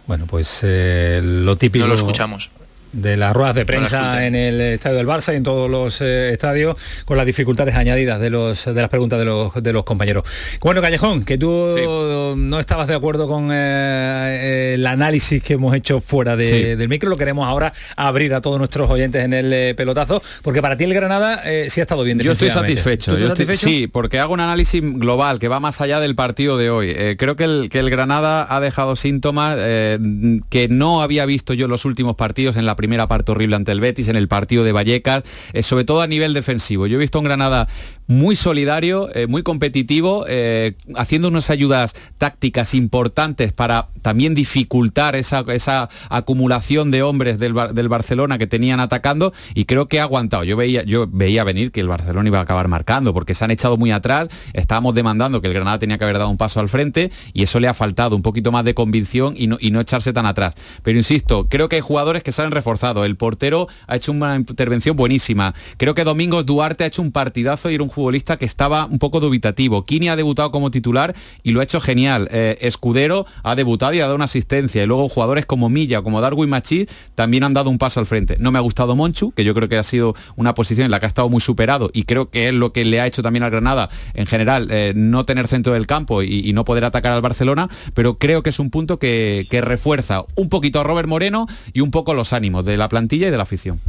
Bueno, 0.08 0.26
pues 0.28 0.60
eh, 0.64 1.22
lo 1.24 1.56
típico. 1.58 1.86
No 1.86 1.94
lo 1.94 1.96
escuchamos 1.96 2.50
de 2.96 3.18
las 3.18 3.36
ruedas 3.36 3.56
de 3.56 3.66
prensa 3.66 4.26
en 4.26 4.36
el 4.36 4.62
estadio 4.62 4.98
del 4.98 5.08
Barça 5.08 5.34
y 5.34 5.38
en 5.38 5.44
todos 5.44 5.70
los 5.70 6.00
eh, 6.02 6.32
estadios 6.32 6.78
con 7.04 7.18
las 7.18 7.26
dificultades 7.26 7.76
añadidas 7.76 8.20
de 8.20 8.30
los 8.30 8.66
de 8.66 8.74
las 8.74 8.90
preguntas 8.90 9.20
de 9.20 9.26
los, 9.26 9.54
de 9.62 9.74
los 9.74 9.84
compañeros. 9.84 10.24
Bueno, 10.62 10.82
Callejón, 10.82 11.26
que 11.26 11.38
tú 11.38 12.36
no 12.38 12.60
estabas 12.60 12.88
de 12.88 12.96
acuerdo 12.96 13.28
con 13.28 13.50
eh, 13.52 14.76
el 14.76 14.88
análisis 14.88 15.44
que 15.44 15.54
hemos 15.54 15.76
hecho 15.76 16.00
fuera 16.00 16.36
del 16.38 16.88
micro, 16.88 17.10
lo 17.10 17.18
queremos 17.18 17.46
ahora 17.46 17.74
abrir 17.98 18.34
a 18.34 18.42
todos 18.42 18.58
nuestros 18.58 18.90
oyentes 18.90 19.24
en 19.24 19.34
el 19.34 19.52
eh, 19.52 19.74
pelotazo, 19.76 20.22
porque 20.42 20.62
para 20.62 20.78
ti 20.78 20.86
el 20.86 20.94
Granada 20.94 21.44
sí 21.68 21.82
ha 21.82 21.84
estado 21.84 22.04
bien. 22.04 22.20
Yo 22.20 22.32
estoy 22.32 22.50
satisfecho. 22.50 23.16
sí, 23.56 23.88
porque 23.88 24.20
hago 24.20 24.34
un 24.34 24.40
análisis 24.40 24.82
global 24.82 25.40
que 25.40 25.50
va 25.50 25.60
más 25.60 25.82
allá 25.82 26.00
del 26.00 26.16
partido 26.16 26.58
de 26.58 26.70
hoy. 26.70 27.16
creo 27.18 27.36
que 27.36 27.44
el, 27.44 27.70
que 27.70 27.80
el 27.80 27.90
Granada 27.90 28.48
ha 28.50 28.60
dejado 28.62 28.96
síntomas 28.96 29.58
que 29.58 30.68
no 30.70 31.02
había 31.02 31.26
visto 31.26 31.54
yo 31.54 31.66
en 31.66 31.72
los 31.72 31.84
últimos 31.86 32.16
partidos 32.16 32.56
en 32.56 32.66
la 32.66 32.76
primera 32.76 32.85
primera 32.86 33.08
parte 33.08 33.32
horrible 33.32 33.56
ante 33.56 33.72
el 33.72 33.82
Betis, 33.82 34.08
en 34.10 34.16
el 34.16 34.28
partido 34.28 34.64
de 34.64 34.72
Vallecas, 34.72 35.24
eh, 35.54 35.64
sobre 35.64 35.86
todo 35.86 36.02
a 36.02 36.08
nivel 36.08 36.36
defensivo. 36.36 36.86
Yo 36.86 36.98
he 36.98 37.00
visto 37.00 37.18
un 37.18 37.26
Granada 37.26 37.68
muy 38.08 38.36
solidario, 38.36 39.10
eh, 39.16 39.28
muy 39.28 39.44
competitivo, 39.44 40.26
eh, 40.28 40.76
haciendo 40.96 41.28
unas 41.28 41.50
ayudas 41.50 41.96
tácticas 42.18 42.74
importantes 42.74 43.54
para 43.54 43.90
también 44.02 44.36
dificultar 44.36 45.16
esa, 45.16 45.44
esa 45.48 45.90
acumulación 46.10 46.92
de 46.92 47.04
hombres 47.04 47.40
del, 47.40 47.56
del, 47.74 47.90
Barcelona 47.90 48.38
que 48.38 48.48
tenían 48.48 48.80
atacando 48.80 49.34
y 49.54 49.66
creo 49.66 49.88
que 49.88 50.00
ha 50.00 50.04
aguantado. 50.04 50.44
Yo 50.44 50.58
veía, 50.58 50.84
yo 50.84 51.08
veía 51.08 51.44
venir 51.44 51.72
que 51.72 51.80
el 51.80 51.88
Barcelona 51.88 52.28
iba 52.28 52.40
a 52.40 52.44
acabar 52.44 52.68
marcando 52.68 53.14
porque 53.14 53.34
se 53.34 53.44
han 53.46 53.52
echado 53.52 53.78
muy 53.78 53.92
atrás, 53.92 54.30
estábamos 54.54 54.94
demandando 54.94 55.42
que 55.42 55.48
el 55.48 55.54
Granada 55.54 55.80
tenía 55.80 55.98
que 55.98 56.04
haber 56.04 56.18
dado 56.18 56.30
un 56.30 56.38
paso 56.38 56.60
al 56.60 56.70
frente 56.70 57.12
y 57.34 57.44
eso 57.44 57.60
le 57.60 57.68
ha 57.68 57.74
faltado 57.74 58.16
un 58.16 58.22
poquito 58.22 58.52
más 58.52 58.66
de 58.66 58.74
convicción 58.74 59.34
y 59.38 59.48
no, 59.48 59.58
y 59.60 59.72
no 59.72 59.80
echarse 59.80 60.14
tan 60.14 60.26
atrás. 60.26 60.56
Pero 60.84 60.98
insisto, 60.98 61.48
creo 61.50 61.70
que 61.70 61.78
hay 61.78 61.82
jugadores 61.82 62.24
que 62.24 62.32
salen 62.32 62.52
reforzados. 62.52 63.06
El 63.06 63.16
portero 63.16 63.68
ha 63.88 63.96
hecho 63.96 64.12
una 64.12 64.36
intervención 64.36 64.96
buenísima. 64.96 65.54
Creo 65.78 65.96
que 65.96 66.04
Domingos 66.04 66.46
Duarte 66.46 66.84
ha 66.84 66.88
hecho 66.88 67.02
un 67.02 67.12
partidazo 67.12 67.70
y 67.70 67.76
era 67.76 67.84
un 67.84 67.90
futbolista 67.96 68.38
que 68.38 68.46
estaba 68.46 68.86
un 68.86 69.00
poco 69.00 69.20
dubitativo. 69.20 69.84
Kini 69.86 70.10
ha 70.10 70.16
debutado 70.16 70.52
como 70.52 70.70
titular 70.70 71.16
y 71.44 71.52
lo 71.52 71.62
ha 71.62 71.64
hecho 71.64 71.80
genial. 71.80 72.28
Eh, 72.32 72.58
Escudero 72.62 73.26
ha 73.44 73.56
debutado 73.56 73.94
y 73.94 74.00
ha 74.00 74.04
dado 74.04 74.16
una 74.16 74.26
asistencia. 74.26 74.84
Y 74.84 74.86
luego 74.86 75.10
jugadores 75.10 75.46
como 75.46 75.70
Milla, 75.70 76.02
como 76.02 76.22
Darwin 76.22 76.50
Machi, 76.50 76.88
también 77.16 77.44
han 77.44 77.54
dado 77.54 77.70
un 77.70 77.78
paso 77.78 78.00
al 78.00 78.06
frente. 78.06 78.38
No 78.40 78.52
me 78.52 78.60
ha 78.60 78.62
gustado 78.62 78.96
Monchu, 78.96 79.32
que 79.32 79.44
yo 79.44 79.56
creo 79.56 79.70
que 79.70 79.78
ha 79.78 79.84
sido 79.84 80.16
una 80.36 80.54
posición 80.54 80.86
en 80.86 80.92
la 80.92 81.00
que 81.00 81.06
ha 81.06 81.10
estado 81.10 81.30
muy 81.30 81.42
superado 81.42 81.90
y 81.94 82.04
creo 82.04 82.30
que 82.30 82.50
es 82.50 82.54
lo 82.54 82.72
que 82.72 82.86
le 82.86 83.00
ha 83.02 83.08
hecho 83.08 83.24
también 83.24 83.44
al 83.44 83.52
Granada 83.52 83.90
en 84.14 84.26
general 84.26 84.68
eh, 84.70 84.94
no 84.96 85.24
tener 85.26 85.48
centro 85.48 85.74
del 85.74 85.88
campo 85.88 86.22
y, 86.22 86.54
no 86.56 86.64
poder 86.64 86.86
atacar 86.86 87.12
al 87.12 87.22
Barcelona, 87.22 87.70
pero 87.94 88.18
creo 88.18 88.42
que 88.42 88.50
es 88.50 88.60
un 88.60 88.70
punto 88.70 88.98
que, 88.98 89.46
que 89.50 89.60
refuerza 89.60 90.24
un 90.36 90.48
poquito 90.48 90.80
a 90.80 90.84
Robert 90.84 91.10
Moreno 91.10 91.48
y 91.74 91.82
un 91.82 91.92
poco 91.92 92.14
los 92.14 92.32
ánimos 92.32 92.64
de 92.64 92.78
la 92.78 92.88
plantilla 92.88 93.28
y 93.28 93.32
de 93.32 93.38
la 93.38 93.44
afición. 93.44 93.82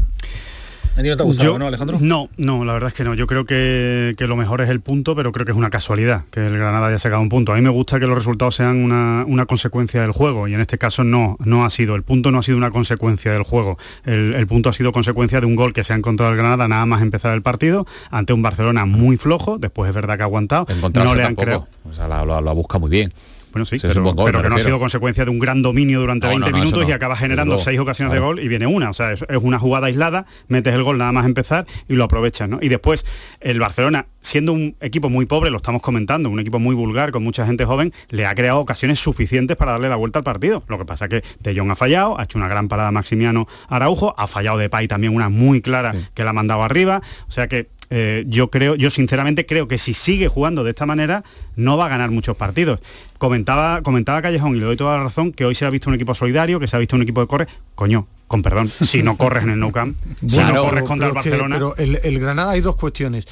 ¿No, 1.59 1.67
Alejandro? 1.67 1.99
No, 2.01 2.29
no, 2.37 2.65
la 2.65 2.73
verdad 2.73 2.89
es 2.89 2.95
que 2.95 3.05
no. 3.05 3.15
Yo 3.15 3.27
creo 3.27 3.45
que, 3.45 4.15
lo 4.19 4.37
mejor 4.37 4.61
es 4.63 4.71
el 4.71 4.81
punto, 4.81 5.15
pero 5.15 5.33
creo 5.33 5.45
que 5.45 5.53
es 5.53 5.59
una 5.59 5.71
casualidad 5.71 6.25
que 6.31 6.47
el 6.47 6.57
Granada 6.57 6.87
haya 6.87 6.99
sacado 6.99 7.21
un 7.21 7.29
punto. 7.29 7.53
A 7.53 7.57
mí 7.57 7.63
me 7.63 7.69
gusta 7.69 8.01
que 8.01 8.07
los 8.07 8.17
resultados 8.17 8.57
sean 8.57 8.77
una, 8.83 9.47
consecuencia 9.47 10.01
del 10.01 10.13
juego 10.13 10.49
y 10.49 10.55
en 10.55 10.61
este 10.61 10.79
caso 10.79 11.05
no, 11.05 11.37
no 11.45 11.65
ha 11.65 11.71
sido. 11.71 11.95
El 11.95 12.03
punto 12.03 12.31
no 12.31 12.39
ha 12.39 12.43
sido 12.43 12.59
una 12.59 12.71
consecuencia 12.71 13.33
del 13.33 13.43
juego. 13.43 13.79
El, 14.05 14.47
punto 14.47 14.71
ha 14.71 14.73
sido 14.73 14.93
consecuencia 14.93 15.41
de 15.41 15.47
un 15.47 15.57
gol 15.57 15.73
que 15.73 15.85
se 15.85 15.93
ha 15.93 15.97
encontrado 15.97 16.33
el 16.33 16.39
Granada 16.39 16.69
nada 16.69 16.87
más 16.87 17.03
empezar 17.03 17.35
el 17.35 17.43
partido 17.43 17.87
ante 18.11 18.33
un 18.33 18.43
Barcelona 18.43 18.87
muy 18.87 19.17
flojo. 19.17 19.59
Después 19.59 19.89
es 19.89 19.95
verdad 19.95 20.17
que 20.17 20.23
ha 20.23 20.27
aguantado. 20.27 20.67
No 20.95 21.15
le 21.15 21.25
han 21.25 21.35
creado. 21.35 21.67
O 21.85 21.93
sea, 21.93 22.09
lo, 22.25 22.55
busca 22.55 22.79
muy 22.79 22.91
bien. 22.91 23.11
Bueno, 23.57 23.65
sí, 23.65 23.79
pero, 23.81 24.43
que 24.43 24.49
no 24.51 24.57
ha 24.57 24.61
sido 24.61 24.79
consecuencia 24.79 25.25
de 25.25 25.31
un 25.31 25.39
gran 25.39 25.63
dominio 25.63 26.01
durante 26.01 26.27
20 26.27 26.53
minutos 26.53 26.87
y 26.87 26.93
acaba 26.93 27.17
generando 27.17 27.57
seis 27.57 27.81
ocasiones 27.81 28.13
de 28.13 28.21
gol 28.21 28.39
y 28.39 28.49
viene 28.49 28.67
una. 28.67 28.91
O 28.91 28.93
sea, 28.93 29.13
es, 29.13 29.25
una 29.41 29.59
jugada 29.59 29.87
aislada, 29.87 30.27
metes 30.49 30.75
el 30.75 30.83
gol 30.83 30.99
nada 30.99 31.11
más 31.13 31.25
empezar 31.25 31.67
y 31.89 31.95
lo 31.95 32.05
aprovechas, 32.05 32.51
¿no? 32.51 32.59
Y 32.61 32.69
después, 32.69 33.07
el 33.41 33.59
Barcelona, 33.59 34.09
siendo 34.21 34.53
un 34.53 34.77
equipo 34.81 35.09
muy 35.09 35.25
pobre, 35.25 35.51
lo 35.51 35.57
estamos 35.57 35.81
comentando, 35.81 36.29
un 36.29 36.39
equipo 36.39 36.59
muy 36.59 36.75
vulgar, 36.75 37.13
con 37.13 37.25
mucha 37.25 37.47
gente 37.47 37.65
joven, 37.65 37.95
le 38.11 38.27
ha 38.27 38.35
creado 38.35 38.59
ocasiones 38.59 38.99
suficientes 38.99 39.57
para 39.57 39.73
darle 39.73 39.89
la 39.89 39.97
vuelta 39.97 40.19
al 40.19 40.25
partido. 40.25 40.63
Lo 40.69 40.77
que 40.77 40.85
pasa 40.85 41.07
es 41.07 41.09
que 41.09 41.25
De 41.41 41.59
Jong 41.59 41.71
ha 41.71 41.77
fallado, 41.77 42.21
ha 42.21 42.25
hecho 42.25 42.37
una 42.37 42.49
gran 42.49 42.69
parada 42.69 42.93
Maximiano 42.93 43.49
Araujo, 43.71 44.15
ha 44.19 44.27
fallado 44.27 44.59
de 44.59 44.69
Pay 44.69 44.87
también 44.87 45.15
una 45.15 45.31
muy 45.31 45.63
clara 45.63 45.95
que 46.13 46.25
la 46.25 46.31
ha 46.31 46.35
mandado 46.35 46.63
arriba. 46.63 47.01
O 47.27 47.31
sea 47.31 47.49
que 47.49 47.71
eh, 47.91 48.25
yo 48.27 48.51
creo, 48.51 48.75
yo 48.75 48.91
sinceramente 48.91 49.47
creo 49.47 49.69
que 49.69 49.79
si 49.79 49.95
sigue 49.95 50.29
jugando 50.29 50.65
de 50.65 50.71
esta 50.71 50.87
manera, 50.87 51.25
no 51.55 51.77
va 51.77 51.87
a 51.87 51.89
ganar 51.89 52.11
muchos 52.11 52.37
partidos. 52.37 52.81
Comentaba, 53.19 53.83
comentaba 53.83 54.23
Callejón, 54.23 54.57
y 54.57 54.61
le 54.61 54.67
doy 54.67 54.77
toda 54.77 54.99
la 54.99 55.05
razón, 55.05 55.33
que 55.33 55.45
hoy 55.45 55.55
se 55.55 55.65
ha 55.65 55.71
visto 55.71 55.89
un 55.89 55.95
equipo 55.95 56.15
solidario, 56.15 56.59
que 56.59 56.69
se 56.69 56.77
ha 56.77 56.79
visto 56.79 56.97
un 56.97 57.03
equipo 57.03 57.21
de 57.21 57.27
corre. 57.27 57.49
Coño, 57.75 58.07
con 58.27 58.43
perdón, 58.43 58.69
si 58.69 59.03
no 59.03 59.17
corres 59.17 59.45
en 59.45 59.51
el 59.51 59.61
Nou 59.61 59.73
Camp, 59.73 59.97
si 60.27 60.39
no 60.39 60.61
corres 60.63 60.85
contra 60.85 61.09
el 61.09 61.15
Barcelona. 61.15 61.57
pero 61.57 61.77
el, 61.77 62.19
Granada 62.19 62.53
hay 62.53 62.61
dos 62.61 62.77
cuestiones. 62.77 63.27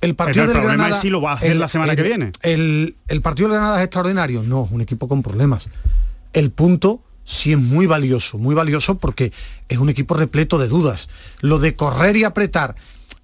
El 0.00 0.14
partido 0.14 0.46
del 0.46 0.62
Granada 0.62 0.90
es 0.90 0.96
si 0.96 1.10
lo 1.10 1.20
va 1.20 1.32
a 1.32 1.34
hacer 1.34 1.56
la 1.56 1.68
semana 1.68 1.94
que 1.94 2.02
viene. 2.02 2.32
El, 2.42 2.96
el 3.08 3.20
partido 3.20 3.48
del 3.48 3.58
Granada 3.58 3.78
es 3.78 3.84
extraordinario. 3.84 4.42
No, 4.42 4.66
un 4.70 4.80
equipo 4.80 5.08
con 5.08 5.22
problemas. 5.22 5.68
El 6.32 6.50
punto 6.50 7.02
sí 7.24 7.52
es 7.52 7.58
muy 7.58 7.86
valioso, 7.86 8.38
muy 8.38 8.54
valioso 8.54 8.96
porque 8.96 9.32
es 9.68 9.78
un 9.78 9.88
equipo 9.88 10.14
repleto 10.14 10.58
de 10.58 10.68
dudas. 10.68 11.08
Lo 11.40 11.58
de 11.58 11.76
correr 11.76 12.16
y 12.16 12.24
apretar 12.24 12.74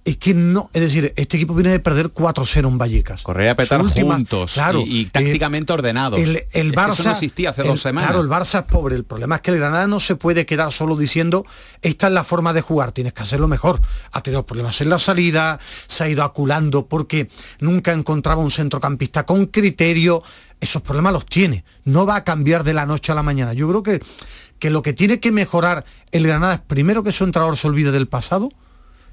es 0.07 0.15
que 0.15 0.33
no, 0.33 0.69
es 0.71 0.81
decir, 0.81 1.11
este 1.17 1.35
equipo 1.35 1.53
viene 1.53 1.69
de 1.69 1.81
perder 1.81 2.13
4-0 2.13 2.65
en 2.65 2.77
Vallecas. 2.77 3.23
Correa 3.23 3.51
a 3.51 3.55
petar 3.55 3.81
juntos 3.83 4.53
claro, 4.53 4.81
y, 4.85 5.07
tácticamente 5.07 5.73
ordenados. 5.73 6.17
El, 6.17 6.45
el 6.53 6.71
Barça 6.73 7.03
no 7.03 7.11
existía 7.11 7.49
hace 7.49 7.63
dos 7.63 7.81
semanas. 7.81 8.11
Claro, 8.11 8.23
el 8.23 8.29
Barça 8.29 8.61
es 8.61 8.71
pobre. 8.71 8.95
El 8.95 9.03
problema 9.03 9.35
es 9.35 9.41
que 9.41 9.51
el 9.51 9.57
Granada 9.57 9.85
no 9.85 9.99
se 9.99 10.15
puede 10.15 10.45
quedar 10.45 10.71
solo 10.71 10.95
diciendo 10.95 11.45
esta 11.81 12.07
es 12.07 12.13
la 12.13 12.23
forma 12.23 12.53
de 12.53 12.61
jugar, 12.61 12.93
tienes 12.93 13.11
que 13.11 13.21
hacerlo 13.21 13.49
mejor. 13.49 13.81
Ha 14.13 14.21
tenido 14.21 14.45
problemas 14.45 14.79
en 14.79 14.89
la 14.89 14.97
salida, 14.97 15.59
se 15.87 16.05
ha 16.05 16.09
ido 16.09 16.23
aculando 16.23 16.87
porque 16.87 17.27
nunca 17.59 17.91
encontraba 17.91 18.41
un 18.41 18.51
centrocampista 18.51 19.25
con 19.25 19.47
criterio. 19.47 20.23
Esos 20.61 20.81
problemas 20.83 21.11
los 21.11 21.25
tiene. 21.25 21.65
No 21.83 22.05
va 22.05 22.15
a 22.15 22.23
cambiar 22.23 22.63
de 22.63 22.73
la 22.73 22.85
noche 22.85 23.11
a 23.11 23.15
la 23.15 23.23
mañana. 23.23 23.51
Yo 23.51 23.67
creo 23.67 23.83
que, 23.83 23.99
que 24.57 24.69
lo 24.69 24.81
que 24.81 24.93
tiene 24.93 25.19
que 25.19 25.33
mejorar 25.33 25.83
el 26.13 26.25
Granada 26.25 26.53
es 26.53 26.61
primero 26.61 27.03
que 27.03 27.11
su 27.11 27.25
entrenador 27.25 27.57
se 27.57 27.67
olvide 27.67 27.91
del 27.91 28.07
pasado 28.07 28.51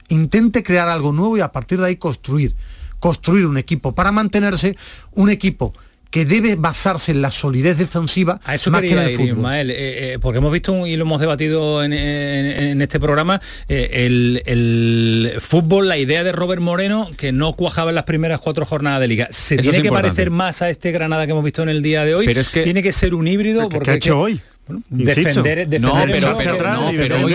intente 0.08 0.62
crear 0.62 0.88
algo 0.88 1.12
nuevo 1.12 1.36
y 1.36 1.40
a 1.40 1.52
partir 1.52 1.78
de 1.80 1.86
ahí 1.86 1.96
construir, 1.96 2.54
construir 3.00 3.46
un 3.46 3.58
equipo 3.58 3.94
para 3.94 4.12
mantenerse 4.12 4.76
un 5.12 5.30
equipo 5.30 5.72
que 6.14 6.24
debe 6.24 6.54
basarse 6.54 7.10
en 7.10 7.20
la 7.22 7.32
solidez 7.32 7.76
defensiva 7.76 8.40
a 8.44 8.54
eso 8.54 8.70
más 8.70 8.82
que 8.82 8.92
en 8.92 8.98
el 9.00 9.16
fútbol. 9.16 9.28
Ismael, 9.30 9.70
eh, 9.72 9.74
eh, 10.12 10.18
porque 10.20 10.38
hemos 10.38 10.52
visto 10.52 10.86
y 10.86 10.94
lo 10.94 11.02
hemos 11.02 11.18
debatido 11.18 11.82
en, 11.82 11.92
este 11.92 13.00
programa 13.00 13.40
eh, 13.68 14.06
el, 14.46 15.32
fútbol, 15.40 15.88
la 15.88 15.98
idea 15.98 16.22
de 16.22 16.30
Robert 16.30 16.62
Moreno 16.62 17.10
que 17.16 17.32
no 17.32 17.54
cuajaba 17.54 17.90
en 17.90 17.96
las 17.96 18.04
primeras 18.04 18.38
cuatro 18.38 18.64
jornadas 18.64 19.00
de 19.00 19.08
liga. 19.08 19.26
Se 19.32 19.56
tiene 19.56 19.82
que 19.82 19.90
parecer 19.90 20.30
más 20.30 20.62
a 20.62 20.70
este 20.70 20.92
Granada 20.92 21.26
que 21.26 21.32
hemos 21.32 21.42
visto 21.42 21.64
en 21.64 21.68
el 21.68 21.82
día 21.82 22.04
de 22.04 22.14
hoy. 22.14 22.26
Pero 22.26 22.40
es 22.40 22.48
que 22.48 22.62
tiene 22.62 22.80
que 22.80 22.92
ser 22.92 23.12
un 23.12 23.26
híbrido. 23.26 23.68
Porque, 23.68 23.84
¿Qué 23.84 23.90
ha 23.90 23.94
hecho 23.94 24.20
hoy? 24.20 24.40
Defender, 24.88 25.68
defender, 25.68 25.80
no, 25.80 25.94
pero, 26.06 27.24
hoy 27.24 27.34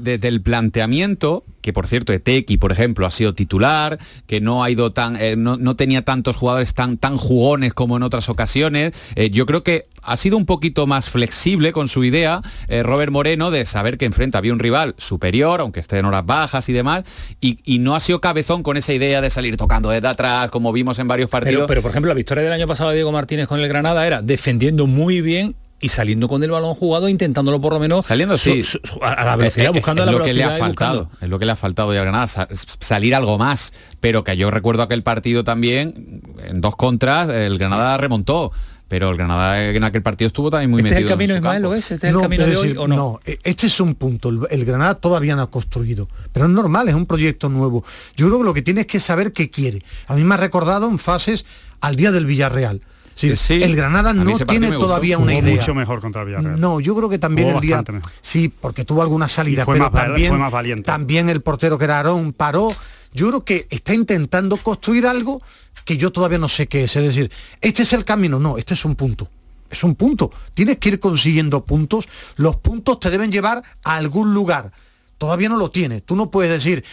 desde, 0.00 0.28
el 0.28 0.40
planteamiento, 0.40 1.44
que 1.60 1.72
por 1.72 1.86
cierto 1.86 2.12
Etequi, 2.12 2.58
por 2.58 2.70
ejemplo, 2.70 3.06
ha 3.06 3.10
sido 3.10 3.34
titular, 3.34 3.98
que 4.26 4.40
no 4.40 4.62
ha 4.62 4.70
ido 4.70 4.92
tan, 4.92 5.16
eh, 5.20 5.34
no, 5.36 5.76
tenía 5.76 6.02
tantos 6.04 6.36
jugadores 6.36 6.74
tan, 6.74 6.96
tan 6.96 7.16
jugones 7.16 7.74
como 7.74 7.96
en 7.96 8.02
otras 8.02 8.28
ocasiones, 8.28 8.92
eh, 9.16 9.30
yo 9.30 9.46
creo 9.46 9.64
que 9.64 9.86
ha 10.02 10.16
sido 10.16 10.36
un 10.36 10.46
poquito 10.46 10.86
más 10.86 11.10
flexible 11.10 11.72
con 11.72 11.88
su 11.88 12.04
idea 12.04 12.42
eh, 12.68 12.82
Robert 12.82 13.10
Moreno 13.10 13.50
de 13.50 13.66
saber 13.66 13.98
que 13.98 14.04
enfrente 14.04 14.38
había 14.38 14.52
un 14.52 14.58
rival 14.58 14.94
superior, 14.98 15.60
aunque 15.60 15.80
esté 15.80 15.98
en 15.98 16.04
horas 16.04 16.24
bajas 16.24 16.68
y 16.68 16.72
demás, 16.72 17.04
y, 17.40 17.54
no 17.84 17.96
ha 17.96 18.00
sido 18.00 18.20
cabezón 18.20 18.62
con 18.62 18.76
esa 18.76 18.94
idea 18.94 19.20
de 19.20 19.28
salir 19.28 19.56
tocando 19.56 19.90
desde 19.90 20.08
atrás, 20.08 20.48
como 20.50 20.72
vimos 20.72 20.98
en 21.00 21.08
varios 21.08 21.28
partidos. 21.28 21.66
Pero 21.66 21.82
por 21.82 21.90
ejemplo, 21.90 22.08
la 22.08 22.14
victoria 22.14 22.44
del 22.44 22.52
año 22.52 22.66
pasado 22.66 22.90
de 22.90 22.96
Diego 22.96 23.12
Martínez 23.12 23.48
con 23.48 23.60
el 23.60 23.68
Granada 23.68 24.06
era 24.06 24.22
defendiendo 24.22 24.86
muy 24.86 25.20
bien 25.20 25.54
y 25.84 25.90
saliendo 25.90 26.28
con 26.28 26.42
el 26.42 26.50
balón 26.50 26.74
jugado 26.74 27.10
intentándolo 27.10 27.60
por 27.60 27.74
lo 27.74 27.78
menos 27.78 28.06
saliendo 28.06 28.38
sí 28.38 28.62
a 29.02 29.22
la 29.22 29.36
velocidad 29.36 29.70
buscando 29.70 30.06
la 30.06 30.12
lo 30.12 30.24
que 30.24 30.32
le 30.32 30.42
ha 30.42 30.56
faltado 30.56 31.10
es 31.20 31.28
lo 31.28 31.38
que 31.38 31.44
le 31.44 31.52
ha 31.52 31.56
faltado 31.56 31.90
a 31.90 31.94
Granada 31.94 32.48
salir 32.80 33.14
algo 33.14 33.36
más 33.36 33.74
pero 34.00 34.24
que 34.24 34.34
yo 34.38 34.50
recuerdo 34.50 34.82
aquel 34.82 35.02
partido 35.02 35.44
también 35.44 36.22
en 36.42 36.62
dos 36.62 36.74
contras 36.74 37.28
el 37.28 37.58
Granada 37.58 37.98
remontó 37.98 38.50
pero 38.88 39.10
el 39.10 39.18
Granada 39.18 39.62
en 39.62 39.84
aquel 39.84 40.00
partido 40.00 40.28
estuvo 40.28 40.48
también 40.48 40.70
muy 40.70 40.80
¿Este 40.80 40.94
metido. 40.94 41.00
es 41.00 41.12
el 41.12 41.18
camino, 41.18 41.34
Ismael, 41.36 41.62
¿lo 41.62 41.74
es? 41.74 41.90
¿Este 41.90 42.06
es 42.06 42.14
el 42.14 42.20
camino 42.20 42.46
de 42.46 42.56
hoy 42.56 42.74
o 42.78 42.86
no? 42.86 42.96
No, 42.96 43.20
e, 43.24 43.38
este 43.42 43.66
es 43.66 43.80
un 43.80 43.94
punto. 43.94 44.28
El, 44.28 44.64
Granada 44.64 44.94
todavía 44.94 45.34
no 45.34 45.42
ha 45.42 45.50
construido. 45.50 46.06
Pero 46.32 46.46
es 46.46 46.52
normal, 46.52 46.88
es 46.88 46.94
un 46.94 47.06
proyecto 47.06 47.48
nuevo. 47.48 47.82
Yo 48.14 48.26
creo 48.26 48.38
que 48.38 48.44
lo 48.44 48.54
que 48.54 48.60
tiene 48.60 48.82
es 48.82 48.86
que 48.86 49.00
saber 49.00 49.32
qué 49.32 49.50
quiere. 49.50 49.82
A 50.06 50.14
mí 50.14 50.22
me 50.22 50.34
ha 50.34 50.36
recordado 50.36 50.86
en 50.88 50.98
fases 50.98 51.46
al 51.80 51.96
día 51.96 52.12
del 52.12 52.26
Villarreal 52.26 52.82
el 53.22 53.76
Granada 53.76 54.12
no 54.12 54.36
tiene 54.38 54.70
todavía 54.70 55.18
una 55.18 55.34
idea. 55.34 55.54
mucho 55.54 55.74
mejor 55.74 56.00
contra 56.00 56.22
el 56.22 56.28
Villarreal. 56.28 56.60
No, 56.60 56.80
yo 56.80 56.94
creo 56.96 57.08
que 57.08 57.18
también 57.18 57.48
el 57.48 57.60
día 57.60 57.82
sí, 58.20 58.48
porque 58.48 58.84
tuvo 58.84 59.02
alguna 59.02 59.28
salida, 59.28 59.64
pero 59.66 59.90
también, 59.90 60.82
también 60.82 61.28
el 61.28 61.40
portero 61.40 61.78
que 61.78 61.84
era 61.84 61.98
Aarón 61.98 62.32
paró. 62.32 62.72
Yo 63.12 63.28
creo 63.28 63.44
que 63.44 63.66
está 63.70 63.94
intentando 63.94 64.56
construir 64.56 65.06
algo 65.06 65.40
que 65.84 65.96
yo 65.96 66.10
todavía 66.10 66.38
no 66.38 66.48
sé 66.48 66.66
qué 66.66 66.84
es. 66.84 66.96
Es 66.96 67.04
decir, 67.04 67.30
este 67.60 67.82
es 67.82 67.92
el 67.92 68.04
camino, 68.04 68.40
no, 68.40 68.58
este 68.58 68.74
es 68.74 68.84
un 68.84 68.96
punto. 68.96 69.28
Es 69.70 69.84
un 69.84 69.94
punto. 69.94 70.30
Tienes 70.54 70.78
que 70.78 70.90
ir 70.90 71.00
consiguiendo 71.00 71.64
puntos. 71.64 72.08
Los 72.36 72.56
puntos 72.56 73.00
te 73.00 73.10
deben 73.10 73.30
llevar 73.30 73.62
a 73.84 73.96
algún 73.96 74.34
lugar. 74.34 74.72
Todavía 75.18 75.48
no 75.48 75.56
lo 75.56 75.70
tiene. 75.70 76.00
Tú 76.00 76.16
no 76.16 76.30
puedes 76.30 76.50
decir, 76.50 76.84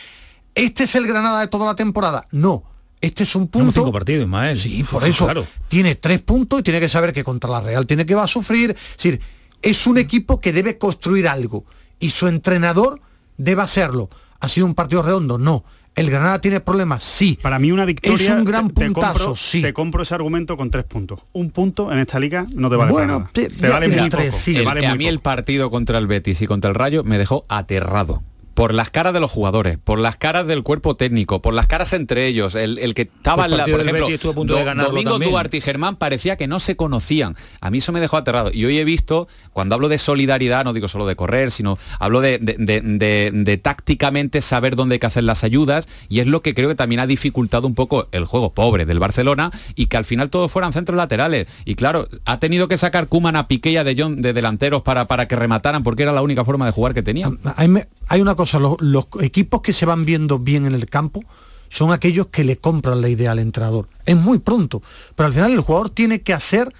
este 0.56 0.84
es 0.84 0.96
el 0.96 1.08
Granada 1.08 1.42
de 1.42 1.48
toda 1.48 1.66
la 1.66 1.76
temporada. 1.76 2.28
No. 2.32 2.64
Este 3.02 3.24
es 3.24 3.36
un 3.36 3.48
punto. 3.48 3.72
cinco 3.72 3.92
partidos, 3.92 4.24
Ismael. 4.24 4.58
Sí, 4.58 4.84
por 4.84 5.04
eso. 5.04 5.28
Tiene 5.68 5.96
tres 5.96 6.22
puntos 6.22 6.60
y 6.60 6.64
tiene 6.64 6.80
que 6.80 6.88
saber 6.88 7.12
que 7.12 7.24
contra 7.24 7.50
la 7.50 7.60
Real 7.60 7.88
tiene 7.88 8.06
que 8.06 8.14
va 8.14 8.24
a 8.24 8.28
sufrir. 8.28 8.72
Es 8.72 8.98
decir, 8.98 9.20
es 9.62 9.88
un 9.88 9.98
equipo 9.98 10.40
que 10.40 10.54
debe 10.54 10.78
construir 10.78 11.28
algo. 11.28 11.66
Y 12.00 12.12
su 12.12 12.28
entrenador 12.28 13.02
debe 13.38 13.64
hacerlo. 13.64 14.10
¿Ha 14.40 14.50
sido 14.50 14.68
un 14.68 14.76
partido 14.76 15.02
redondo? 15.02 15.38
No. 15.38 15.64
¿El 15.96 16.10
Granada 16.10 16.40
tiene 16.40 16.62
problemas? 16.62 17.04
Sí. 17.04 17.38
Para 17.42 17.60
mí 17.60 17.72
una 17.72 17.86
victoria... 17.86 18.16
Es 18.16 18.30
un 18.30 18.46
gran 18.46 18.70
puntazo, 18.70 19.14
compro, 19.14 19.36
sí. 19.36 19.62
Te 19.62 19.74
compro 19.74 20.04
ese 20.04 20.16
argumento 20.16 20.56
con 20.56 20.70
tres 20.70 20.86
puntos. 20.86 21.20
Un 21.34 21.52
punto 21.52 21.92
en 21.92 22.00
esta 22.00 22.18
liga 22.20 22.46
no 22.54 22.70
te 22.70 22.78
vale 22.78 22.92
bueno, 22.94 23.20
nada. 23.20 23.30
Te, 23.34 23.50
vale 23.68 23.90
muy 23.90 24.10
Sí. 24.32 24.62
vale 24.64 24.88
a 24.88 24.96
mí 24.96 25.08
el 25.08 25.20
partido 25.20 25.70
contra 25.70 25.98
el 25.98 26.08
Betis 26.08 26.42
y 26.42 26.48
contra 26.48 26.70
el 26.70 26.76
Rayo 26.76 27.04
me 27.04 27.18
dejó 27.18 27.44
aterrado 27.50 28.24
por 28.54 28.74
las 28.74 28.90
caras 28.90 29.14
de 29.14 29.20
los 29.20 29.32
jugadores, 29.32 29.78
por 29.78 30.00
las 30.00 30.18
caras 30.18 30.46
del 30.46 30.64
cuerpo 30.64 30.96
técnico, 30.96 31.42
por 31.42 31.54
las 31.54 31.68
caras 31.68 31.94
entre 31.94 32.28
ellos, 32.28 32.56
el, 32.56 32.94
que 32.94 33.04
estaba 33.04 33.46
en 33.46 33.58
la, 33.58 33.66
por 33.66 33.82
ejemplo, 33.82 34.08
Domingo 34.46 35.20
Duarte 35.20 35.58
y 35.58 35.62
Germán 35.62 35.96
parecía 35.96 36.36
que 36.36 36.48
no 36.48 36.60
se 36.60 36.76
conocían. 36.76 37.36
A 37.62 37.72
mí 37.72 37.80
eso 37.80 37.92
me 37.92 38.00
dejó 38.00 38.18
aterrado. 38.18 38.52
Y 38.54 38.66
hoy 38.66 38.78
he 38.78 38.84
visto, 38.84 39.28
cuando 39.54 39.76
hablo 39.76 39.90
de 39.90 39.98
solidaridad, 39.98 40.64
no 40.64 40.74
digo 40.74 40.88
solo 40.88 41.06
de 41.06 41.16
correr, 41.16 41.52
sino 41.52 41.78
hablo 42.00 42.22
de, 42.22 42.40
de, 42.40 43.58
tácticamente 43.58 44.42
saber 44.42 44.76
dónde 44.76 44.96
hay 44.96 45.00
que 45.00 45.08
hacer 45.08 45.24
las 45.24 45.44
ayudas, 45.44 45.88
y 46.10 46.20
es 46.20 46.28
lo 46.28 46.42
que 46.42 46.54
creo 46.54 46.70
que 46.70 46.76
también 46.76 47.00
ha 47.00 47.08
dificultado 47.08 47.68
un 47.68 47.76
poco 47.76 48.08
el 48.12 48.26
juego 48.26 48.54
pobre 48.54 48.86
del 48.86 49.00
Barcelona, 49.00 49.52
y 49.76 49.88
que 49.88 49.98
al 49.98 50.06
final 50.06 50.30
todos 50.30 50.52
fueran 50.52 50.74
centros 50.74 50.98
laterales. 50.98 51.48
Y 51.66 51.76
claro, 51.76 52.08
ha 52.26 52.40
tenido 52.40 52.68
que 52.68 52.78
sacar 52.78 53.08
Kuman 53.08 53.36
a 53.36 53.48
Piqué 53.48 53.72
de 53.84 53.96
John 53.98 54.22
de 54.22 54.34
delanteros 54.34 54.82
para, 54.82 55.08
para 55.08 55.28
que 55.28 55.36
remataran, 55.36 55.84
porque 55.84 56.04
era 56.04 56.12
la 56.12 56.22
única 56.22 56.44
forma 56.44 56.66
de 56.66 56.72
jugar 56.72 56.94
que 56.94 57.02
tenían. 57.02 57.40
Hay 58.08 58.20
una 58.20 58.36
cosa, 58.42 58.60
los, 58.60 59.06
equipos 59.22 59.62
que 59.62 59.72
se 59.72 59.86
van 59.86 60.04
viendo 60.04 60.40
bien 60.40 60.66
en 60.66 60.74
el 60.74 60.88
campo 60.88 61.24
son 61.70 61.92
aquellos 61.92 62.28
que 62.28 62.44
le 62.44 62.58
compran 62.58 63.00
la 63.00 63.08
idea 63.08 63.32
al 63.32 63.40
entrenador. 63.40 63.88
Es 64.06 64.16
muy 64.16 64.40
pronto, 64.40 64.82
pero 65.16 65.28
al 65.28 65.34
final 65.34 65.52
el 65.52 65.62
jugador 65.62 65.92
tiene 65.92 66.22
que 66.22 66.34
hacer 66.34 66.74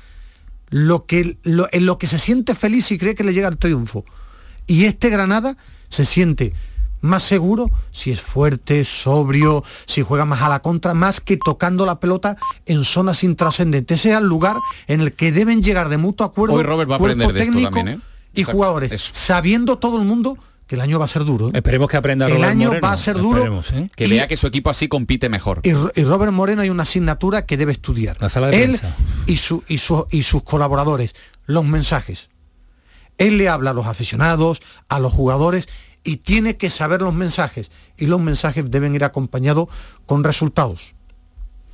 lo 0.70 1.06
que, 1.06 1.38
en 1.44 1.86
lo 1.86 1.98
que 2.00 2.08
se 2.08 2.18
siente 2.18 2.56
feliz 2.56 2.92
y 2.92 2.98
cree 2.98 3.14
que 3.14 3.24
le 3.24 3.34
llega 3.34 3.48
el 3.48 3.58
triunfo. 3.58 4.06
Y 4.66 4.86
este 4.86 5.10
Granada 5.10 5.56
se 5.90 6.04
siente 6.04 6.54
más 7.02 7.22
seguro 7.22 7.70
si 7.92 8.10
es 8.10 8.22
fuerte, 8.22 8.84
sobrio, 8.84 9.64
si 9.86 10.02
juega 10.02 10.26
más 10.26 10.42
a 10.42 10.50
la 10.50 10.62
contra, 10.62 10.96
más 10.96 11.22
que 11.22 11.38
tocando 11.38 11.86
la 11.86 12.00
pelota 12.00 12.38
en 12.66 12.84
zonas 12.84 13.24
intrascendentes. 13.24 14.00
Ese 14.00 14.12
es 14.12 14.18
el 14.18 14.26
lugar 14.26 14.58
en 14.88 15.02
el 15.02 15.14
que 15.14 15.32
deben 15.32 15.62
llegar 15.62 15.90
de 15.90 15.98
mutuo 15.98 16.26
acuerdo 16.26 16.56
Hoy 16.56 16.64
Robert 16.64 16.90
va 16.90 16.96
a 16.96 17.00
cuerpo 17.00 17.32
técnico 17.34 17.78
¿eh? 17.80 18.00
y 18.34 18.44
jugadores, 18.44 19.12
sabiendo 19.14 19.78
todo 19.78 20.00
el 20.00 20.06
mundo 20.06 20.38
que 20.72 20.76
el 20.76 20.82
año 20.82 21.00
va 21.00 21.04
a 21.04 21.10
ser 21.10 21.26
duro. 21.26 21.50
¿eh? 21.50 21.52
Esperemos 21.56 21.90
que 21.90 21.98
aprenda 21.98 22.28
El 22.28 22.46
año 22.46 22.72
va 22.82 22.94
a 22.94 22.98
ser 22.98 23.18
duro. 23.18 23.62
¿eh? 23.74 23.90
Que 23.94 24.08
vea 24.08 24.30
que 24.30 24.38
su 24.38 24.48
equipo 24.48 24.70
así 24.70 24.88
compite 24.88 25.28
mejor. 25.28 25.60
Y, 25.64 25.74
Robert 25.74 26.32
Moreno 26.32 26.62
hay 26.62 26.70
una 26.70 26.84
asignatura 26.84 27.46
que 27.46 27.58
debe 27.58 27.74
estudiar. 27.74 28.18
Él 28.54 28.80
y, 29.26 29.36
su, 29.36 29.66
y, 29.68 29.82
y 30.12 30.24
sus 30.24 30.44
colaboradores, 30.44 31.14
los 31.46 31.66
mensajes. 31.66 32.30
Él 33.18 33.38
le 33.38 33.50
habla 33.50 33.72
a 33.72 33.74
los 33.74 33.86
aficionados, 33.86 34.62
a 34.88 35.00
los 35.00 35.12
jugadores 35.12 35.68
y 36.06 36.18
tiene 36.18 36.56
que 36.56 36.70
saber 36.70 37.02
los 37.02 37.14
mensajes. 37.14 37.70
Y 37.98 38.06
los 38.06 38.22
mensajes 38.22 38.72
deben 38.72 38.96
ir 38.96 39.04
acompañados 39.04 39.68
con 40.06 40.24
resultados 40.24 40.96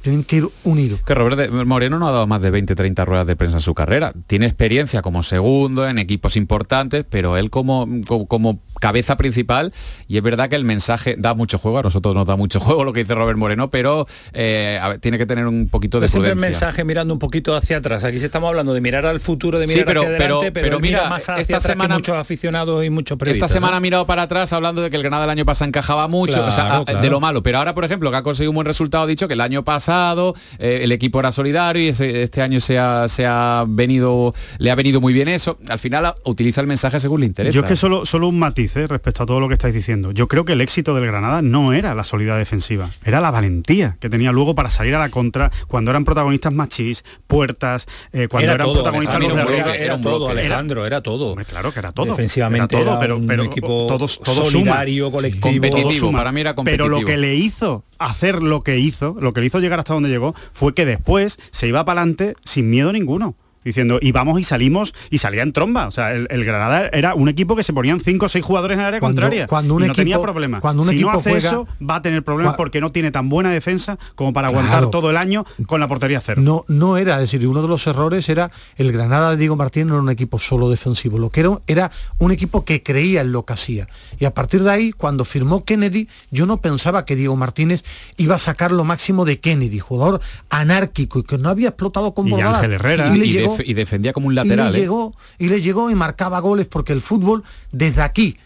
tienen 0.02 0.24
que 0.24 0.38
ir 0.38 0.48
unidos. 0.64 1.02
Que 1.06 1.14
Robert 1.14 1.52
Moreno 1.52 2.00
no 2.00 2.08
ha 2.08 2.12
dado 2.12 2.28
más 2.28 2.42
de 2.42 2.50
20, 2.50 2.76
30 2.76 3.04
ruedas 3.04 3.28
de 3.28 3.36
prensa 3.36 3.58
en 3.58 3.62
su 3.62 3.74
carrera. 3.74 4.14
Tiene 4.28 4.46
experiencia 4.46 5.02
como 5.02 5.24
segundo 5.24 5.88
en 5.88 6.00
equipos 6.00 6.38
importantes, 6.38 7.06
pero 7.10 7.36
él 7.36 7.50
como, 7.50 7.88
como, 8.28 8.60
cabeza 8.80 9.18
principal, 9.18 9.74
y 10.08 10.18
es 10.18 10.24
verdad 10.24 10.50
que 10.50 10.56
el 10.56 10.64
mensaje 10.64 11.16
da 11.18 11.34
mucho 11.34 11.58
juego, 11.58 11.80
a 11.80 11.84
nosotros 11.84 12.16
nos 12.16 12.26
da 12.26 12.36
mucho 12.36 12.60
juego 12.68 12.84
lo 12.84 12.94
que 12.94 13.02
dice 13.02 13.16
Robert 13.16 13.38
Moreno, 13.38 13.70
pero 13.70 14.08
eh, 14.34 14.80
tiene 15.02 15.18
que 15.18 15.26
tener 15.26 15.48
un 15.48 15.70
poquito 15.70 16.00
de 16.00 16.08
Siempre 16.08 16.32
el 16.32 16.38
mensaje 16.38 16.84
mirando 16.84 17.14
un 17.14 17.20
poquito 17.20 17.56
hacia 17.56 17.78
atrás. 17.78 18.04
Aquí 18.04 18.20
se 18.20 18.26
estamos 18.26 18.48
hablando 18.48 18.74
de 18.74 18.82
mirar 18.82 19.06
al 19.06 19.20
futuro, 19.20 19.60
de 19.60 19.68
mirar 19.68 19.86
pero, 19.86 20.02
hacia 20.02 20.16
adelante, 20.16 20.52
pero, 20.52 20.80
mira, 20.80 21.10
más 21.10 21.30
hacia 21.30 21.42
esta 21.42 21.62
semana 21.62 21.96
muchos 21.96 22.18
aficionados 22.18 22.86
y 22.86 22.90
muchos 22.90 23.18
periodistas. 23.18 23.50
Esta 23.50 23.60
semana 23.60 23.78
ha 23.78 23.80
mirado 23.80 24.06
para 24.06 24.24
atrás 24.24 24.54
hablando 24.54 24.82
de 24.82 24.90
que 24.90 24.96
el 24.96 25.04
Granada 25.04 25.26
el 25.26 25.30
año 25.30 25.46
pasado 25.46 25.68
encajaba 25.68 26.08
mucho, 26.08 26.46
de 26.46 27.10
lo 27.10 27.20
malo, 27.20 27.44
pero 27.44 27.58
ahora, 27.58 27.74
por 27.74 27.86
ejemplo, 27.86 28.12
que 28.12 28.18
ha 28.18 28.24
conseguido 28.24 28.52
un 28.52 28.56
buen 28.56 28.68
resultado, 28.68 29.04
ha 29.04 29.08
dicho 29.08 29.28
que 29.28 29.34
el 29.34 29.42
año 29.42 29.64
pasado 29.64 30.36
eh, 30.60 30.80
el 30.84 30.92
equipo 30.92 31.20
era 31.20 31.32
solidario 31.32 31.84
y 31.84 31.88
este 31.88 32.42
año 32.42 32.60
se 32.62 32.78
ha, 32.78 33.66
venido, 33.68 34.34
le 34.60 34.72
ha 34.72 34.76
venido 34.76 35.02
muy 35.02 35.14
bien 35.14 35.28
eso. 35.28 35.58
Al 35.68 35.80
final 35.80 36.16
utiliza 36.26 36.62
el 36.62 36.68
mensaje 36.68 37.00
según 37.00 37.22
le 37.22 37.26
interesa. 37.26 37.54
Yo 37.54 37.62
es 37.62 37.68
que 37.68 37.76
solo, 37.76 38.06
solo 38.06 38.28
un 38.28 38.40
matiz 38.40 38.67
eh, 38.76 38.88
respecto 38.88 39.24
a 39.24 39.26
todo 39.26 39.40
lo 39.40 39.48
que 39.48 39.54
estáis 39.54 39.74
diciendo. 39.74 40.12
Yo 40.12 40.28
creo 40.28 40.46
que 40.46 40.54
el 40.54 40.62
éxito 40.62 40.96
del 40.96 41.06
Granada 41.06 41.42
no 41.42 41.74
era 41.74 41.96
la 41.96 42.04
solidaridad 42.04 42.40
defensiva, 42.40 42.92
era 43.06 43.22
la 43.22 43.32
valentía 43.32 43.98
que 44.00 44.10
tenía 44.10 44.32
luego 44.32 44.56
para 44.56 44.70
salir 44.70 44.96
a 44.96 45.00
la 45.00 45.10
contra 45.10 45.52
cuando 45.68 45.92
eran 45.92 46.06
protagonistas 46.06 46.54
machis, 46.54 47.04
puertas, 47.28 47.88
eh, 48.14 48.28
cuando 48.28 48.52
eran 48.52 48.72
protagonistas 48.72 49.20
los 49.20 49.36
de 49.36 49.84
Era, 49.84 50.02
todo, 50.02 50.30
Alejandro, 50.30 50.86
era, 50.86 51.02
todo. 51.02 51.36
Claro 51.36 51.72
que 51.72 51.80
era 51.80 51.92
todo. 51.92 52.08
Defensivamente 52.08 52.76
todo, 52.76 53.00
pero, 53.00 53.22
pero 53.26 53.44
un 53.44 53.50
equipo 53.50 53.88
todos, 53.88 54.20
solidario, 54.24 55.12
colectivo. 55.12 55.48
Competitivo, 55.48 56.12
para 56.12 56.32
mí 56.32 56.42
era 56.42 56.56
competitivo. 56.56 56.88
Pero 56.88 57.00
lo 57.00 57.06
que 57.06 57.18
le 57.18 57.36
hizo 57.36 57.86
hacer 58.00 58.42
lo 58.42 58.62
que 58.62 58.78
hizo, 58.78 59.16
lo 59.20 59.34
que 59.34 59.42
le 59.42 59.48
hizo 59.48 59.60
llegar 59.60 59.80
hasta 59.80 59.94
donde 59.94 60.10
llegó, 60.10 60.36
fue 60.54 60.74
que 60.74 60.86
después 60.86 61.38
se 61.52 61.68
iba 61.68 61.84
para 61.86 62.02
adelante 62.02 62.36
sin 62.44 62.70
miedo 62.70 62.92
ninguno 62.92 63.36
diciendo 63.68 64.00
y 64.02 64.12
vamos 64.12 64.40
y 64.40 64.44
salimos 64.44 64.94
y 65.10 65.18
salía 65.20 65.44
en 65.44 65.54
tromba. 65.54 65.88
O 65.88 65.92
sea, 65.92 66.12
el, 66.12 66.46
Granada 66.46 66.90
era 66.94 67.14
un 67.14 67.30
equipo 67.30 67.56
que 67.56 67.64
se 67.64 67.74
ponían 67.74 68.00
cinco 68.00 68.28
o 68.28 68.30
seis 68.30 68.44
jugadores 68.44 68.76
en 68.76 68.82
el 68.82 68.86
área 68.88 69.00
contraria. 69.00 69.48
Cuando 69.48 69.76
un 69.76 69.84
y 69.84 69.88
no 69.88 69.94
tenía 69.94 70.20
problemas. 70.22 70.62
Cuando 70.62 70.84
un 70.84 70.90
si 70.90 70.96
equipo 70.96 71.12
no 71.12 71.20
hace 71.20 71.38
eso, 71.38 71.68
va 71.82 71.96
a 71.96 72.02
tener 72.02 72.24
problemas 72.24 72.56
porque 72.56 72.82
no 72.82 72.92
tiene 72.92 73.12
tan 73.12 73.30
buena 73.30 73.52
defensa 73.52 74.00
como 74.16 74.34
para 74.34 74.48
aguantar 74.48 74.90
todo 74.90 75.10
el 75.10 75.18
año 75.18 75.46
con 75.66 75.80
la 75.80 75.88
portería 75.88 76.22
cero. 76.22 76.42
No, 76.42 76.66
no 76.68 76.98
era, 76.98 77.16
es 77.16 77.32
decir, 77.32 77.46
uno 77.48 77.62
de 77.62 77.68
los 77.68 77.86
errores 77.88 78.30
era 78.30 78.52
el 78.78 78.92
Granada 78.92 79.32
de 79.32 79.38
Diego 79.38 79.56
Martínez 79.56 79.88
no 79.88 79.94
era 79.96 80.04
un 80.04 80.10
equipo 80.10 80.40
solo 80.40 80.70
defensivo, 80.70 81.20
lo 81.20 81.30
que 81.30 81.42
era, 81.42 81.60
era 81.68 81.92
un 82.20 82.32
equipo 82.32 82.64
que 82.66 82.82
creía 82.84 83.22
en 83.22 83.32
lo 83.32 83.46
que 83.46 83.54
hacía. 83.54 83.88
Y 84.20 84.26
a 84.26 84.34
partir 84.34 84.64
de 84.64 84.72
ahí, 84.72 84.92
cuando 84.92 85.26
firmó 85.26 85.66
Kennedy, 85.66 86.08
yo 86.32 86.46
no 86.46 86.58
pensaba 86.58 87.06
que 87.06 87.16
Diego 87.16 87.36
Martínez 87.36 87.84
iba 88.18 88.36
a 88.36 88.40
sacar 88.40 88.72
lo 88.72 88.84
máximo 88.84 89.26
de 89.26 89.40
Kennedy, 89.40 89.80
jugador 89.80 90.22
anárquico 90.50 91.20
y 91.20 91.24
que 91.24 91.38
no 91.38 91.50
había 91.50 91.70
explotado 91.70 92.14
con 92.14 92.28
y 92.28 92.34
Herrera 92.34 93.16
y 93.16 93.38
defendía 93.74 94.14
como 94.14 94.28
un 94.28 94.34
y 94.34 94.44
le, 94.44 94.54
¿eh? 94.54 94.72
llegó, 94.72 95.16
y 95.38 95.50
le 95.50 95.62
llegó 95.62 95.90
y 95.90 95.96
marcaba 95.96 96.40
goles 96.40 96.68
porque 96.68 96.94
el 96.94 97.02
fútbol 97.02 97.44
desde 97.72 98.02
aquí, 98.02 98.38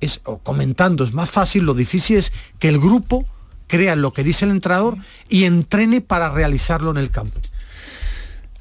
es, 0.00 0.20
comentando, 0.42 1.04
es 1.04 1.12
más 1.12 1.30
fácil, 1.30 1.64
lo 1.64 1.74
difícil 1.74 2.18
es 2.18 2.32
que 2.58 2.68
el 2.68 2.78
grupo 2.78 3.24
crea 3.66 3.96
lo 3.96 4.12
que 4.12 4.22
dice 4.22 4.44
el 4.44 4.50
entrenador 4.50 4.96
y 5.28 5.44
entrene 5.44 6.00
para 6.00 6.30
realizarlo 6.30 6.90
en 6.90 6.98
el 6.98 7.10
campo. 7.10 7.40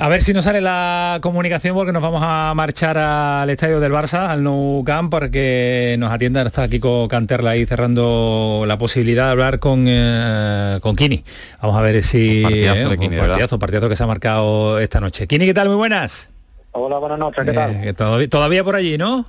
A 0.03 0.09
ver 0.09 0.21
si 0.21 0.33
nos 0.33 0.43
sale 0.43 0.59
la 0.59 1.19
comunicación 1.21 1.73
porque 1.77 1.93
nos 1.93 2.01
vamos 2.01 2.19
a 2.21 2.51
marchar 2.57 2.97
al 2.97 3.49
estadio 3.49 3.79
del 3.79 3.93
Barça, 3.93 4.27
al 4.27 4.43
Nou 4.43 4.83
Camp, 4.83 5.09
para 5.09 5.31
que 5.31 5.95
nos 5.97 6.11
atienda. 6.11 6.41
Está 6.41 6.67
Kiko 6.67 7.07
Canterla 7.07 7.51
ahí 7.51 7.65
cerrando 7.65 8.65
la 8.67 8.77
posibilidad 8.77 9.27
de 9.27 9.31
hablar 9.31 9.59
con, 9.59 9.85
eh, 9.87 10.77
con 10.81 10.97
Kini. 10.97 11.23
Vamos 11.61 11.77
a 11.77 11.81
ver 11.81 12.03
si... 12.03 12.41
Partidazo, 12.41 12.89
de 12.89 12.97
Kini, 12.97 13.15
partidazo, 13.15 13.57
partidazo 13.57 13.87
que 13.87 13.95
se 13.95 14.03
ha 14.03 14.07
marcado 14.07 14.77
esta 14.77 14.99
noche. 14.99 15.25
Kini, 15.25 15.45
¿qué 15.45 15.53
tal? 15.53 15.69
Muy 15.69 15.77
buenas. 15.77 16.31
Hola, 16.73 16.97
buenas 16.97 17.19
noches, 17.19 17.41
¿qué 17.45 17.51
eh, 17.87 17.93
tal? 17.93 18.27
todavía, 18.27 18.61
por 18.61 18.75
allí, 18.75 18.97
¿no? 18.97 19.25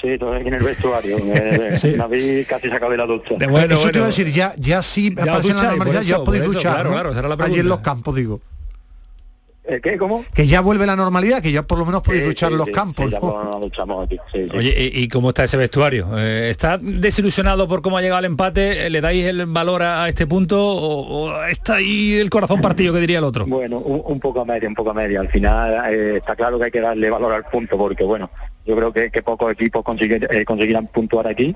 Sí, 0.00 0.18
todavía 0.18 0.38
aquí 0.38 0.48
en 0.50 0.54
el 0.54 0.62
vestuario. 0.62 1.18
Eh, 1.18 1.76
sí. 1.76 1.96
Casi 2.48 2.68
se 2.68 2.74
acabó 2.74 2.92
de 2.92 2.98
la 2.98 3.06
ducha. 3.06 3.34
De 3.36 3.48
bueno, 3.48 3.74
eso 3.74 3.90
te 3.90 3.98
iba 3.98 4.04
a 4.04 4.10
decir, 4.10 4.28
ya, 4.28 4.54
ya 4.56 4.82
sí, 4.82 5.12
ya, 5.16 5.24
aparece 5.24 5.54
la 5.54 5.62
normalidad, 5.64 6.02
ya 6.02 6.22
podéis 6.22 6.44
duchar. 6.44 6.74
Claro, 6.74 6.90
claro, 6.92 7.12
será 7.12 7.26
la 7.26 7.44
Allí 7.44 7.58
en 7.58 7.68
los 7.68 7.80
campos, 7.80 8.14
digo. 8.14 8.40
¿Eh, 9.64 9.80
¿Qué? 9.80 9.96
¿Cómo? 9.96 10.24
Que 10.34 10.46
ya 10.46 10.60
vuelve 10.60 10.86
la 10.86 10.96
normalidad, 10.96 11.40
que 11.40 11.52
ya 11.52 11.62
por 11.62 11.78
lo 11.78 11.86
menos 11.86 12.02
podéis 12.02 12.26
duchar 12.26 12.50
los 12.50 12.68
campos. 12.68 13.12
Oye, 14.54 14.90
¿y, 14.92 15.08
cómo 15.08 15.28
está 15.28 15.44
ese 15.44 15.56
vestuario? 15.56 16.08
Eh, 16.18 16.50
¿Está 16.50 16.78
desilusionado 16.78 17.68
por 17.68 17.80
cómo 17.80 17.96
ha 17.96 18.02
llegado 18.02 18.18
el 18.18 18.24
empate? 18.24 18.90
¿Le 18.90 19.00
dais 19.00 19.24
el 19.24 19.46
valor 19.46 19.84
a, 19.84 20.08
este 20.08 20.26
punto 20.26 20.58
o, 20.60 21.44
está 21.44 21.76
ahí 21.76 22.14
el 22.14 22.28
corazón 22.28 22.60
partido 22.60 22.92
que 22.92 23.00
diría 23.00 23.18
el 23.18 23.24
otro? 23.24 23.46
Bueno, 23.46 23.78
un, 23.78 24.18
poco 24.18 24.40
a 24.40 24.44
media, 24.44 24.68
un 24.68 24.74
poco 24.74 24.90
a 24.90 24.94
media. 24.94 25.20
Al 25.20 25.28
final 25.28 25.94
eh, 25.94 26.16
está 26.16 26.34
claro 26.34 26.58
que 26.58 26.64
hay 26.64 26.70
que 26.72 26.80
darle 26.80 27.08
valor 27.08 27.32
al 27.32 27.44
punto 27.44 27.78
porque, 27.78 28.02
bueno, 28.02 28.30
Yo 28.64 28.76
creo 28.76 28.92
que, 28.92 29.22
pocos 29.22 29.52
equipos 29.52 29.84
eh, 30.00 30.44
conseguirán 30.44 30.86
puntuar 30.86 31.26
aquí, 31.26 31.54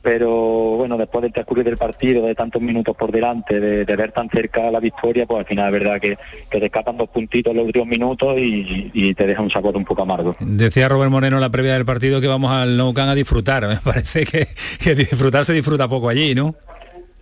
pero 0.00 0.30
bueno, 0.76 0.96
después 0.96 1.22
del 1.22 1.32
transcurrir 1.32 1.64
del 1.64 1.76
partido, 1.76 2.24
de 2.24 2.36
tantos 2.36 2.62
minutos 2.62 2.96
por 2.96 3.10
delante, 3.10 3.58
de, 3.58 3.96
ver 3.96 4.12
tan 4.12 4.28
cerca 4.30 4.70
la 4.70 4.78
victoria, 4.78 5.26
pues 5.26 5.40
al 5.40 5.46
final 5.46 5.66
es 5.66 5.80
verdad 5.80 6.00
que, 6.00 6.16
te 6.48 6.64
escapan 6.64 6.96
dos 6.96 7.08
puntitos 7.08 7.50
en 7.50 7.56
los 7.56 7.66
últimos 7.66 7.88
minutos 7.88 8.36
y, 8.38 9.14
te 9.14 9.26
deja 9.26 9.42
un 9.42 9.50
sabor 9.50 9.76
un 9.76 9.84
poco 9.84 10.02
amargo. 10.02 10.36
Decía 10.38 10.88
Robert 10.88 11.10
Moreno 11.10 11.36
en 11.36 11.40
la 11.40 11.50
previa 11.50 11.72
del 11.72 11.84
partido 11.84 12.20
que 12.20 12.28
vamos 12.28 12.52
al 12.52 12.76
Nou 12.76 12.92
Camp 12.94 13.10
a 13.10 13.14
disfrutar. 13.14 13.66
Me 13.68 13.76
parece 13.76 14.24
que, 14.24 14.46
que 14.78 14.94
disfrutar 14.94 15.44
se 15.44 15.52
disfruta 15.52 15.88
poco 15.88 16.08
allí, 16.08 16.34
¿no? 16.34 16.54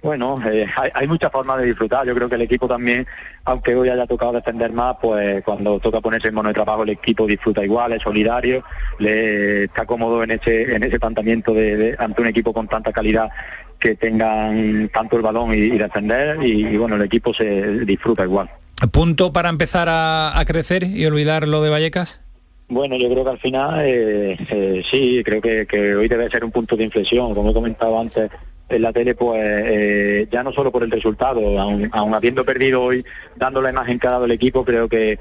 Bueno, 0.05 0.39
eh, 0.53 0.67
hay, 0.93 1.09
muchas 1.09 1.33
formas 1.33 1.59
de 1.59 1.65
disfrutar. 1.65 2.07
Yo 2.07 2.15
creo 2.15 2.29
que 2.29 2.35
el 2.35 2.43
equipo 2.43 2.69
también, 2.69 3.07
aunque 3.47 3.75
hoy 3.75 3.89
haya 3.89 4.07
tocado 4.07 4.33
defender 4.33 4.71
más, 4.71 4.97
pues 5.01 5.43
cuando 5.43 5.81
toca 5.81 6.03
ponerse 6.03 6.29
en 6.29 6.35
mono 6.35 6.51
de 6.51 6.55
trabajo 6.55 6.83
el 6.83 6.91
equipo 6.91 7.27
disfruta 7.27 7.65
igual, 7.65 7.95
es 7.95 8.03
solidario, 8.03 8.63
le 8.99 9.65
está 9.65 9.87
cómodo 9.87 10.23
en 10.23 10.33
ese 10.33 10.75
en 10.75 10.83
ese 10.83 11.01
planteamiento 11.01 11.55
de, 11.55 11.97
ante 11.99 12.21
un 12.21 12.29
equipo 12.29 12.53
con 12.53 12.69
tanta 12.69 12.93
calidad 12.93 13.31
que 13.79 13.95
tengan 13.95 14.91
tanto 14.91 15.17
el 15.17 15.23
balón 15.23 15.55
y, 15.55 15.71
defender 15.71 16.37
y, 16.43 16.77
bueno, 16.77 16.97
el 16.97 17.03
equipo 17.03 17.33
se 17.33 17.87
disfruta 17.87 18.25
igual. 18.25 18.51
¿Punto 18.93 19.33
para 19.33 19.49
empezar 19.49 19.89
a, 19.91 20.45
crecer 20.47 20.85
y 20.85 21.07
olvidar 21.07 21.49
lo 21.49 21.63
de 21.63 21.71
Vallecas? 21.71 22.21
Bueno, 22.69 22.97
yo 22.97 23.09
creo 23.09 23.25
que 23.25 23.31
al 23.31 23.39
final 23.39 23.81
eh, 23.83 24.37
eh, 24.51 24.83
sí, 24.85 25.23
creo 25.25 25.41
que, 25.41 25.65
que 25.65 25.95
hoy 25.95 26.09
debe 26.09 26.29
ser 26.29 26.45
un 26.45 26.51
punto 26.51 26.77
de 26.77 26.85
inflexión, 26.85 27.35
como 27.35 27.51
he 27.51 27.55
comentado 27.55 27.99
antes 27.99 28.31
en 28.69 28.83
la 28.83 28.93
tele, 28.93 29.15
pues 29.15 29.41
eh, 29.43 30.29
ya 30.31 30.43
no 30.43 30.53
solo 30.53 30.73
por 30.73 30.83
el 30.83 30.91
resultado, 30.91 31.59
aún, 31.61 31.91
habiendo 32.15 32.45
perdido 32.45 32.83
hoy, 32.83 33.05
dando 33.37 33.61
la 33.61 33.71
imagen 33.71 33.99
que 33.99 34.09
ha 34.09 34.17
el 34.17 34.31
equipo, 34.31 34.65
creo 34.65 34.89
que, 34.89 35.19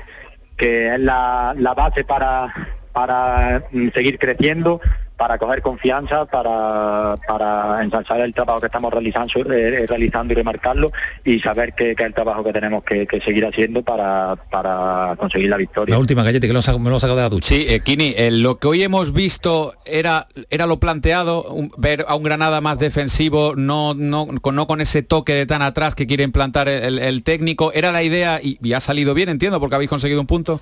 que 0.58 0.94
es 0.94 1.00
la, 1.00 1.54
la 1.58 1.74
base 1.74 2.04
para, 2.04 2.54
para 2.94 3.64
mm, 3.72 3.90
seguir 3.94 4.18
creciendo 4.18 4.80
para 5.24 5.38
coger 5.38 5.62
confianza, 5.62 6.26
para, 6.26 7.16
para 7.26 7.82
ensalzar 7.82 8.20
el 8.20 8.34
trabajo 8.34 8.60
que 8.60 8.66
estamos 8.66 8.92
realizando, 8.92 9.54
eh, 9.54 9.86
realizando 9.88 10.34
y 10.34 10.36
remarcarlo 10.36 10.92
y 11.24 11.40
saber 11.40 11.72
que, 11.72 11.92
es 11.92 11.98
el 11.98 12.14
trabajo 12.14 12.44
que 12.44 12.52
tenemos 12.52 12.84
que, 12.84 13.08
seguir 13.24 13.46
haciendo 13.46 13.82
para, 13.84 14.36
para, 14.52 15.16
conseguir 15.18 15.50
la 15.50 15.56
victoria. 15.56 15.96
La 15.96 16.00
última 16.00 16.24
galleta 16.24 16.46
que 16.46 16.52
me 16.52 16.90
lo 16.90 16.98
he 16.98 17.00
sacado 17.00 17.16
de 17.16 17.22
la 17.22 17.30
ducha. 17.30 17.48
Sí, 17.48 17.66
eh, 17.70 17.80
Kini, 17.80 18.16
eh, 18.18 18.32
lo 18.32 18.60
que 18.60 18.68
hoy 18.68 18.84
hemos 18.84 19.14
visto 19.14 19.76
era, 19.86 20.28
era 20.50 20.66
lo 20.66 20.82
planteado, 20.82 21.46
ver 21.78 22.04
a 22.10 22.16
un 22.16 22.24
Granada 22.24 22.60
más 22.60 22.78
defensivo, 22.78 23.54
no, 23.56 23.94
no, 23.94 24.28
con, 24.42 24.56
no 24.56 24.68
con 24.68 24.82
ese 24.82 25.04
toque 25.04 25.36
de 25.36 25.46
tan 25.46 25.62
atrás 25.62 25.96
que 25.96 26.06
quiere 26.06 26.26
implantar 26.26 26.68
el, 26.68 27.24
técnico, 27.24 27.72
era 27.72 27.94
la 27.94 28.04
idea 28.04 28.42
y 28.42 28.74
ha 28.74 28.82
salido 28.82 29.14
bien, 29.14 29.30
entiendo, 29.30 29.62
porque 29.62 29.76
habéis 29.76 29.90
conseguido 29.90 30.20
un 30.20 30.28
punto. 30.28 30.60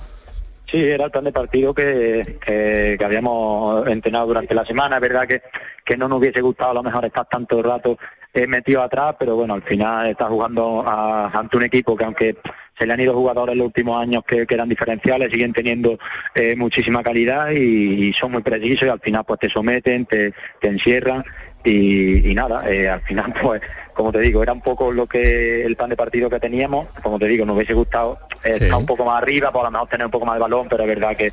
Sí, 0.72 0.82
era 0.82 1.04
el 1.04 1.12
plan 1.12 1.26
de 1.26 1.34
partido 1.34 1.74
que, 1.74 2.38
que, 2.40 2.98
habíamos 3.04 3.86
entrenado 3.90 4.28
durante 4.28 4.56
la 4.56 4.64
semana. 4.64 4.96
Es 4.96 5.02
verdad 5.02 5.28
que, 5.28 5.42
que 5.84 5.98
no 5.98 6.08
nos 6.08 6.20
hubiese 6.20 6.40
gustado 6.40 6.72
a 6.72 6.76
lo 6.76 6.84
mejor 6.84 7.04
estar 7.04 7.28
tanto 7.28 7.62
rato 7.62 7.98
eh, 8.34 8.48
metido 8.48 8.82
atrás, 8.82 9.18
pero 9.20 9.36
bueno, 9.36 9.56
al 9.56 9.64
final 9.64 10.08
está 10.08 10.28
jugando 10.28 10.82
ante 10.88 11.58
un 11.58 11.64
equipo 11.64 11.98
que 11.98 12.06
aunque 12.06 12.38
se 12.80 12.86
le 12.86 12.94
han 12.94 13.02
ido 13.02 13.14
jugadores 13.14 13.52
en 13.52 13.60
los 13.60 13.68
últimos 13.68 14.02
años 14.02 14.24
que, 14.26 14.46
eran 14.50 14.70
diferenciales, 14.70 15.30
siguen 15.30 15.52
teniendo 15.52 16.00
eh, 16.34 16.56
muchísima 16.56 17.04
calidad 17.04 17.50
y, 17.52 18.14
son 18.14 18.32
muy 18.32 18.42
precisos 18.42 18.88
y 18.88 18.90
al 18.90 19.02
final 19.02 19.26
pues 19.28 19.42
te 19.42 19.50
someten, 19.50 20.06
te, 20.06 20.34
te 20.62 20.68
encierran 20.70 21.26
y, 21.66 22.34
nada, 22.34 22.64
eh, 22.72 22.88
al 22.90 23.02
final 23.02 23.34
pues 23.42 23.62
como 23.94 24.12
te 24.12 24.20
digo, 24.20 24.44
era 24.44 24.54
un 24.54 24.62
poco 24.62 24.92
lo 24.92 25.08
que 25.08 25.66
el 25.66 25.76
plan 25.76 25.90
de 25.90 25.96
partido 25.96 26.30
que 26.30 26.40
teníamos, 26.40 26.88
como 27.02 27.20
te 27.20 27.28
digo, 27.28 27.46
nos 27.46 27.56
hubiese 27.56 27.74
gustado 27.74 28.20
estar 28.44 28.74
un 28.74 28.86
poco 28.86 29.06
más 29.06 29.22
arriba, 29.22 29.52
por 29.52 29.64
lo 29.64 29.72
menos 29.72 29.90
tener 29.90 30.06
un 30.06 30.12
poco 30.12 30.26
más 30.26 30.36
de 30.36 30.42
balón, 30.42 30.68
pero 30.70 30.84
es 30.84 30.90
verdad 30.90 31.16
que, 31.16 31.32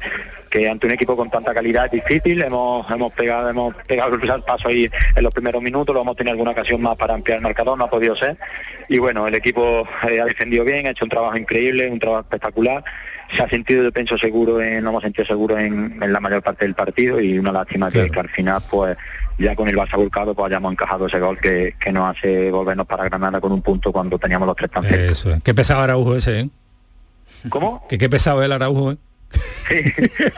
que 0.51 0.69
ante 0.69 0.87
un 0.87 0.93
equipo 0.93 1.17
con 1.17 1.31
tanta 1.31 1.55
calidad 1.55 1.87
es 1.87 1.93
difícil, 1.93 2.43
hemos, 2.43 2.91
hemos 2.91 3.13
pegado, 3.13 3.49
hemos 3.49 3.75
pegado 3.87 4.15
el 4.15 4.43
paso 4.43 4.69
ahí 4.69 4.91
en 5.17 5.23
los 5.23 5.33
primeros 5.33 5.63
minutos, 5.63 5.95
lo 5.95 6.03
hemos 6.03 6.17
tenido 6.17 6.33
alguna 6.33 6.51
ocasión 6.51 6.83
más 6.83 6.97
para 6.97 7.15
ampliar 7.15 7.37
el 7.39 7.43
marcador, 7.43 7.79
no 7.79 7.85
ha 7.85 7.91
podido 7.91 8.15
ser, 8.17 8.37
y 8.89 8.99
bueno, 8.99 9.27
el 9.27 9.35
equipo 9.35 9.87
eh, 10.09 10.21
ha 10.21 10.25
defendido 10.25 10.65
bien, 10.65 10.87
ha 10.87 10.91
hecho 10.91 11.05
un 11.05 11.11
trabajo 11.11 11.37
increíble, 11.37 11.89
un 11.89 11.99
trabajo 11.99 12.23
espectacular, 12.23 12.85
se 13.35 13.43
ha 13.43 13.49
sentido, 13.49 13.85
yo 13.85 13.93
pienso, 13.93 14.17
seguro, 14.17 14.61
en, 14.61 14.83
lo 14.83 14.91
hemos 14.91 15.03
sentido 15.03 15.27
seguro 15.27 15.59
en, 15.59 15.99
la 16.01 16.21
mayor 16.21 16.43
parte 16.43 16.65
del 16.65 16.75
partido 16.75 17.21
y 17.21 17.39
una 17.39 17.53
lástima 17.53 17.91
que, 17.91 18.11
al 18.15 18.29
final, 18.29 18.63
pues 18.71 18.97
ya 19.39 19.55
con 19.55 19.69
el 19.69 19.77
Barça 19.77 19.97
volcado, 19.97 20.35
pues 20.35 20.47
hayamos 20.47 20.73
encajado 20.73 21.07
ese 21.07 21.21
gol 21.21 21.39
que, 21.39 21.75
que 21.79 21.93
nos 21.93 22.11
hace 22.11 22.51
volvernos 22.51 22.87
para 22.87 23.05
Granada 23.05 23.41
con 23.41 23.53
un 23.53 23.63
punto 23.63 23.93
cuando 23.93 24.19
teníamos 24.19 24.47
los 24.47 24.57
tres 24.57 24.71
tan 24.71 24.83
cerca. 24.83 25.41
Qué 25.43 25.55
pesado 25.55 25.83
Araujo 25.83 26.17
ese, 26.17 26.41
¿eh? 26.41 26.51
¿Cómo? 27.49 27.87
Que 27.89 27.99
qué 27.99 28.09
pesado 28.09 28.43
el 28.43 28.53
Araujo, 28.53 28.93
¿eh? 28.93 28.97
Sí, 29.31 29.75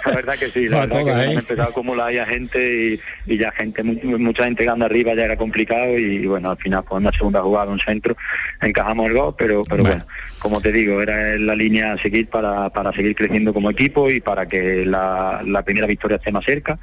la 0.04 0.12
verdad 0.12 0.34
que 0.34 0.50
sí, 0.50 0.68
la 0.68 0.80
verdad 0.86 1.04
que 1.04 1.10
¿eh? 1.10 1.34
empezado 1.34 1.62
a 1.62 1.70
acumular 1.70 2.12
ya 2.12 2.26
gente 2.26 3.00
y, 3.26 3.38
ya 3.38 3.52
gente, 3.52 3.84
mucha 3.84 4.44
gente 4.44 4.68
anda 4.68 4.86
arriba 4.86 5.14
ya 5.14 5.26
era 5.26 5.36
complicado 5.36 5.96
y 5.96 6.26
bueno, 6.26 6.50
al 6.50 6.56
final 6.56 6.84
con 6.84 7.02
una 7.02 7.12
segunda 7.12 7.40
jugada, 7.40 7.70
un 7.70 7.78
centro, 7.78 8.16
encajamos 8.60 9.06
el 9.06 9.16
gol, 9.16 9.34
pero, 9.38 9.62
pero 9.62 9.84
bueno. 9.84 10.04
como 10.40 10.60
te 10.60 10.72
digo, 10.72 11.00
era 11.00 11.38
la 11.38 11.54
línea 11.54 11.92
a 11.92 11.98
seguir 11.98 12.28
para, 12.28 12.70
para 12.70 12.92
seguir 12.92 13.14
creciendo 13.14 13.54
como 13.54 13.70
equipo 13.70 14.10
y 14.10 14.20
para 14.20 14.46
que 14.46 14.84
la, 14.84 15.42
la 15.46 15.62
primera 15.62 15.86
victoria 15.86 16.16
esté 16.16 16.32
más 16.32 16.44
cerca 16.44 16.78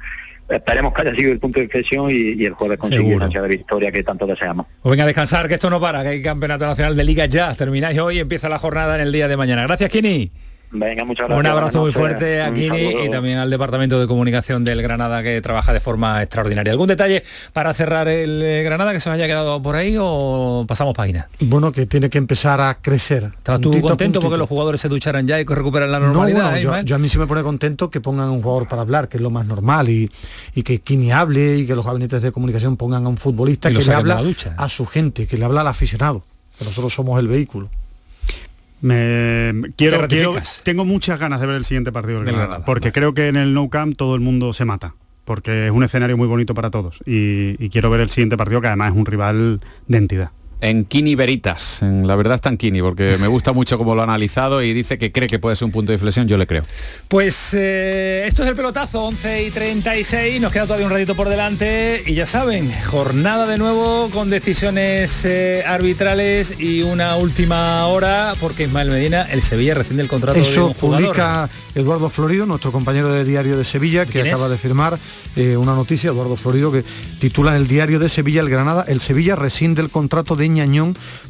esperemos 0.48 0.92
que 0.92 1.02
haya 1.02 1.14
sido 1.14 1.32
el 1.32 1.38
punto 1.38 1.58
de 1.58 1.64
inflexión 1.64 2.10
y, 2.10 2.44
el 2.44 2.54
jueves 2.54 2.78
conseguir 2.78 3.16
una 3.16 3.28
de 3.28 3.48
victoria 3.48 3.92
que 3.92 4.02
tanto 4.02 4.26
deseamos. 4.26 4.66
Pues 4.82 4.90
venga 4.90 5.04
a 5.04 5.06
descansar, 5.06 5.48
que 5.48 5.54
esto 5.54 5.70
no 5.70 5.80
para, 5.80 6.02
que 6.02 6.08
hay 6.08 6.22
campeonato 6.22 6.66
nacional 6.66 6.96
de 6.96 7.04
liga 7.04 7.26
ya. 7.26 7.54
Termináis 7.54 7.98
hoy 7.98 8.16
y 8.16 8.20
empieza 8.20 8.48
la 8.48 8.58
jornada 8.58 8.94
en 8.94 9.02
el 9.02 9.12
día 9.12 9.28
de 9.28 9.36
mañana. 9.36 9.62
Gracias, 9.64 9.90
Kini. 9.90 10.30
Venga, 10.70 11.04
muchas 11.04 11.28
gracias. 11.28 11.40
Un 11.40 11.46
abrazo 11.46 11.80
muy 11.80 11.92
fuerte 11.92 12.42
a 12.42 12.52
Kini 12.52 13.04
y 13.04 13.10
también 13.10 13.38
al 13.38 13.48
Departamento 13.48 13.98
de 13.98 14.06
Comunicación 14.06 14.64
del 14.64 14.82
Granada 14.82 15.22
que 15.22 15.40
trabaja 15.40 15.72
de 15.72 15.80
forma 15.80 16.22
extraordinaria. 16.22 16.72
¿Algún 16.72 16.88
detalle 16.88 17.22
para 17.52 17.72
cerrar 17.72 18.06
el 18.08 18.42
eh, 18.42 18.62
Granada 18.62 18.92
que 18.92 19.00
se 19.00 19.08
haya 19.08 19.26
quedado 19.26 19.62
por 19.62 19.76
ahí 19.76 19.96
o 19.98 20.64
pasamos 20.68 20.94
página? 20.94 21.28
Bueno, 21.40 21.72
que 21.72 21.86
tiene 21.86 22.10
que 22.10 22.18
empezar 22.18 22.60
a 22.60 22.78
crecer. 22.80 23.30
¿Estabas 23.38 23.60
tú 23.60 23.80
contento 23.80 24.20
porque 24.20 24.36
los 24.36 24.48
jugadores 24.48 24.80
se 24.80 24.88
ducharan 24.88 25.26
ya 25.26 25.40
y 25.40 25.46
que 25.46 25.54
recuperan 25.54 25.90
la 25.90 26.00
normalidad? 26.00 26.60
No, 26.60 26.82
yo, 26.82 26.94
a 26.94 26.98
mí 26.98 27.08
sí 27.08 27.18
me 27.18 27.26
pone 27.26 27.42
contento 27.42 27.90
que 27.90 28.00
pongan 28.00 28.28
un 28.28 28.42
jugador 28.42 28.68
para 28.68 28.82
hablar, 28.82 29.08
que 29.08 29.16
es 29.16 29.22
lo 29.22 29.30
más 29.30 29.46
normal, 29.46 29.88
y, 29.88 30.10
que 30.62 30.80
Kini 30.80 31.12
hable 31.12 31.58
y 31.58 31.66
que 31.66 31.74
los 31.74 31.86
gabinetes 31.86 32.20
de 32.20 32.30
comunicación 32.32 32.76
pongan 32.76 33.06
a 33.06 33.08
un 33.08 33.16
futbolista 33.16 33.70
que 33.70 33.78
le 33.78 33.94
habla 33.94 34.22
a 34.56 34.68
su 34.68 34.84
gente, 34.84 35.26
que 35.26 35.38
le 35.38 35.44
habla 35.44 35.62
al 35.62 35.68
aficionado. 35.68 36.24
Que 36.58 36.64
nosotros 36.64 36.92
somos 36.92 37.18
el 37.20 37.28
vehículo. 37.28 37.70
Me 38.80 39.52
quiero, 39.76 40.06
tengo 40.62 40.84
muchas 40.84 41.18
ganas 41.18 41.40
de 41.40 41.46
ver 41.46 41.56
el 41.56 41.64
siguiente 41.64 41.92
partido 41.92 42.22
del 42.22 42.34
Granada, 42.34 42.64
porque 42.64 42.92
creo 42.92 43.14
que 43.14 43.28
en 43.28 43.36
el 43.36 43.54
No 43.54 43.68
Camp 43.68 43.96
todo 43.96 44.14
el 44.14 44.20
mundo 44.20 44.52
se 44.52 44.64
mata, 44.64 44.94
porque 45.24 45.66
es 45.66 45.70
un 45.72 45.82
escenario 45.82 46.16
muy 46.16 46.28
bonito 46.28 46.54
para 46.54 46.70
todos 46.70 47.00
y 47.04 47.68
quiero 47.70 47.90
ver 47.90 48.00
el 48.00 48.10
siguiente 48.10 48.36
partido 48.36 48.60
que 48.60 48.68
además 48.68 48.92
es 48.92 48.96
un 48.96 49.06
rival 49.06 49.60
de 49.86 49.98
entidad 49.98 50.30
en 50.60 50.84
Kini 50.84 51.14
Veritas. 51.14 51.82
En 51.82 52.06
la 52.06 52.16
verdad 52.16 52.36
está 52.36 52.48
en 52.48 52.56
Kini, 52.56 52.82
porque 52.82 53.16
me 53.20 53.28
gusta 53.28 53.52
mucho 53.52 53.78
cómo 53.78 53.94
lo 53.94 54.00
ha 54.00 54.04
analizado 54.04 54.62
y 54.62 54.72
dice 54.72 54.98
que 54.98 55.12
cree 55.12 55.28
que 55.28 55.38
puede 55.38 55.56
ser 55.56 55.66
un 55.66 55.72
punto 55.72 55.92
de 55.92 55.94
inflexión, 55.94 56.26
yo 56.26 56.36
le 56.36 56.46
creo. 56.46 56.64
Pues 57.08 57.54
eh, 57.54 58.24
esto 58.26 58.42
es 58.42 58.48
el 58.48 58.56
pelotazo, 58.56 59.04
11 59.04 59.44
y 59.44 59.50
36, 59.50 60.40
nos 60.40 60.52
queda 60.52 60.64
todavía 60.64 60.86
un 60.86 60.92
ratito 60.92 61.14
por 61.14 61.28
delante 61.28 62.02
y 62.06 62.14
ya 62.14 62.26
saben, 62.26 62.72
jornada 62.86 63.46
de 63.46 63.58
nuevo 63.58 64.10
con 64.10 64.30
decisiones 64.30 65.24
eh, 65.24 65.62
arbitrales 65.66 66.58
y 66.58 66.82
una 66.82 67.16
última 67.16 67.86
hora, 67.86 68.34
porque 68.40 68.64
Ismael 68.64 68.90
Medina, 68.90 69.22
el 69.22 69.42
Sevilla 69.42 69.74
recién 69.74 70.00
el 70.00 70.08
contrato 70.08 70.40
Eso 70.40 70.72
publica 70.74 71.48
Eduardo 71.74 72.10
Florido, 72.10 72.46
nuestro 72.46 72.72
compañero 72.72 73.12
de 73.12 73.24
Diario 73.24 73.56
de 73.56 73.64
Sevilla, 73.64 74.06
que 74.06 74.22
acaba 74.22 74.48
de 74.48 74.58
firmar 74.58 74.98
eh, 75.36 75.56
una 75.56 75.74
noticia, 75.74 76.10
Eduardo 76.10 76.36
Florido, 76.36 76.72
que 76.72 76.84
titula 77.20 77.52
en 77.52 77.58
el 77.58 77.68
Diario 77.68 77.98
de 77.98 78.08
Sevilla, 78.08 78.40
el 78.40 78.50
Granada, 78.50 78.84
el 78.88 79.00
Sevilla 79.00 79.36
rescinde 79.36 79.82
el 79.82 79.90
contrato 79.90 80.34
de 80.34 80.47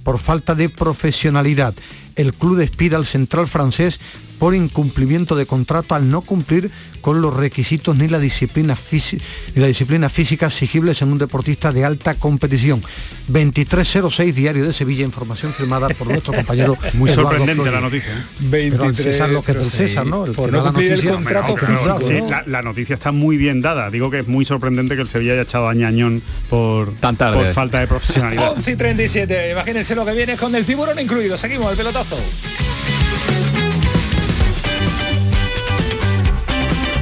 Por 0.02 0.18
falta 0.18 0.54
de 0.54 0.68
profesionalidad. 0.68 1.74
El 2.16 2.35
club 2.35 2.57
despide 2.57 2.96
al 2.96 3.04
central 3.04 3.46
francés 3.46 4.00
por 4.38 4.55
incumplimiento 4.55 5.37
de 5.37 5.46
contrato 5.46 5.94
al 5.94 6.11
no 6.11 6.20
cumplir 6.20 6.70
con 7.01 7.20
los 7.20 7.35
requisitos 7.35 7.96
ni 7.96 8.09
la 8.09 8.18
disciplina, 8.18 8.77
ni 9.55 9.61
la 9.61 9.66
disciplina 9.66 10.09
física 10.09 10.46
exigibles 10.46 11.03
en 11.03 11.12
un 11.12 11.18
deportista 11.18 11.72
de 11.72 11.85
alta 11.85 12.14
competición. 12.14 12.83
2306 13.29 14.35
Diario 14.35 14.64
de 14.64 14.72
Sevilla, 14.72 15.05
información 15.05 15.53
firmada 15.53 15.88
por 15.88 16.09
nuestro 16.09 16.33
compañero. 16.33 16.77
Muy 16.94 17.11
sorprendente 17.11 17.70
la 17.70 17.81
noticia. 17.81 18.27
23, 18.40 18.98
¿eh? 18.98 19.03
César 19.12 19.31
lo 19.31 19.42
que 19.42 19.53
es 19.53 19.59
el 19.59 19.66
César, 19.66 20.07
¿no? 20.07 20.24
El 20.24 20.33
por 20.33 20.51
no 20.51 20.64
la 20.64 20.72
noticia, 20.72 20.94
el 20.94 21.16
contrato 21.16 21.57
físico. 21.57 22.01
Sí, 22.01 22.20
la, 22.46 22.62
noticia 22.62 22.94
está 22.94 23.12
muy 23.12 23.37
bien 23.37 23.62
dada. 23.62 23.90
Digo 23.90 24.11
que 24.11 24.20
es 24.20 24.29
muy 24.29 24.44
sorprendente 24.44 24.96
que 24.96 25.03
el 25.03 25.09
Sevilla 25.09 25.33
haya 25.33 25.42
echado 25.42 25.68
a 25.68 25.74
Ñañón 25.74 26.22
por, 26.48 26.92
por 26.94 27.53
falta 27.53 27.81
de 27.81 27.87
profesionalidad. 27.87 28.53
11 28.57 28.70
y 28.70 28.77
37. 28.77 29.53
Imagínense 29.53 29.94
lo 29.94 30.05
que 30.05 30.12
viene 30.12 30.37
con 30.37 30.55
el 30.55 30.64
tiburón 30.64 30.98
incluido. 30.98 31.37
Seguimos 31.37 31.70
el 31.70 31.77
pelotazo. 31.77 32.16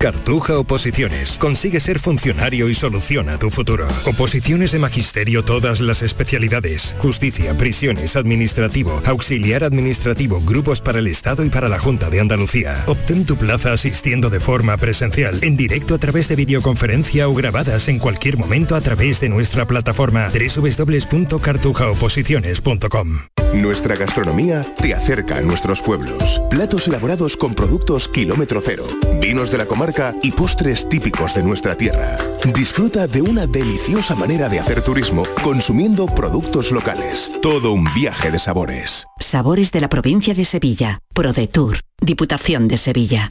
Cartuja 0.00 0.56
Oposiciones. 0.56 1.38
Consigue 1.38 1.80
ser 1.80 1.98
funcionario 1.98 2.68
y 2.68 2.74
soluciona 2.74 3.36
tu 3.36 3.50
futuro. 3.50 3.88
Oposiciones 4.06 4.70
de 4.70 4.78
magisterio 4.78 5.44
todas 5.44 5.80
las 5.80 6.02
especialidades. 6.02 6.94
Justicia, 7.00 7.58
prisiones, 7.58 8.14
administrativo, 8.14 9.02
auxiliar 9.04 9.64
administrativo, 9.64 10.40
grupos 10.40 10.80
para 10.80 11.00
el 11.00 11.08
Estado 11.08 11.44
y 11.44 11.48
para 11.48 11.68
la 11.68 11.80
Junta 11.80 12.10
de 12.10 12.20
Andalucía. 12.20 12.84
Obtén 12.86 13.26
tu 13.26 13.36
plaza 13.36 13.72
asistiendo 13.72 14.30
de 14.30 14.38
forma 14.38 14.76
presencial, 14.76 15.42
en 15.42 15.56
directo 15.56 15.96
a 15.96 15.98
través 15.98 16.28
de 16.28 16.36
videoconferencia 16.36 17.28
o 17.28 17.34
grabadas 17.34 17.88
en 17.88 17.98
cualquier 17.98 18.38
momento 18.38 18.76
a 18.76 18.80
través 18.80 19.20
de 19.20 19.30
nuestra 19.30 19.66
plataforma 19.66 20.28
www.cartujaoposiciones.com. 20.28 23.18
Nuestra 23.54 23.96
gastronomía 23.96 24.64
te 24.76 24.94
acerca 24.94 25.38
a 25.38 25.40
nuestros 25.40 25.80
pueblos. 25.80 26.40
Platos 26.50 26.86
elaborados 26.86 27.34
con 27.36 27.54
productos 27.54 28.06
kilómetro 28.06 28.60
cero. 28.60 28.84
Vinos 29.20 29.50
de 29.50 29.56
la 29.56 29.66
comarca 29.66 29.87
y 30.22 30.32
postres 30.32 30.88
típicos 30.88 31.34
de 31.34 31.42
nuestra 31.42 31.74
tierra. 31.74 32.16
Disfruta 32.54 33.06
de 33.06 33.22
una 33.22 33.46
deliciosa 33.46 34.14
manera 34.14 34.48
de 34.48 34.60
hacer 34.60 34.82
turismo 34.82 35.22
consumiendo 35.42 36.06
productos 36.06 36.72
locales. 36.72 37.32
Todo 37.40 37.72
un 37.72 37.84
viaje 37.94 38.30
de 38.30 38.38
sabores. 38.38 39.06
Sabores 39.18 39.72
de 39.72 39.80
la 39.80 39.88
provincia 39.88 40.34
de 40.34 40.44
Sevilla. 40.44 41.00
ProDetour. 41.14 41.80
Diputación 42.00 42.68
de 42.68 42.76
Sevilla. 42.76 43.30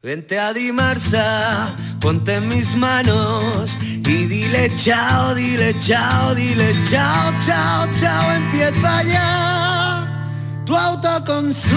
Vente 0.00 0.38
a 0.38 0.52
Dimarsa, 0.52 1.74
ponte 2.00 2.36
en 2.36 2.46
mis 2.46 2.72
manos 2.76 3.76
y 3.82 4.26
dile 4.26 4.70
chao, 4.76 5.34
dile 5.34 5.74
chao, 5.80 6.36
dile 6.36 6.72
chao, 6.88 7.32
chao, 7.44 7.88
chao, 7.98 8.32
empieza 8.32 9.02
ya 9.02 10.62
tu 10.64 10.76
autoconsumo, 10.76 11.74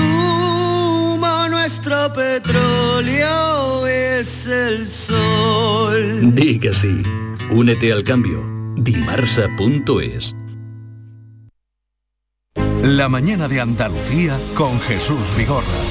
nuestro 1.49 2.13
petróleo 2.13 3.87
es 3.87 4.45
el 4.45 4.85
sol. 4.85 6.35
Di 6.35 6.59
que 6.59 6.73
sí, 6.73 7.01
únete 7.49 7.91
al 7.91 8.03
cambio, 8.03 8.47
dimarsa.es. 8.77 10.35
La 12.83 13.09
mañana 13.09 13.47
de 13.47 13.61
Andalucía 13.61 14.39
con 14.53 14.79
Jesús 14.81 15.35
Vigorra 15.35 15.90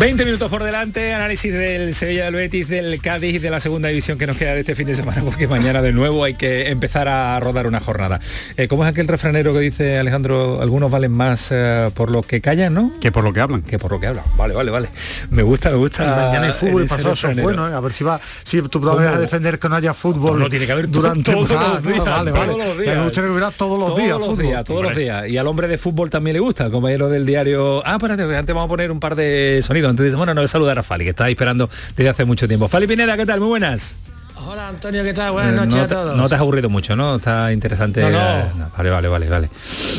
20 0.00 0.24
minutos 0.24 0.50
por 0.50 0.64
delante, 0.64 1.12
análisis 1.12 1.52
del 1.52 1.92
Sevilla 1.92 2.24
del 2.24 2.34
Betis, 2.34 2.68
del 2.68 3.02
Cádiz 3.02 3.34
y 3.34 3.38
de 3.38 3.50
la 3.50 3.60
segunda 3.60 3.90
división 3.90 4.16
que 4.16 4.26
nos 4.26 4.38
queda 4.38 4.54
de 4.54 4.60
este 4.60 4.74
fin 4.74 4.86
de 4.86 4.94
semana, 4.94 5.20
porque 5.22 5.46
mañana 5.46 5.82
de 5.82 5.92
nuevo 5.92 6.24
hay 6.24 6.32
que 6.32 6.70
empezar 6.70 7.06
a 7.06 7.38
rodar 7.38 7.66
una 7.66 7.80
jornada. 7.80 8.18
Eh, 8.56 8.66
¿Cómo 8.66 8.82
es 8.82 8.90
aquel 8.90 9.06
refranero 9.08 9.52
que 9.52 9.60
dice 9.60 9.98
Alejandro? 9.98 10.62
Algunos 10.62 10.90
valen 10.90 11.12
más 11.12 11.48
eh, 11.50 11.90
por 11.92 12.10
lo 12.10 12.22
que 12.22 12.40
callan, 12.40 12.72
¿no? 12.72 12.90
Que 12.98 13.12
por 13.12 13.24
lo 13.24 13.34
que 13.34 13.40
hablan. 13.40 13.60
Que 13.60 13.78
por 13.78 13.90
lo 13.90 14.00
que 14.00 14.06
hablan. 14.06 14.24
Vale, 14.38 14.54
vale, 14.54 14.70
vale. 14.70 14.88
Me 15.28 15.42
gusta, 15.42 15.68
me 15.68 15.76
gusta. 15.76 16.02
mañana 16.16 16.46
hay 16.46 16.52
fútbol, 16.54 16.86
pasado 16.86 17.14
son 17.14 17.36
bueno, 17.42 17.68
¿eh? 17.68 17.74
a 17.74 17.80
ver 17.80 17.92
si 17.92 18.02
va, 18.02 18.18
si 18.42 18.62
tú 18.62 18.80
vas 18.80 19.00
a 19.00 19.18
defender 19.18 19.58
que 19.58 19.68
no 19.68 19.76
haya 19.76 19.92
fútbol. 19.92 20.38
no 20.38 20.48
tiene 20.48 20.64
que 20.64 20.72
haber 20.72 20.88
durante 20.88 21.30
todos 21.30 21.50
los 21.50 21.82
días. 21.82 22.06
vale, 22.06 22.30
vale. 22.30 22.52
Todos 22.52 22.66
los 22.68 22.78
días. 22.78 22.96
Me 22.96 23.04
gustaría 23.04 23.28
que 23.28 23.32
hubiera 23.32 23.50
todos 23.50 23.78
los 23.78 23.96
días. 23.98 24.16
Todos 24.16 24.28
los 24.28 24.38
días, 24.38 24.64
todos 24.64 24.82
los 24.82 24.96
días. 24.96 25.28
Y 25.28 25.36
al 25.36 25.46
hombre 25.46 25.68
de 25.68 25.76
fútbol 25.76 26.08
también 26.08 26.32
le 26.32 26.40
gusta, 26.40 26.64
el 26.64 26.72
compañero 26.72 27.10
del 27.10 27.26
diario. 27.26 27.82
Ah, 27.84 27.96
espérate, 27.96 28.22
antes 28.22 28.54
vamos 28.54 28.64
a 28.64 28.68
poner 28.68 28.90
un 28.90 28.98
par 28.98 29.14
de 29.14 29.60
sonidos. 29.62 29.89
Antes 29.90 30.14
bueno, 30.16 30.34
no 30.34 30.46
saludar 30.48 30.78
a 30.78 30.82
Fali, 30.82 31.04
que 31.04 31.10
está 31.10 31.28
esperando 31.28 31.68
desde 31.96 32.08
hace 32.08 32.24
mucho 32.24 32.46
tiempo. 32.48 32.68
Fali 32.68 32.86
Pineda, 32.86 33.16
¿qué 33.16 33.26
tal? 33.26 33.40
Muy 33.40 33.48
buenas. 33.50 33.98
Hola 34.46 34.68
Antonio, 34.68 35.02
¿qué 35.04 35.12
tal? 35.12 35.32
Buenas 35.32 35.52
noches 35.52 35.74
no 35.74 35.82
a 35.82 35.88
todos. 35.88 36.16
no 36.16 36.28
te 36.28 36.34
has 36.34 36.40
aburrido 36.40 36.70
mucho, 36.70 36.96
¿no? 36.96 37.16
Está 37.16 37.52
interesante. 37.52 38.00
No, 38.00 38.10
no. 38.54 38.70
Vale, 38.76 38.90
vale, 38.90 39.08
vale, 39.08 39.28
vale. 39.28 39.50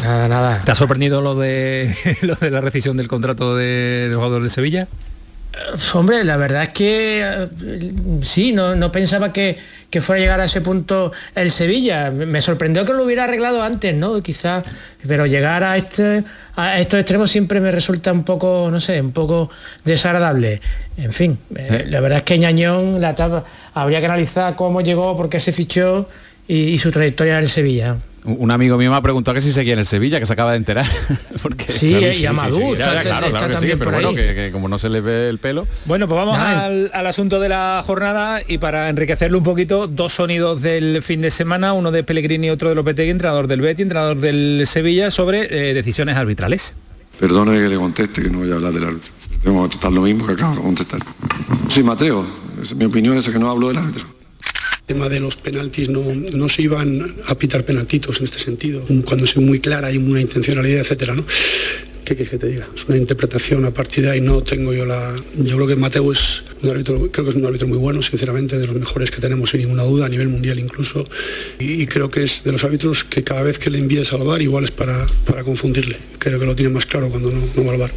Nada, 0.01 0.27
nada. 0.27 0.59
¿Te 0.59 0.71
ha 0.71 0.75
sorprendido 0.75 1.21
lo 1.21 1.35
de 1.35 1.95
lo 2.21 2.35
de 2.35 2.49
la 2.49 2.59
rescisión 2.59 2.97
del 2.97 3.07
contrato 3.07 3.55
de, 3.55 4.07
del 4.09 4.15
jugador 4.15 4.41
de 4.41 4.49
Sevilla? 4.49 4.87
Hombre, 5.93 6.23
la 6.23 6.37
verdad 6.37 6.63
es 6.63 6.69
que 6.69 7.21
eh, 7.21 7.93
sí, 8.21 8.53
no, 8.53 8.75
no 8.75 8.91
pensaba 8.91 9.33
que, 9.33 9.57
que, 9.89 9.99
fuera 9.99 10.19
a 10.19 10.21
llegar 10.21 10.39
a 10.39 10.45
ese 10.45 10.61
punto 10.61 11.11
el 11.35 11.51
Sevilla. 11.51 12.09
Me 12.09 12.39
sorprendió 12.39 12.85
que 12.85 12.93
lo 12.93 13.03
hubiera 13.03 13.25
arreglado 13.25 13.61
antes, 13.61 13.93
¿no? 13.93 14.23
Quizás, 14.23 14.63
pero 15.05 15.25
llegar 15.25 15.63
a 15.63 15.75
este 15.75 16.23
a 16.55 16.79
estos 16.79 17.01
extremos 17.01 17.29
siempre 17.29 17.59
me 17.59 17.71
resulta 17.71 18.13
un 18.13 18.23
poco, 18.23 18.69
no 18.71 18.79
sé, 18.79 19.01
un 19.01 19.11
poco 19.11 19.49
desagradable. 19.83 20.61
En 20.95 21.11
fin, 21.11 21.37
eh, 21.55 21.85
la 21.89 21.99
verdad 21.99 22.19
es 22.19 22.23
que 22.23 22.39
Ñañón 22.39 23.01
la 23.01 23.09
etapa, 23.11 23.43
habría 23.73 23.99
que 23.99 24.05
analizar 24.05 24.55
cómo 24.55 24.79
llegó, 24.79 25.17
por 25.17 25.29
qué 25.29 25.41
se 25.41 25.51
fichó 25.51 26.07
y, 26.47 26.55
y 26.55 26.79
su 26.79 26.91
trayectoria 26.91 27.37
en 27.37 27.43
el 27.43 27.49
Sevilla. 27.49 27.97
Un 28.23 28.51
amigo 28.51 28.77
mío 28.77 28.91
me 28.91 28.97
ha 28.97 29.01
preguntado 29.01 29.33
que 29.33 29.41
si 29.41 29.51
seguía 29.51 29.73
en 29.73 29.79
el 29.79 29.87
Sevilla, 29.87 30.19
que 30.19 30.27
se 30.27 30.33
acaba 30.33 30.51
de 30.51 30.57
enterar. 30.57 30.85
Porque, 31.41 31.65
sí, 31.71 31.89
claro, 31.89 32.07
y 32.07 32.13
sí, 32.13 32.19
sí, 32.19 32.71
está, 32.73 33.01
claro, 33.01 33.25
está 33.25 33.37
claro 33.39 33.59
que 33.59 33.67
sí, 33.67 33.73
pero 33.79 33.91
bueno, 33.91 34.13
que, 34.13 34.35
que, 34.35 34.49
como 34.51 34.67
no 34.67 34.77
se 34.77 34.89
le 34.89 35.01
ve 35.01 35.27
el 35.27 35.39
pelo. 35.39 35.67
Bueno, 35.85 36.07
pues 36.07 36.17
vamos 36.17 36.37
al, 36.37 36.91
al, 36.93 37.07
asunto 37.07 37.39
de 37.39 37.49
la 37.49 37.83
jornada 37.85 38.41
y 38.47 38.59
para 38.59 38.89
enriquecerlo 38.89 39.39
un 39.39 39.43
poquito, 39.43 39.87
dos 39.87 40.13
sonidos 40.13 40.61
del 40.61 41.01
fin 41.01 41.21
de 41.21 41.31
semana, 41.31 41.73
uno 41.73 41.91
de 41.91 42.03
Pellegrini 42.03 42.47
y 42.47 42.49
otro 42.51 42.69
de 42.69 42.75
Lopetegui, 42.75 43.09
entrenador 43.09 43.47
del 43.47 43.61
Betis, 43.61 43.83
entrenador 43.83 44.17
del 44.17 44.65
Sevilla, 44.67 45.09
sobre 45.09 45.69
eh, 45.69 45.73
decisiones 45.73 46.15
arbitrales. 46.15 46.75
Perdone 47.19 47.53
que 47.53 47.69
le 47.69 47.75
conteste, 47.75 48.21
que 48.21 48.29
no 48.29 48.39
voy 48.39 48.51
a 48.51 48.55
hablar 48.55 48.71
del 48.71 48.83
árbitro. 48.83 49.11
Tengo 49.41 49.55
que 49.55 49.61
contestar 49.61 49.91
lo 49.91 50.01
mismo 50.01 50.27
que 50.27 50.33
acabo 50.33 50.55
de 50.55 50.61
contestar. 50.61 50.99
Sí, 51.69 51.81
Mateo, 51.81 52.25
mi 52.75 52.85
opinión 52.85 53.17
es 53.17 53.27
que 53.27 53.39
no 53.39 53.49
hablo 53.49 53.69
del 53.69 53.77
árbitro 53.77 54.20
tema 54.85 55.09
de 55.09 55.19
los 55.19 55.35
penaltis 55.37 55.89
no, 55.89 56.03
no 56.33 56.49
se 56.49 56.63
iban 56.63 57.15
a 57.25 57.37
pitar 57.37 57.63
penaltitos 57.63 58.19
en 58.19 58.25
este 58.25 58.39
sentido, 58.39 58.85
cuando 59.05 59.25
es 59.25 59.37
muy 59.37 59.59
clara 59.59 59.91
y 59.91 59.97
una 59.97 60.21
intencionalidad, 60.21 60.81
etcétera. 60.81 61.15
¿Qué 62.03 62.15
quieres 62.15 62.31
que 62.31 62.37
te 62.39 62.47
diga? 62.47 62.67
Es 62.75 62.85
una 62.89 62.97
interpretación 62.97 63.63
a 63.63 63.71
partir 63.71 64.03
de 64.03 64.09
ahí, 64.09 64.21
no 64.21 64.41
tengo 64.41 64.73
yo 64.73 64.85
la... 64.85 65.15
Yo 65.37 65.55
creo 65.55 65.67
que 65.67 65.75
Mateo 65.75 66.11
es 66.11 66.43
un 66.61 66.69
árbitro, 66.69 67.09
creo 67.11 67.23
que 67.23 67.29
es 67.29 67.35
un 67.37 67.45
árbitro 67.45 67.67
muy 67.67 67.77
bueno, 67.77 68.01
sinceramente, 68.01 68.57
de 68.57 68.67
los 68.67 68.75
mejores 68.75 69.11
que 69.11 69.21
tenemos 69.21 69.51
sin 69.51 69.61
ninguna 69.61 69.83
duda, 69.83 70.07
a 70.07 70.09
nivel 70.09 70.27
mundial 70.27 70.59
incluso, 70.59 71.07
y, 71.59 71.83
y 71.83 71.87
creo 71.87 72.09
que 72.11 72.23
es 72.23 72.43
de 72.43 72.51
los 72.51 72.63
árbitros 72.63 73.03
que 73.05 73.23
cada 73.23 73.43
vez 73.43 73.59
que 73.59 73.69
le 73.69 73.77
envíes 73.77 74.11
al 74.11 74.23
bar 74.23 74.41
igual 74.41 74.65
es 74.65 74.71
para, 74.71 75.07
para 75.25 75.43
confundirle. 75.43 75.97
Creo 76.17 76.39
que 76.39 76.45
lo 76.45 76.55
tiene 76.55 76.73
más 76.73 76.85
claro 76.85 77.09
cuando 77.09 77.31
no, 77.31 77.39
no 77.55 77.65
va 77.65 77.71
al 77.73 77.79
bar. 77.79 77.91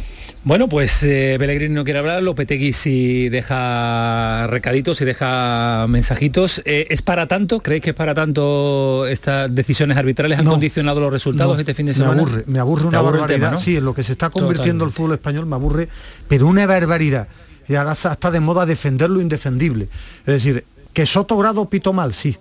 Bueno, 0.45 0.69
pues 0.69 1.01
eh, 1.01 1.37
Pellegrini 1.39 1.73
no 1.73 1.83
quiere 1.83 1.97
hablar, 1.97 2.21
Lopetegui 2.21 2.71
sí 2.71 3.29
deja 3.29 4.45
recaditos 4.45 5.01
y 5.01 5.05
deja 5.05 5.87
mensajitos. 5.89 6.61
Eh, 6.65 6.85
¿Es 6.91 7.01
para 7.01 7.27
tanto? 7.27 7.61
¿Creéis 7.61 7.81
que 7.81 7.89
es 7.89 7.95
para 7.95 8.13
tanto 8.13 9.07
estas 9.07 9.53
decisiones 9.53 9.97
arbitrales 9.97 10.37
han 10.37 10.45
no, 10.45 10.51
condicionado 10.51 10.99
los 10.99 11.11
resultados 11.11 11.55
no, 11.55 11.59
este 11.59 11.73
fin 11.73 11.87
de 11.87 11.95
semana? 11.95 12.13
Me 12.13 12.21
aburre, 12.21 12.43
me 12.45 12.59
aburre 12.59 12.85
una 12.85 12.99
aburre 12.99 13.19
barbaridad. 13.21 13.47
Tema, 13.47 13.51
¿no? 13.53 13.57
Sí, 13.59 13.77
en 13.77 13.85
lo 13.85 13.95
que 13.95 14.03
se 14.03 14.11
está 14.11 14.29
convirtiendo 14.29 14.85
Totalmente. 14.85 14.85
el 14.85 14.91
fútbol 14.91 15.13
español 15.13 15.45
me 15.47 15.55
aburre, 15.55 15.89
pero 16.27 16.45
una 16.45 16.67
barbaridad. 16.67 17.27
Y 17.67 17.73
ahora 17.73 17.93
está 17.93 18.29
de 18.29 18.39
moda 18.39 18.67
defender 18.67 19.09
lo 19.09 19.21
indefendible. 19.21 19.89
Es 20.19 20.25
decir, 20.25 20.63
que 20.93 21.07
Soto 21.07 21.37
Grado 21.37 21.67
pito 21.71 21.91
mal, 21.91 22.13
sí. 22.13 22.37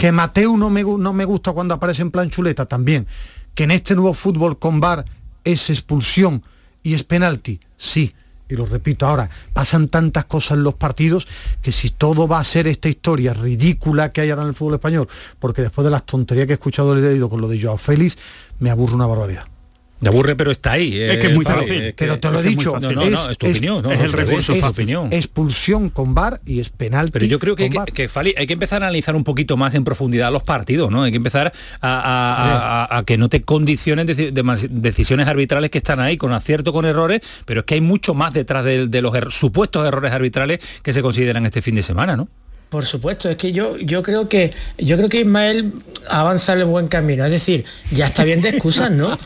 Que 0.00 0.10
Mateo 0.10 0.56
no 0.56 0.68
me, 0.68 0.82
no 0.82 1.12
me 1.12 1.24
gusta 1.24 1.52
cuando 1.52 1.74
aparece 1.74 2.02
en 2.02 2.10
plan 2.10 2.28
chuleta 2.28 2.66
también. 2.66 3.06
Que 3.54 3.64
en 3.64 3.70
este 3.70 3.94
nuevo 3.94 4.14
fútbol 4.14 4.58
con 4.58 4.80
VAR 4.80 5.04
es 5.44 5.70
expulsión 5.70 6.42
y 6.86 6.94
es 6.94 7.02
penalti, 7.02 7.58
sí. 7.76 8.14
Y 8.48 8.54
lo 8.54 8.64
repito 8.64 9.08
ahora, 9.08 9.28
pasan 9.52 9.88
tantas 9.88 10.26
cosas 10.26 10.52
en 10.52 10.62
los 10.62 10.74
partidos 10.74 11.26
que 11.60 11.72
si 11.72 11.90
todo 11.90 12.28
va 12.28 12.38
a 12.38 12.44
ser 12.44 12.68
esta 12.68 12.88
historia 12.88 13.34
ridícula 13.34 14.12
que 14.12 14.20
hay 14.20 14.30
ahora 14.30 14.44
en 14.44 14.50
el 14.50 14.54
fútbol 14.54 14.74
español, 14.74 15.08
porque 15.40 15.62
después 15.62 15.84
de 15.84 15.90
las 15.90 16.06
tonterías 16.06 16.46
que 16.46 16.52
he 16.52 16.54
escuchado 16.54 16.96
y 16.96 17.02
leído 17.02 17.28
con 17.28 17.40
lo 17.40 17.48
de 17.48 17.60
Joao 17.60 17.76
Félix, 17.76 18.16
me 18.60 18.70
aburre 18.70 18.94
una 18.94 19.06
barbaridad. 19.06 19.55
Me 20.00 20.08
aburre, 20.08 20.36
pero 20.36 20.50
está 20.50 20.72
ahí. 20.72 21.00
Es, 21.00 21.18
que 21.18 21.28
es 21.28 21.34
muy 21.34 21.44
fácil. 21.44 21.94
pero 21.96 22.18
te 22.18 22.30
lo 22.30 22.40
he 22.40 22.42
dicho. 22.42 22.78
No, 22.78 22.92
no, 22.92 23.08
no, 23.08 23.30
es 23.30 23.38
tu 23.38 23.46
opinión. 23.48 23.90
es 23.90 24.00
el 24.00 24.12
recurso 24.12 24.52
es, 24.52 24.62
opinión. 24.62 25.08
Expulsión 25.10 25.88
con 25.90 26.14
bar 26.14 26.40
y 26.44 26.60
es 26.60 26.68
penal. 26.68 27.10
Pero 27.10 27.24
yo 27.24 27.38
creo 27.38 27.56
que, 27.56 27.70
que, 27.70 28.10
hay 28.36 28.46
que 28.46 28.52
empezar 28.52 28.82
a 28.82 28.86
analizar 28.86 29.16
un 29.16 29.24
poquito 29.24 29.56
más 29.56 29.74
en 29.74 29.84
profundidad 29.84 30.30
los 30.30 30.42
partidos, 30.42 30.90
¿no? 30.90 31.04
Hay 31.04 31.12
que 31.12 31.16
empezar 31.16 31.52
a, 31.80 33.02
que 33.06 33.16
no 33.16 33.28
te 33.28 33.42
condicionen 33.42 34.06
decisiones 34.06 35.28
arbitrales 35.28 35.70
que 35.70 35.78
están 35.78 36.00
ahí, 36.00 36.16
con 36.16 36.32
acierto, 36.32 36.72
con 36.72 36.84
errores, 36.84 37.20
pero 37.44 37.60
es 37.60 37.66
que 37.66 37.74
hay 37.74 37.80
mucho 37.80 38.14
más 38.14 38.34
detrás 38.34 38.64
de, 38.64 38.88
de 38.88 39.02
los 39.02 39.14
er, 39.14 39.30
supuestos 39.30 39.86
errores 39.86 40.12
arbitrales 40.12 40.58
que 40.82 40.92
se 40.92 41.02
consideran 41.02 41.46
este 41.46 41.62
fin 41.62 41.74
de 41.74 41.82
semana, 41.82 42.16
¿no? 42.16 42.28
Por 42.68 42.84
supuesto, 42.84 43.30
es 43.30 43.36
que 43.36 43.52
yo, 43.52 43.76
yo 43.78 44.02
creo 44.02 44.28
que 44.28 44.52
yo 44.76 44.96
creo 44.96 45.08
que 45.08 45.20
Ismael 45.20 45.72
avanza 46.08 46.52
en 46.54 46.60
el 46.60 46.64
buen 46.64 46.88
camino. 46.88 47.24
Es 47.24 47.30
decir, 47.30 47.64
ya 47.92 48.06
está 48.06 48.24
bien 48.24 48.40
de 48.40 48.48
excusas, 48.48 48.90
¿no? 48.90 49.16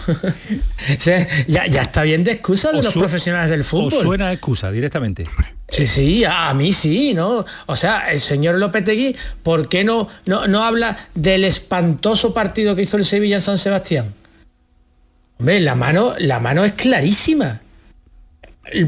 ya, 1.04 1.64
está 1.64 2.02
bien 2.02 2.22
de 2.22 2.32
excusas 2.32 2.72
de 2.72 2.82
los 2.82 2.92
profesionales 2.92 3.50
del 3.50 3.64
fútbol. 3.64 3.94
O 3.94 4.02
suena 4.02 4.30
excusa 4.32 4.70
directamente. 4.70 5.24
Sí, 5.68 5.86
sí, 5.86 6.24
a, 6.24 6.52
mí 6.52 6.72
sí, 6.72 7.14
¿no? 7.14 7.44
O 7.66 7.76
sea, 7.76 8.10
el 8.12 8.20
señor 8.20 8.56
Lopetegui, 8.56 9.16
¿por 9.42 9.68
qué 9.68 9.84
no, 9.84 10.08
no, 10.26 10.46
no 10.46 10.64
habla 10.64 11.08
del 11.14 11.44
espantoso 11.44 12.34
partido 12.34 12.76
que 12.76 12.82
hizo 12.82 12.98
el 12.98 13.04
Sevilla 13.06 13.36
en 13.36 13.42
San 13.42 13.56
Sebastián? 13.56 14.12
Hombre, 15.38 15.60
la 15.60 15.74
mano, 15.74 16.14
la 16.18 16.40
mano 16.40 16.64
es 16.64 16.72
clarísima. 16.72 17.60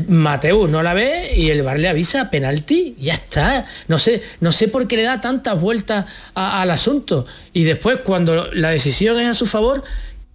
Mateo 0.09 0.69
no 0.69 0.83
la 0.83 0.95
ve 0.95 1.33
y 1.37 1.51
el 1.51 1.63
bar 1.63 1.79
le 1.79 1.89
avisa 1.89 2.31
penalti, 2.31 2.97
ya 2.99 3.15
está. 3.15 3.67
No 3.89 3.99
sé, 3.99 4.23
no 4.41 4.53
sé 4.53 4.69
por 4.69 4.87
qué 4.87 4.97
le 4.97 5.03
da 5.03 5.21
tantas 5.21 5.61
vueltas 5.61 6.07
al 6.35 6.71
asunto. 6.71 7.27
Y 7.53 7.65
después 7.65 7.99
cuando 8.05 8.51
la 8.53 8.71
decisión 8.71 9.19
es 9.19 9.29
a 9.29 9.35
su 9.35 9.47
favor, 9.47 9.83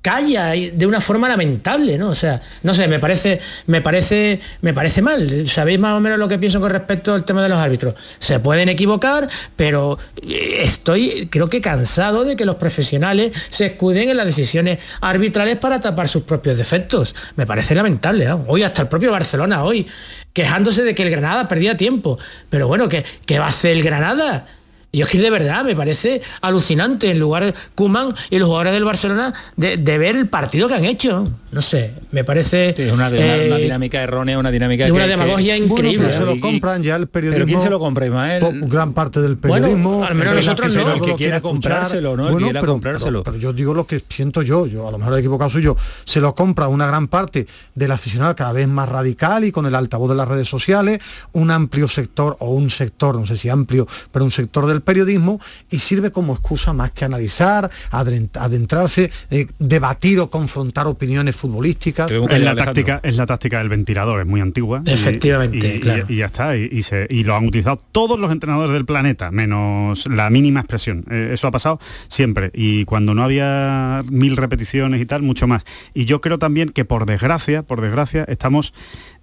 calla 0.08 0.52
de 0.52 0.86
una 0.86 1.02
forma 1.02 1.28
lamentable, 1.28 1.98
¿no? 1.98 2.08
O 2.08 2.16
sea, 2.16 2.42
no 2.64 2.74
sé, 2.74 2.88
me 2.88 2.98
parece, 2.98 3.42
me 3.66 3.82
parece, 3.82 4.40
me 4.62 4.74
parece 4.74 5.02
mal. 5.02 5.50
Sabéis 5.50 5.80
más 5.80 5.98
o 5.98 6.00
menos 6.00 6.18
lo 6.18 6.30
que 6.30 6.40
pienso 6.40 6.62
con 6.62 6.72
respecto 6.72 7.14
al 7.14 7.26
tema 7.26 7.44
de 7.44 7.50
los 7.50 7.60
árbitros. 7.60 7.94
Se 8.18 8.40
pueden 8.40 8.70
equivocar, 8.70 9.28
pero 9.58 10.00
eh, 10.26 10.62
estoy, 10.64 11.28
creo 11.30 11.50
que 11.50 11.60
cansado 11.60 12.24
de 12.24 12.38
que 12.38 12.46
los 12.46 12.56
profesionales 12.56 13.34
se 13.50 13.66
escuden 13.66 14.10
en 14.10 14.16
las 14.16 14.26
decisiones 14.26 14.80
arbitrales 15.02 15.58
para 15.58 15.82
tapar 15.82 16.08
sus 16.08 16.24
propios 16.24 16.58
defectos. 16.58 17.14
Me 17.36 17.46
parece 17.46 17.76
lamentable. 17.76 18.32
Hoy 18.48 18.64
hasta 18.64 18.84
el 18.84 18.88
propio 18.88 19.12
Barcelona 19.12 19.66
hoy 19.66 19.88
quejándose 20.32 20.86
de 20.86 20.96
que 20.96 21.04
el 21.04 21.10
Granada 21.10 21.50
perdía 21.50 21.76
tiempo. 21.76 22.18
Pero 22.50 22.70
bueno, 22.70 22.88
¿qué, 22.88 23.04
qué 23.26 23.40
va 23.40 23.48
a 23.48 23.50
hacer 23.50 23.76
el 23.76 23.84
Granada? 23.84 24.46
Y 24.90 25.02
es 25.02 25.10
que 25.10 25.20
de 25.20 25.30
verdad 25.30 25.66
me 25.66 25.76
parece 25.76 26.22
alucinante 26.42 27.12
en 27.12 27.20
lugar 27.20 27.44
de 27.44 27.54
Kuman 27.76 28.16
y 28.30 28.40
los 28.40 28.48
jugadores 28.48 28.74
del 28.74 28.86
Barcelona 28.86 29.34
de, 29.58 29.78
ver 29.98 30.16
el 30.16 30.30
partido 30.30 30.70
que 30.70 30.76
han 30.76 30.86
hecho. 30.86 31.26
No 31.52 31.62
sé, 31.62 31.94
me 32.12 32.24
parece 32.24 32.74
una, 32.94 33.10
eh, 33.12 33.58
dinámica 33.62 34.02
errónea, 34.02 34.40
una 34.40 34.50
dinámica 34.50 34.86
de 34.86 34.92
una 34.92 35.08
demagogia 35.08 35.58
increíble. 35.58 36.12
se 36.12 36.22
lo 36.22 36.40
compran 36.40 36.84
ya 36.84 36.96
el 36.96 37.08
periodismo. 37.08 37.46
¿Pero 37.46 37.48
quién 37.48 37.62
se 37.62 37.70
lo 37.70 37.80
compra, 37.80 38.06
Ismael? 38.06 38.62
Gran 38.68 38.94
parte 38.94 39.22
del 39.22 39.38
periodismo. 39.38 40.06
al 40.06 40.16
menos 40.16 40.36
nosotros 40.36 40.74
no. 40.74 40.94
El 40.94 41.02
que 41.02 41.16
quiera 41.16 41.42
comprárselo, 41.42 42.16
¿no? 42.16 42.32
Bueno, 42.32 42.48
pero, 42.54 42.66
comprárselo. 42.66 43.24
Pero, 43.24 43.38
yo 43.38 43.52
digo 43.52 43.74
lo 43.74 43.86
que 43.86 44.02
siento 44.08 44.42
yo, 44.42 44.68
yo 44.68 44.88
a 44.88 44.92
lo 44.92 44.98
mejor 44.98 45.16
he 45.16 45.20
equivocado 45.20 45.50
soy 45.50 45.64
yo. 45.64 45.76
Se 46.06 46.22
lo 46.22 46.34
compra 46.34 46.70
una 46.70 46.88
gran 46.88 47.08
parte 47.08 47.46
del 47.76 47.92
aficionado 47.92 48.36
cada 48.36 48.54
vez 48.54 48.68
más 48.68 48.88
radical 48.88 49.44
y 49.44 49.52
con 49.52 49.66
el 49.66 49.76
altavoz 49.76 50.10
de 50.10 50.16
las 50.16 50.28
redes 50.28 50.48
sociales, 50.48 51.00
un 51.34 51.52
amplio 51.52 51.88
sector 51.88 52.38
o 52.40 52.52
un 52.52 52.70
sector, 52.70 53.20
no 53.20 53.26
sé 53.26 53.36
si 53.36 53.50
amplio, 53.50 53.88
pero 54.12 54.24
un 54.24 54.32
sector 54.32 54.66
del 54.66 54.77
periodismo 54.82 55.40
y 55.70 55.80
sirve 55.80 56.12
como 56.12 56.34
excusa 56.34 56.74
más 56.74 56.92
que 56.92 57.06
analizar, 57.06 57.70
adentrarse, 57.92 59.12
eh, 59.30 59.48
debatir 59.60 60.20
o 60.20 60.30
confrontar 60.30 60.88
opiniones 60.88 61.36
futbolísticas. 61.36 62.10
Es 62.10 62.42
la, 62.42 62.56
táctica, 62.56 63.00
es 63.04 63.18
la 63.18 63.26
táctica 63.26 63.60
del 63.60 63.70
ventilador, 63.70 64.20
es 64.20 64.26
muy 64.26 64.42
antigua. 64.42 64.82
Efectivamente, 64.86 66.06
y, 66.08 66.14
y, 66.14 66.18
ya 66.18 66.28
está, 66.28 66.56
y, 66.56 66.82
se, 66.84 67.08
y, 67.10 67.24
lo 67.24 67.36
han 67.36 67.46
utilizado 67.46 67.82
todos 67.92 68.20
los 68.20 68.32
entrenadores 68.32 68.74
del 68.74 68.86
planeta, 68.86 69.32
menos 69.32 70.06
la 70.08 70.30
mínima 70.30 70.62
expresión. 70.62 71.06
Eh, 71.10 71.30
eso 71.34 71.48
ha 71.48 71.52
pasado 71.52 71.80
siempre. 72.08 72.52
Y 72.54 72.86
cuando 72.86 73.14
no 73.14 73.24
había 73.24 74.04
mil 74.10 74.38
repeticiones 74.38 75.02
y 75.02 75.06
tal, 75.06 75.22
mucho 75.22 75.48
más. 75.48 75.66
Y 75.94 76.06
yo 76.06 76.22
creo 76.22 76.40
también 76.40 76.70
que 76.70 76.86
por 76.86 77.06
desgracia, 77.06 77.64
por 77.64 77.82
desgracia, 77.82 78.26
estamos 78.28 78.74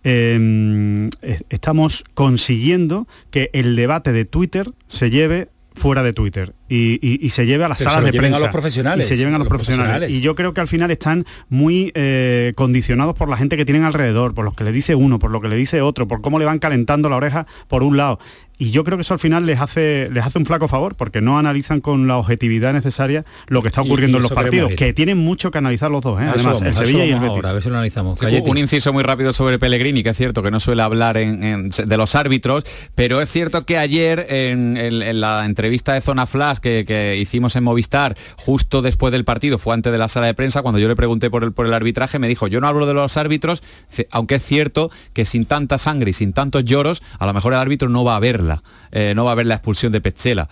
Em, 0.05 1.09
estamos 1.49 2.05
consiguiendo 2.15 3.09
que 3.31 3.51
el 3.55 3.75
debate 3.75 4.13
de 4.13 4.27
Twitter 4.27 4.71
se 4.87 5.09
lleve 5.09 5.49
fuera 5.73 6.03
de 6.03 6.13
Twitter 6.13 6.55
y, 6.69 7.31
se 7.31 7.47
lleve 7.47 7.65
a 7.65 7.69
las 7.69 7.79
salas 7.79 8.05
de 8.05 8.12
prensa. 8.12 8.39
A 8.39 8.41
los 8.41 8.51
profesionales. 8.51 9.07
Y 9.07 9.09
se 9.09 9.17
lleven 9.17 9.35
a 9.35 9.39
los, 9.39 9.49
profesionales. 9.49 10.11
Y 10.11 10.21
yo 10.21 10.35
creo 10.35 10.55
que 10.55 10.61
al 10.61 10.69
final 10.69 10.91
están 10.91 11.27
muy 11.49 11.93
eh, 11.95 12.53
condicionados 12.57 13.15
por 13.15 13.29
la 13.29 13.37
gente 13.37 13.57
que 13.57 13.65
tienen 13.65 13.85
alrededor, 13.85 14.35
por 14.35 14.45
lo 14.45 14.53
que 14.53 14.65
le 14.65 14.73
dice 14.73 14.95
uno, 14.95 15.19
por 15.19 15.31
lo 15.31 15.41
que 15.41 15.49
le 15.49 15.57
dice 15.57 15.83
otro, 15.83 16.09
por 16.09 16.21
cómo 16.21 16.39
le 16.39 16.45
van 16.45 16.59
calentando 16.59 17.09
la 17.09 17.17
oreja 17.17 17.47
por 17.69 17.83
un 17.83 17.97
lado 17.97 18.19
y 18.59 18.71
yo 18.71 18.85
creo 18.85 18.97
que 18.97 19.03
eso 19.03 19.15
al 19.15 19.21
final 19.21 19.47
les 19.47 19.61
hace 19.61 20.09
les 20.12 20.25
hace 20.25 20.39
un 20.39 20.47
flaco 20.47 20.69
favor 20.69 20.95
porque 20.95 21.21
no 21.21 21.39
analizan 21.39 21.81
con 21.81 22.07
la 22.07 22.17
objetividad 22.17 22.73
necesaria 22.73 23.25
lo 23.49 23.62
que 23.62 23.69
está 23.69 23.83
ocurriendo 23.83 24.19
en 24.19 24.23
los 24.23 24.33
partidos 24.33 24.73
que 24.77 24.93
tienen 24.93 25.19
mucho 25.19 25.51
que 25.51 25.59
analizar 25.59 25.91
los 25.91 26.03
dos 26.03 26.21
¿eh? 26.21 26.27
además 26.27 26.62
el 26.62 26.75
Sevilla 26.75 27.05
y 27.05 27.11
el 27.11 27.21
Betis 27.21 27.45
a 27.45 27.53
ver 27.53 27.62
si 27.62 27.69
lo 27.69 27.77
analizamos 27.77 28.21
un 28.21 28.59
inciso 28.59 28.93
muy 28.93 29.03
rápido 29.03 29.33
sobre 29.33 29.59
Pellegrini 29.59 30.03
que 30.03 30.11
es 30.11 30.17
cierto 30.17 30.43
que 30.43 30.51
no 30.51 30.61
suele 30.61 30.83
hablar 30.83 31.17
de 31.17 31.97
los 31.97 32.15
árbitros 32.15 32.65
pero 32.95 33.21
es 33.21 33.31
cierto 33.31 33.67
que 33.67 33.79
ayer 33.79 34.27
en, 34.29 35.21
la 35.21 35.45
entrevista 35.45 35.95
de 35.95 36.01
Zona 36.01 36.27
Flash 36.27 36.54
que, 36.61 37.17
hicimos 37.21 37.57
en 37.57 37.65
Movistar 37.65 38.17
justo 38.37 38.83
después 38.83 39.13
del 39.13 39.25
partido 39.25 39.59
fue 39.59 39.75
antes 39.75 39.93
de 39.93 39.99
la 39.99 40.09
sala 40.09 40.27
de 40.27 40.35
prensa 40.35 40.63
cuando 40.63 40.79
yo 40.79 40.89
le 40.89 40.97
pregunté 40.97 41.31
por 41.31 41.45
el 41.45 41.53
por 41.53 41.67
el 41.67 41.75
arbitraje 41.75 42.19
me 42.19 42.29
dijo 42.29 42.47
yo 42.47 42.61
no 42.61 42.69
hablo 42.69 42.87
de 42.87 42.95
los 42.95 43.17
árbitros 43.17 43.63
aunque 44.11 44.37
es 44.37 44.45
cierto 44.45 44.91
que 45.13 45.27
sin 45.27 45.45
tanta 45.45 45.79
sangre 45.79 46.11
y 46.11 46.15
sin 46.15 46.33
tantos 46.33 46.65
lloros 46.65 47.03
a 47.19 47.27
lo 47.27 47.33
mejor 47.33 47.53
el 47.53 47.59
árbitro 47.59 47.89
no 47.89 48.05
va 48.05 48.17
a 48.17 48.21
verla 48.21 48.63
eh, 48.95 49.13
no 49.15 49.25
va 49.25 49.31
a 49.31 49.33
haber 49.33 49.47
la 49.47 49.57
expulsión 49.57 49.93
de 49.93 50.01
Petzela. 50.01 50.49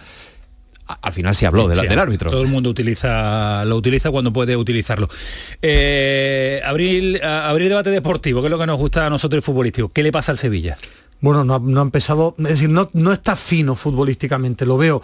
Al 1.01 1.13
final 1.13 1.35
se 1.35 1.47
habló 1.47 1.69
del 1.69 1.99
árbitro. 1.99 2.29
Todo 2.31 2.43
el 2.43 2.49
mundo 2.49 2.69
utiliza, 2.69 3.65
lo 3.65 3.77
utiliza 3.77 4.11
cuando 4.11 4.33
puede 4.33 4.57
utilizarlo. 4.57 5.09
Eh, 5.63 6.61
abrir, 6.65 7.25
abrir 7.25 7.69
debate 7.69 7.91
deportivo, 7.91 8.41
que 8.41 8.49
es 8.49 8.51
lo 8.51 8.59
que 8.59 8.67
nos 8.67 8.79
gusta 8.79 9.07
a 9.07 9.11
nosotros 9.11 9.39
el 9.39 9.43
futbolístico. 9.43 9.91
¿Qué 9.91 10.03
le 10.03 10.11
pasa 10.11 10.33
al 10.33 10.39
Sevilla? 10.39 10.77
Bueno, 11.21 11.45
no, 11.45 11.61
no 11.61 11.81
ha 11.81 11.85
empezado, 11.85 12.35
es 12.37 12.45
decir, 12.45 12.69
no, 12.69 12.91
no 12.95 13.13
está 13.13 13.37
fino 13.37 13.77
futbolísticamente, 13.77 14.67
lo 14.67 14.77
veo 14.77 15.01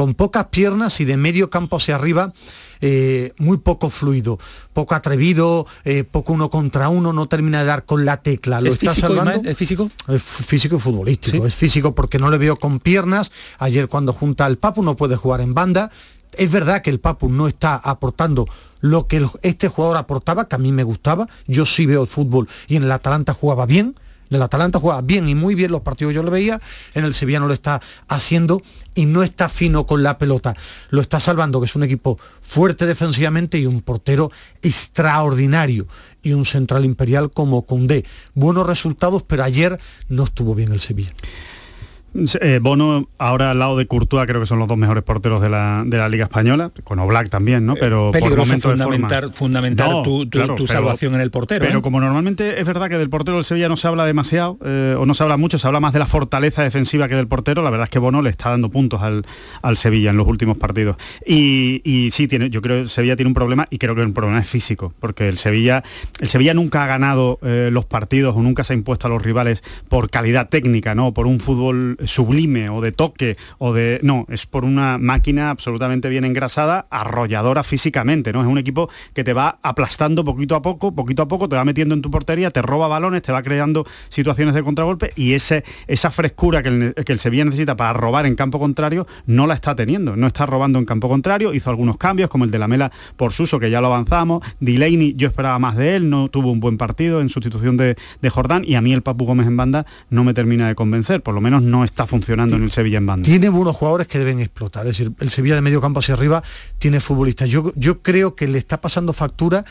con 0.00 0.14
pocas 0.14 0.46
piernas 0.46 0.98
y 1.02 1.04
de 1.04 1.18
medio 1.18 1.50
campo 1.50 1.76
hacia 1.76 1.94
arriba 1.94 2.32
eh, 2.80 3.34
muy 3.36 3.58
poco 3.58 3.90
fluido, 3.90 4.38
poco 4.72 4.94
atrevido, 4.94 5.66
eh, 5.84 6.04
poco 6.04 6.32
uno 6.32 6.48
contra 6.48 6.88
uno, 6.88 7.12
no 7.12 7.28
termina 7.28 7.58
de 7.58 7.66
dar 7.66 7.84
con 7.84 8.06
la 8.06 8.22
tecla. 8.22 8.62
¿Lo 8.62 8.70
está 8.70 8.94
salvando? 8.94 9.46
¿Es 9.46 9.58
físico? 9.58 9.90
Es 10.08 10.22
físico 10.22 10.76
y 10.76 10.78
futbolístico. 10.78 11.46
Es 11.46 11.54
físico 11.54 11.94
porque 11.94 12.18
no 12.18 12.30
le 12.30 12.38
veo 12.38 12.56
con 12.56 12.78
piernas. 12.80 13.30
Ayer 13.58 13.88
cuando 13.88 14.14
junta 14.14 14.46
al 14.46 14.56
Papu 14.56 14.82
no 14.82 14.96
puede 14.96 15.16
jugar 15.16 15.42
en 15.42 15.52
banda. 15.52 15.90
Es 16.32 16.50
verdad 16.50 16.80
que 16.80 16.88
el 16.88 16.98
Papu 16.98 17.28
no 17.28 17.46
está 17.46 17.74
aportando 17.74 18.46
lo 18.80 19.06
que 19.06 19.28
este 19.42 19.68
jugador 19.68 19.98
aportaba, 19.98 20.48
que 20.48 20.54
a 20.54 20.58
mí 20.58 20.72
me 20.72 20.82
gustaba. 20.82 21.28
Yo 21.46 21.66
sí 21.66 21.84
veo 21.84 22.00
el 22.00 22.08
fútbol 22.08 22.48
y 22.68 22.76
en 22.76 22.84
el 22.84 22.92
Atalanta 22.92 23.34
jugaba 23.34 23.66
bien 23.66 23.96
el 24.30 24.42
Atalanta 24.42 24.78
juega 24.78 25.00
bien 25.02 25.28
y 25.28 25.34
muy 25.34 25.54
bien 25.54 25.72
los 25.72 25.80
partidos 25.80 26.14
yo 26.14 26.22
lo 26.22 26.30
veía, 26.30 26.60
en 26.94 27.04
el 27.04 27.14
Sevilla 27.14 27.40
no 27.40 27.46
lo 27.46 27.54
está 27.54 27.80
haciendo 28.08 28.62
y 28.94 29.06
no 29.06 29.22
está 29.22 29.48
fino 29.48 29.86
con 29.86 30.02
la 30.02 30.18
pelota. 30.18 30.54
Lo 30.90 31.00
está 31.00 31.20
salvando, 31.20 31.60
que 31.60 31.66
es 31.66 31.76
un 31.76 31.82
equipo 31.82 32.18
fuerte 32.40 32.86
defensivamente 32.86 33.58
y 33.58 33.66
un 33.66 33.80
portero 33.80 34.30
extraordinario 34.62 35.86
y 36.22 36.32
un 36.32 36.44
central 36.44 36.84
imperial 36.84 37.30
como 37.30 37.62
Condé. 37.62 38.04
Buenos 38.34 38.66
resultados, 38.66 39.22
pero 39.22 39.44
ayer 39.44 39.78
no 40.08 40.24
estuvo 40.24 40.54
bien 40.54 40.72
el 40.72 40.80
Sevilla. 40.80 41.12
Eh, 42.12 42.58
Bono 42.60 43.08
ahora 43.18 43.52
al 43.52 43.60
lado 43.60 43.76
de 43.76 43.86
Courtois 43.86 44.26
creo 44.26 44.40
que 44.40 44.46
son 44.46 44.58
los 44.58 44.66
dos 44.66 44.76
mejores 44.76 45.04
porteros 45.04 45.40
de 45.40 45.48
la, 45.48 46.08
Liga 46.08 46.24
Española, 46.24 46.72
con 46.82 46.98
Oblak 46.98 47.28
también, 47.28 47.64
¿no? 47.64 47.76
Pero 47.76 48.10
por 48.10 48.36
momentos 48.36 48.72
fundamentar, 48.72 49.32
fundamentar 49.32 50.02
tu, 50.02 50.66
salvación 50.66 51.14
en 51.14 51.20
el 51.20 51.30
portero. 51.30 51.64
Pero 51.64 51.78
¿eh? 51.78 51.82
como 51.82 52.00
normalmente 52.00 52.60
es 52.60 52.66
verdad 52.66 52.88
que 52.88 52.98
del 52.98 53.10
portero 53.10 53.36
del 53.36 53.44
Sevilla 53.44 53.68
no 53.68 53.76
se 53.76 53.86
habla 53.86 54.04
demasiado, 54.06 54.58
eh, 54.64 54.96
o 54.98 55.06
no 55.06 55.14
se 55.14 55.22
habla 55.22 55.36
mucho, 55.36 55.58
se 55.58 55.66
habla 55.68 55.78
más 55.78 55.92
de 55.92 56.00
la 56.00 56.06
fortaleza 56.06 56.64
defensiva 56.64 57.06
que 57.06 57.14
del 57.14 57.28
portero, 57.28 57.62
la 57.62 57.70
verdad 57.70 57.84
es 57.84 57.90
que 57.90 58.00
Bono 58.00 58.22
le 58.22 58.30
está 58.30 58.50
dando 58.50 58.70
puntos 58.70 59.00
al, 59.02 59.24
Sevilla 59.76 60.10
en 60.10 60.16
los 60.16 60.26
últimos 60.26 60.58
partidos. 60.58 60.96
Y, 61.24 61.80
y, 61.84 62.10
sí, 62.10 62.26
tiene, 62.26 62.50
yo 62.50 62.60
creo 62.60 62.82
que 62.82 62.88
Sevilla 62.88 63.14
tiene 63.14 63.28
un 63.28 63.34
problema 63.34 63.66
y 63.70 63.78
creo 63.78 63.94
que 63.94 64.02
el 64.02 64.12
problema 64.12 64.40
es 64.40 64.48
físico, 64.48 64.92
porque 64.98 65.28
el 65.28 65.38
Sevilla, 65.38 65.84
el 66.18 66.28
Sevilla 66.28 66.54
nunca 66.54 66.82
ha 66.82 66.86
ganado 66.88 67.38
los 67.42 67.84
partidos 67.84 68.36
o 68.36 68.42
nunca 68.42 68.64
se 68.64 68.72
ha 68.72 68.76
impuesto 68.76 69.06
a 69.06 69.10
los 69.10 69.22
rivales 69.22 69.62
por 69.88 70.10
calidad 70.10 70.48
técnica, 70.48 70.94
¿no? 70.94 71.14
Por 71.14 71.26
un 71.26 71.38
fútbol 71.38 71.96
sublime 72.04 72.68
o 72.70 72.80
de 72.80 72.92
toque 72.92 73.36
o 73.58 73.72
de... 73.72 74.00
No, 74.02 74.26
es 74.28 74.46
por 74.46 74.64
una 74.64 74.98
máquina 74.98 75.50
absolutamente 75.50 76.08
bien 76.08 76.24
engrasada, 76.24 76.86
arrolladora 76.90 77.62
físicamente, 77.62 78.32
¿no? 78.32 78.40
Es 78.40 78.46
un 78.46 78.58
equipo 78.58 78.90
que 79.14 79.24
te 79.24 79.32
va 79.32 79.58
aplastando 79.62 80.24
poquito 80.24 80.54
a 80.54 80.62
poco, 80.62 80.94
poquito 80.94 81.22
a 81.22 81.28
poco, 81.28 81.48
te 81.48 81.56
va 81.56 81.64
metiendo 81.64 81.94
en 81.94 82.02
tu 82.02 82.10
portería, 82.10 82.50
te 82.50 82.62
roba 82.62 82.88
balones, 82.88 83.22
te 83.22 83.32
va 83.32 83.42
creando 83.42 83.86
situaciones 84.08 84.54
de 84.54 84.62
contragolpe 84.62 85.12
y 85.16 85.34
ese, 85.34 85.64
esa 85.86 86.10
frescura 86.10 86.62
que 86.62 86.68
el, 86.68 86.94
que 86.94 87.12
el 87.12 87.18
Sevilla 87.18 87.44
necesita 87.44 87.76
para 87.76 87.92
robar 87.92 88.26
en 88.26 88.34
campo 88.34 88.58
contrario 88.58 89.06
no 89.26 89.46
la 89.46 89.54
está 89.54 89.74
teniendo, 89.74 90.16
no 90.16 90.26
está 90.26 90.46
robando 90.46 90.78
en 90.78 90.84
campo 90.84 91.08
contrario, 91.08 91.54
hizo 91.54 91.70
algunos 91.70 91.96
cambios 91.96 92.30
como 92.30 92.44
el 92.44 92.50
de 92.50 92.58
la 92.58 92.68
Mela 92.68 92.92
por 93.16 93.32
Suso, 93.32 93.58
que 93.58 93.70
ya 93.70 93.80
lo 93.80 93.88
avanzamos, 93.88 94.44
Delaney 94.60 95.14
yo 95.16 95.28
esperaba 95.28 95.58
más 95.58 95.76
de 95.76 95.96
él, 95.96 96.10
no 96.10 96.28
tuvo 96.28 96.50
un 96.50 96.60
buen 96.60 96.78
partido 96.78 97.20
en 97.20 97.28
sustitución 97.28 97.76
de, 97.76 97.96
de 98.20 98.30
Jordán 98.30 98.64
y 98.66 98.74
a 98.74 98.80
mí 98.80 98.92
el 98.92 99.02
Papu 99.02 99.24
Gómez 99.24 99.46
en 99.46 99.56
banda 99.56 99.86
no 100.08 100.24
me 100.24 100.34
termina 100.34 100.68
de 100.68 100.74
convencer, 100.74 101.22
por 101.22 101.34
lo 101.34 101.40
menos 101.40 101.62
no 101.62 101.84
está 101.90 102.06
funcionando 102.06 102.56
en 102.56 102.62
el 102.62 102.70
Sevilla 102.70 102.98
en 102.98 103.06
banda. 103.06 103.24
Tiene 103.26 103.48
buenos 103.48 103.76
jugadores 103.76 104.06
que 104.06 104.18
deben 104.18 104.40
explotar, 104.40 104.86
es 104.86 104.96
decir, 104.96 105.12
el 105.20 105.30
Sevilla 105.30 105.54
de 105.56 105.60
medio 105.60 105.80
campo 105.80 106.00
hacia 106.00 106.14
arriba 106.14 106.42
tiene 106.78 107.00
futbolistas. 107.00 107.48
Yo, 107.48 107.72
yo 107.76 108.02
creo 108.02 108.34
que 108.34 108.48
le 108.48 108.58
está 108.58 108.80
pasando 108.80 109.12
factura 109.12 109.64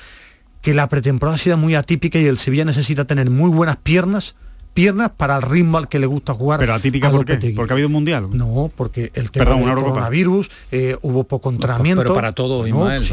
que 0.61 0.73
la 0.73 0.87
pretemporada 0.89 1.35
ha 1.35 1.39
sido 1.39 1.57
muy 1.57 1.75
atípica 1.75 2.19
y 2.19 2.25
el 2.25 2.37
Sevilla 2.37 2.65
necesita 2.65 3.05
tener 3.05 3.29
muy 3.29 3.49
buenas 3.49 3.77
piernas 3.77 4.35
piernas 4.79 5.11
para 5.17 5.35
el 5.35 5.41
ritmo 5.41 5.77
al 5.77 5.89
que 5.89 5.99
le 5.99 6.05
gusta 6.05 6.33
jugar. 6.33 6.57
Pero 6.57 6.73
atípica 6.73 7.11
¿por 7.11 7.25
qué? 7.25 7.53
Porque 7.53 7.73
ha 7.73 7.75
habido 7.75 7.87
un 7.87 7.91
mundial. 7.91 8.29
No, 8.31 8.71
porque 8.73 9.11
el 9.13 9.29
tema 9.29 9.55
del 9.55 9.75
coronavirus, 9.75 10.49
eh, 10.71 10.95
hubo 11.01 11.25
poco 11.25 11.49
entrenamiento. 11.49 12.03
Pero 12.03 12.15
para 12.15 12.31
todo, 12.31 12.65
Ismael, 12.65 13.05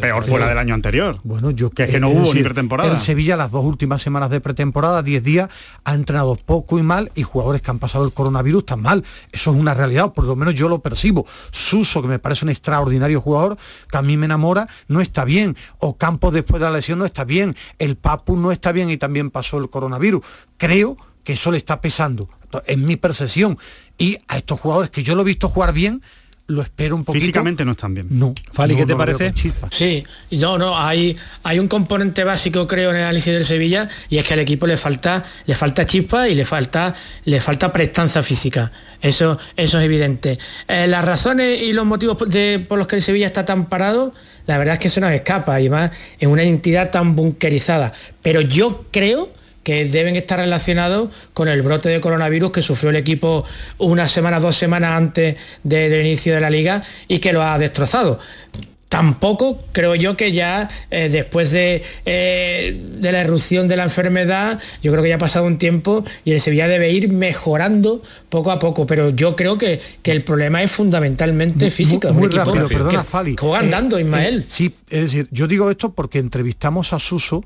peor 0.00 0.24
fuera 0.24 0.46
del 0.46 0.56
año 0.56 0.72
anterior. 0.72 1.18
Bueno, 1.24 1.50
yo 1.50 1.70
que 1.70 1.82
es 1.82 1.90
que 1.90 1.98
no 1.98 2.10
hubo 2.10 2.32
ni 2.32 2.44
pretemporada. 2.44 2.92
En 2.92 2.98
Sevilla 3.00 3.36
las 3.36 3.50
dos 3.50 3.64
últimas 3.64 4.02
semanas 4.02 4.30
de 4.30 4.40
pretemporada, 4.40 5.02
10 5.02 5.24
días, 5.24 5.50
ha 5.82 5.94
entrenado 5.94 6.36
poco 6.36 6.78
y 6.78 6.84
mal 6.84 7.10
y 7.16 7.22
jugadores 7.22 7.60
que 7.60 7.72
han 7.72 7.80
pasado 7.80 8.04
el 8.04 8.12
coronavirus 8.12 8.60
están 8.62 8.82
mal. 8.82 9.02
Eso 9.32 9.50
es 9.50 9.56
una 9.56 9.74
realidad, 9.74 10.12
por 10.12 10.24
lo 10.24 10.36
menos 10.36 10.54
yo 10.54 10.68
lo 10.68 10.78
percibo. 10.78 11.26
Suso, 11.50 12.02
que 12.02 12.08
me 12.08 12.20
parece 12.20 12.44
un 12.44 12.50
extraordinario 12.50 13.20
jugador, 13.20 13.56
que 13.90 13.96
a 13.96 14.02
mí 14.02 14.16
me 14.16 14.26
enamora, 14.26 14.68
no 14.86 15.00
está 15.00 15.24
bien. 15.24 15.56
O 15.78 15.96
Campos 15.96 16.32
después 16.32 16.60
de 16.60 16.66
la 16.66 16.76
lesión 16.76 17.00
no 17.00 17.04
está 17.04 17.24
bien. 17.24 17.56
El 17.80 17.96
Papu 17.96 18.36
no 18.36 18.52
está 18.52 18.70
bien 18.70 18.90
y 18.90 18.96
también 18.96 19.30
pasó 19.30 19.58
el 19.58 19.68
coronavirus 19.68 20.22
creo 20.56 20.83
que 21.24 21.32
eso 21.32 21.50
le 21.50 21.58
está 21.58 21.80
pesando, 21.80 22.28
en 22.66 22.84
mi 22.84 22.96
percepción. 22.96 23.58
Y 23.98 24.18
a 24.28 24.36
estos 24.36 24.60
jugadores 24.60 24.90
que 24.90 25.02
yo 25.02 25.14
lo 25.14 25.22
he 25.22 25.24
visto 25.24 25.48
jugar 25.48 25.72
bien, 25.72 26.02
lo 26.46 26.60
espero 26.60 26.94
un 26.94 27.04
poquito. 27.04 27.22
Físicamente 27.22 27.64
no 27.64 27.72
están 27.72 27.94
bien. 27.94 28.06
No. 28.10 28.34
Fali, 28.52 28.76
¿qué 28.76 28.84
te 28.84 28.94
parece? 28.94 29.32
Sí, 29.70 30.04
no, 30.32 30.58
no, 30.58 30.78
hay, 30.78 31.16
hay 31.42 31.58
un 31.58 31.68
componente 31.68 32.22
básico, 32.22 32.66
creo, 32.66 32.90
en 32.90 32.96
el 32.96 33.02
análisis 33.02 33.32
del 33.32 33.44
Sevilla, 33.44 33.88
y 34.10 34.18
es 34.18 34.26
que 34.26 34.34
al 34.34 34.40
equipo 34.40 34.66
le 34.66 34.76
falta, 34.76 35.24
le 35.46 35.54
falta 35.54 35.86
chispa 35.86 36.28
y 36.28 36.34
le 36.34 36.44
falta, 36.44 36.94
le 37.24 37.40
falta 37.40 37.72
prestanza 37.72 38.22
física. 38.22 38.70
Eso, 39.00 39.38
eso 39.56 39.78
es 39.78 39.84
evidente. 39.84 40.38
Eh, 40.68 40.86
las 40.86 41.04
razones 41.04 41.62
y 41.62 41.72
los 41.72 41.86
motivos 41.86 42.16
por 42.16 42.78
los 42.78 42.86
que 42.86 42.96
el 42.96 43.02
Sevilla 43.02 43.26
está 43.26 43.44
tan 43.46 43.66
parado, 43.66 44.12
la 44.46 44.58
verdad 44.58 44.74
es 44.74 44.80
que 44.80 44.88
eso 44.88 45.00
nos 45.00 45.12
escapa, 45.12 45.60
y 45.62 45.70
más 45.70 45.92
en 46.18 46.28
una 46.28 46.42
entidad 46.42 46.90
tan 46.90 47.16
bunkerizada. 47.16 47.94
Pero 48.22 48.42
yo 48.42 48.84
creo 48.90 49.32
que 49.64 49.84
deben 49.86 50.14
estar 50.14 50.38
relacionados 50.38 51.08
con 51.32 51.48
el 51.48 51.62
brote 51.62 51.88
de 51.88 52.00
coronavirus 52.00 52.52
que 52.52 52.62
sufrió 52.62 52.90
el 52.90 52.96
equipo 52.96 53.44
una 53.78 54.06
semana, 54.06 54.38
dos 54.38 54.56
semanas 54.56 54.92
antes 54.92 55.36
del 55.64 56.06
inicio 56.06 56.34
de 56.34 56.40
la 56.40 56.50
liga 56.50 56.82
y 57.08 57.18
que 57.18 57.32
lo 57.32 57.42
ha 57.42 57.58
destrozado 57.58 58.20
tampoco 58.94 59.58
creo 59.72 59.96
yo 59.96 60.16
que 60.16 60.30
ya 60.30 60.68
eh, 60.88 61.08
después 61.08 61.50
de, 61.50 61.82
eh, 62.06 62.80
de, 62.96 63.10
la 63.10 63.22
erupción 63.22 63.66
de 63.66 63.76
la 63.76 63.82
enfermedad, 63.82 64.60
yo 64.84 64.92
creo 64.92 65.02
que 65.02 65.08
ya 65.08 65.16
ha 65.16 65.18
pasado 65.18 65.46
un 65.46 65.58
tiempo 65.58 66.04
y 66.24 66.30
el 66.30 66.40
Sevilla 66.40 66.68
debe 66.68 66.92
ir 66.92 67.08
mejorando 67.08 68.02
poco 68.28 68.52
a 68.52 68.60
poco, 68.60 68.86
pero 68.86 69.10
yo 69.10 69.34
creo 69.34 69.58
que, 69.58 69.80
que 70.00 70.12
el 70.12 70.22
problema 70.22 70.62
es 70.62 70.70
fundamentalmente 70.70 71.72
físico. 71.72 72.12
Muy, 72.12 72.28
rápido, 72.28 72.68
perdona, 72.68 73.02
Fali. 73.02 73.34
Juega 73.36 73.58
andando, 73.58 73.98
eh, 73.98 74.02
Ismael. 74.02 74.44
sí, 74.46 74.72
es 74.88 75.02
decir, 75.02 75.26
yo 75.32 75.48
digo 75.48 75.72
esto 75.72 75.92
porque 75.92 76.20
entrevistamos 76.20 76.92
a 76.92 77.00
Suso 77.00 77.42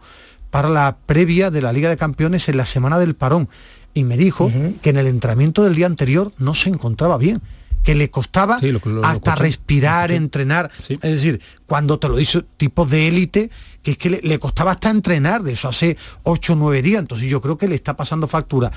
para 0.50 0.68
la 0.68 0.96
previa 1.06 1.50
de 1.50 1.62
la 1.62 1.72
Liga 1.72 1.90
de 1.90 1.96
Campeones 1.96 2.48
en 2.48 2.56
la 2.56 2.66
semana 2.66 2.98
del 2.98 3.14
parón. 3.14 3.48
Y 3.94 4.04
me 4.04 4.16
dijo 4.16 4.50
que 4.82 4.90
en 4.90 4.96
el 4.96 5.06
entrenamiento 5.06 5.64
del 5.64 5.74
día 5.74 5.86
anterior 5.86 6.32
no 6.38 6.54
se 6.54 6.68
encontraba 6.68 7.18
bien 7.18 7.40
que 7.82 7.94
le 7.94 8.10
costaba 8.10 8.58
hasta 9.02 9.34
respirar, 9.34 10.12
entrenar. 10.12 10.70
Es 10.88 11.00
decir, 11.00 11.40
cuando 11.64 11.98
te 11.98 12.08
lo 12.08 12.20
hizo 12.20 12.44
tipos 12.44 12.90
de 12.90 13.08
élite, 13.08 13.50
que 13.82 13.92
es 13.92 13.96
que 13.96 14.10
le, 14.10 14.38
costaba 14.38 14.72
hasta 14.72 14.90
entrenar, 14.90 15.42
de 15.42 15.52
eso 15.52 15.68
hace 15.68 15.96
8 16.24 16.52
o 16.52 16.56
9 16.56 16.82
días, 16.82 17.00
entonces 17.00 17.30
yo 17.30 17.40
creo 17.40 17.56
que 17.56 17.66
le 17.66 17.74
está 17.74 17.96
pasando 17.96 18.28
factura. 18.28 18.70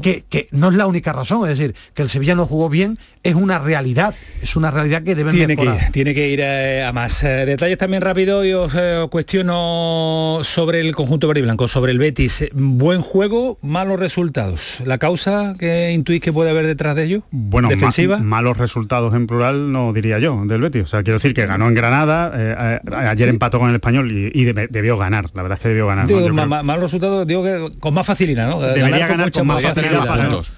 que, 0.00 0.24
que, 0.28 0.48
no 0.50 0.70
es 0.70 0.74
la 0.74 0.88
única 0.88 1.12
razón, 1.12 1.48
es 1.48 1.56
decir, 1.56 1.76
que 1.94 2.02
el 2.02 2.08
Sevilla 2.08 2.34
no 2.34 2.46
jugó 2.46 2.68
bien, 2.68 2.98
es 3.22 3.34
una 3.34 3.58
realidad, 3.58 4.14
es 4.42 4.56
una 4.56 4.70
realidad 4.70 5.02
que 5.02 5.14
deben 5.14 5.34
tiene 5.34 5.56
Que, 5.56 5.70
tiene 5.92 6.14
que 6.14 6.28
ir 6.28 6.40
eh, 6.42 6.84
a 6.84 6.92
más. 6.92 7.22
Eh, 7.22 7.44
detalles 7.44 7.76
también 7.76 8.02
rápido 8.02 8.44
y 8.44 8.52
os 8.54 8.72
eh, 8.74 9.06
cuestiono 9.10 10.38
sobre 10.42 10.80
el 10.80 10.94
conjunto 10.94 11.28
verde 11.28 11.40
y 11.40 11.42
blanco, 11.42 11.68
sobre 11.68 11.92
el 11.92 11.98
Betis. 11.98 12.46
Buen 12.54 13.02
juego, 13.02 13.58
malos 13.60 14.00
resultados. 14.00 14.82
¿La 14.86 14.96
causa 14.96 15.54
que 15.58 15.92
intuís 15.92 16.22
que 16.22 16.32
puede 16.32 16.50
haber 16.50 16.66
detrás 16.66 16.96
de 16.96 17.04
ello? 17.04 17.22
Bueno, 17.30 17.68
defensiva. 17.68 18.18
malos 18.18 18.56
resultados 18.56 19.14
en 19.14 19.26
plural 19.26 19.70
no 19.70 19.92
diría 19.92 20.18
yo 20.18 20.42
del 20.46 20.62
Betis. 20.62 20.82
O 20.82 20.86
sea, 20.86 21.02
quiero 21.02 21.18
decir 21.18 21.34
que 21.34 21.44
ganó 21.44 21.68
en 21.68 21.74
Granada, 21.74 22.80
ayer 23.06 23.28
empató 23.28 23.58
con 23.58 23.68
el 23.68 23.74
español 23.76 24.10
y, 24.10 24.44
debió 24.44 24.96
ganar, 24.96 25.26
la 25.34 25.42
verdad 25.42 25.58
es 25.58 25.62
que 25.62 25.68
debió 25.68 25.86
ganar. 25.86 26.08
mal 26.64 26.80
resultado, 26.80 27.26
digo 27.26 27.42
que 27.42 27.78
con 27.78 27.92
más 27.92 28.06
facilidad, 28.06 28.50
¿no? 28.50 28.60
Debería 28.60 29.06
ganar, 29.06 29.30
con, 29.30 29.46
más 29.46 29.62
facilidad 29.62 30.06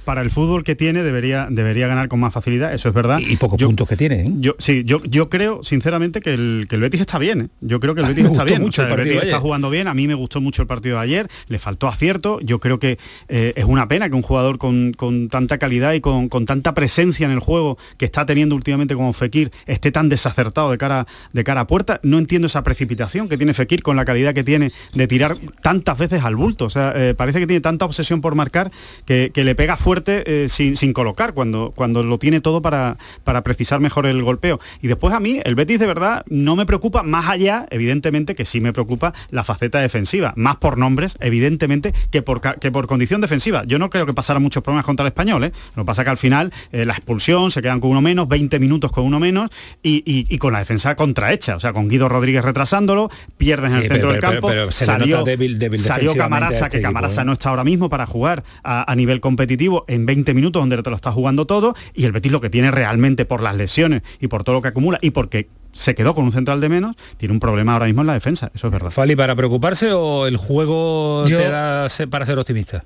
para, 0.04 0.20
el 0.20 0.30
fútbol 0.30 0.62
que 0.62 0.76
tiene, 0.76 1.02
debería, 1.02 1.48
debería 1.50 1.88
ganar 1.88 2.08
con 2.08 2.20
más 2.20 2.32
facilidad, 2.32 2.51
eso 2.56 2.88
es 2.88 2.94
verdad. 2.94 3.20
Y, 3.20 3.36
pocos 3.36 3.62
puntos 3.62 3.88
que 3.88 3.96
tiene. 3.96 4.22
¿eh? 4.22 4.32
Yo, 4.38 4.54
sí, 4.58 4.82
yo, 4.84 5.02
yo 5.04 5.28
creo, 5.28 5.62
sinceramente, 5.62 6.20
que 6.20 6.34
el, 6.34 6.66
que 6.68 6.76
el 6.76 6.82
Betis 6.82 7.00
está 7.00 7.18
bien. 7.18 7.40
¿eh? 7.42 7.48
Yo 7.60 7.80
creo 7.80 7.94
que 7.94 8.02
el 8.02 8.08
Betis 8.08 8.26
está 8.26 8.44
bien. 8.44 8.62
Mucho 8.62 8.82
el, 8.82 8.96
Betis 8.96 9.22
está 9.22 9.40
jugando 9.40 9.70
bien. 9.70 9.88
A 9.88 9.94
mí 9.94 10.06
me 10.06 10.14
gustó 10.14 10.40
mucho 10.40 10.62
el 10.62 10.68
partido 10.68 10.96
de 10.96 11.02
ayer, 11.02 11.28
le 11.48 11.58
faltó 11.58 11.88
acierto. 11.88 12.40
Yo 12.40 12.58
creo 12.60 12.78
que 12.78 12.98
eh, 13.28 13.52
es 13.56 13.64
una 13.64 13.88
pena 13.88 14.08
que 14.08 14.16
un 14.16 14.22
jugador 14.22 14.58
con, 14.58 14.92
tanta 15.30 15.58
calidad 15.58 15.92
y 15.92 16.00
con, 16.00 16.28
con, 16.28 16.44
tanta 16.44 16.74
presencia 16.74 17.26
en 17.26 17.32
el 17.32 17.40
juego 17.40 17.78
que 17.96 18.04
está 18.04 18.26
teniendo 18.26 18.54
últimamente 18.54 18.94
como 18.94 19.12
Fekir 19.12 19.50
esté 19.66 19.90
tan 19.92 20.08
desacertado 20.08 20.70
de 20.70 20.78
cara, 20.78 21.06
de 21.32 21.44
cara 21.44 21.62
a 21.62 21.66
puerta. 21.66 22.00
No 22.02 22.18
entiendo 22.18 22.46
esa 22.46 22.62
precipitación 22.62 23.28
que 23.28 23.36
tiene 23.36 23.54
Fekir 23.54 23.82
con 23.82 23.96
la 23.96 24.04
calidad 24.04 24.34
que 24.34 24.44
tiene 24.44 24.72
de 24.94 25.06
tirar 25.06 25.36
tantas 25.60 25.98
veces 25.98 26.22
al 26.24 26.36
bulto. 26.36 26.66
O 26.66 26.70
sea, 26.70 26.92
eh, 26.96 27.14
parece 27.14 27.40
que 27.40 27.46
tiene 27.46 27.60
tanta 27.60 27.84
obsesión 27.84 28.20
por 28.20 28.34
marcar 28.34 28.70
que, 29.04 29.30
le 29.42 29.54
pega 29.56 29.76
fuerte 29.76 30.44
eh, 30.44 30.48
sin, 30.48 30.92
colocar 30.92 31.34
cuando, 31.34 31.72
cuando 31.74 32.02
lo 32.04 32.18
tiene 32.18 32.40
todo 32.42 32.62
para, 32.62 32.96
para 33.24 33.42
precisar 33.42 33.80
mejor 33.80 34.06
el 34.06 34.22
golpeo. 34.22 34.60
Y 34.80 34.88
después 34.88 35.14
a 35.14 35.20
mí, 35.20 35.40
el 35.44 35.54
Betis 35.54 35.78
de 35.78 35.86
verdad 35.86 36.24
no 36.28 36.56
me 36.56 36.66
preocupa 36.66 37.02
más 37.02 37.28
allá, 37.28 37.66
evidentemente, 37.70 38.34
que 38.34 38.44
sí 38.44 38.60
me 38.60 38.72
preocupa 38.72 39.14
la 39.30 39.44
faceta 39.44 39.80
defensiva, 39.80 40.32
más 40.36 40.56
por 40.56 40.78
nombres, 40.78 41.16
evidentemente, 41.20 41.94
que 42.10 42.22
por, 42.22 42.40
que 42.40 42.70
por 42.70 42.86
condición 42.86 43.20
defensiva. 43.20 43.64
Yo 43.66 43.78
no 43.78 43.90
creo 43.90 44.06
que 44.06 44.14
pasara 44.14 44.40
muchos 44.40 44.62
problemas 44.62 44.84
contra 44.84 45.04
el 45.04 45.08
español. 45.08 45.44
¿eh? 45.44 45.52
Lo 45.76 45.84
que 45.84 45.86
pasa 45.86 46.04
que 46.04 46.10
al 46.10 46.18
final 46.18 46.52
la 46.72 46.92
expulsión, 46.92 47.50
se 47.50 47.62
quedan 47.62 47.80
con 47.80 47.90
uno 47.90 48.00
menos, 48.00 48.28
20 48.28 48.58
minutos 48.58 48.92
con 48.92 49.04
uno 49.04 49.20
menos 49.20 49.50
y, 49.82 50.38
con 50.38 50.52
la 50.52 50.58
defensa 50.58 50.96
contrahecha. 50.96 51.56
O 51.56 51.60
sea, 51.60 51.72
con 51.72 51.88
Guido 51.88 52.08
Rodríguez 52.08 52.44
retrasándolo, 52.44 53.10
pierdes 53.36 53.72
en 53.72 53.78
el 53.78 53.88
centro 53.88 54.12
del 54.12 54.20
campo. 54.20 54.50
salió, 54.70 55.24
salió 55.76 56.14
Camarasa, 56.14 56.68
que 56.68 56.80
Camarasa 56.80 57.22
¿eh? 57.22 57.24
no 57.24 57.32
está 57.32 57.50
ahora 57.50 57.64
mismo 57.64 57.88
para 57.88 58.06
jugar 58.06 58.44
a, 58.62 58.92
nivel 58.96 59.20
competitivo 59.20 59.84
en 59.88 60.04
20 60.06 60.34
minutos 60.34 60.60
donde 60.60 60.82
te 60.82 60.90
lo 60.90 60.96
está 60.96 61.12
jugando 61.12 61.46
todo 61.46 61.74
y 61.94 62.04
el 62.04 62.12
Betis 62.12 62.31
lo 62.32 62.40
que 62.40 62.50
tiene 62.50 62.70
realmente 62.70 63.24
por 63.24 63.42
las 63.42 63.56
lesiones 63.56 64.02
y 64.20 64.28
por 64.28 64.44
todo 64.44 64.56
lo 64.56 64.62
que 64.62 64.68
acumula 64.68 64.98
y 65.00 65.10
porque 65.10 65.48
se 65.72 65.94
quedó 65.94 66.14
con 66.14 66.24
un 66.24 66.32
central 66.32 66.60
de 66.60 66.68
menos, 66.68 66.96
tiene 67.16 67.32
un 67.32 67.40
problema 67.40 67.72
ahora 67.72 67.86
mismo 67.86 68.02
en 68.02 68.06
la 68.06 68.14
defensa, 68.14 68.50
eso 68.54 68.66
es 68.66 68.72
verdad. 68.72 68.90
Fali, 68.90 69.16
¿para 69.16 69.34
preocuparse 69.34 69.92
o 69.92 70.26
el 70.26 70.36
juego 70.36 71.24
te 71.26 71.48
da 71.48 71.88
para 72.10 72.26
ser 72.26 72.38
optimista? 72.38 72.84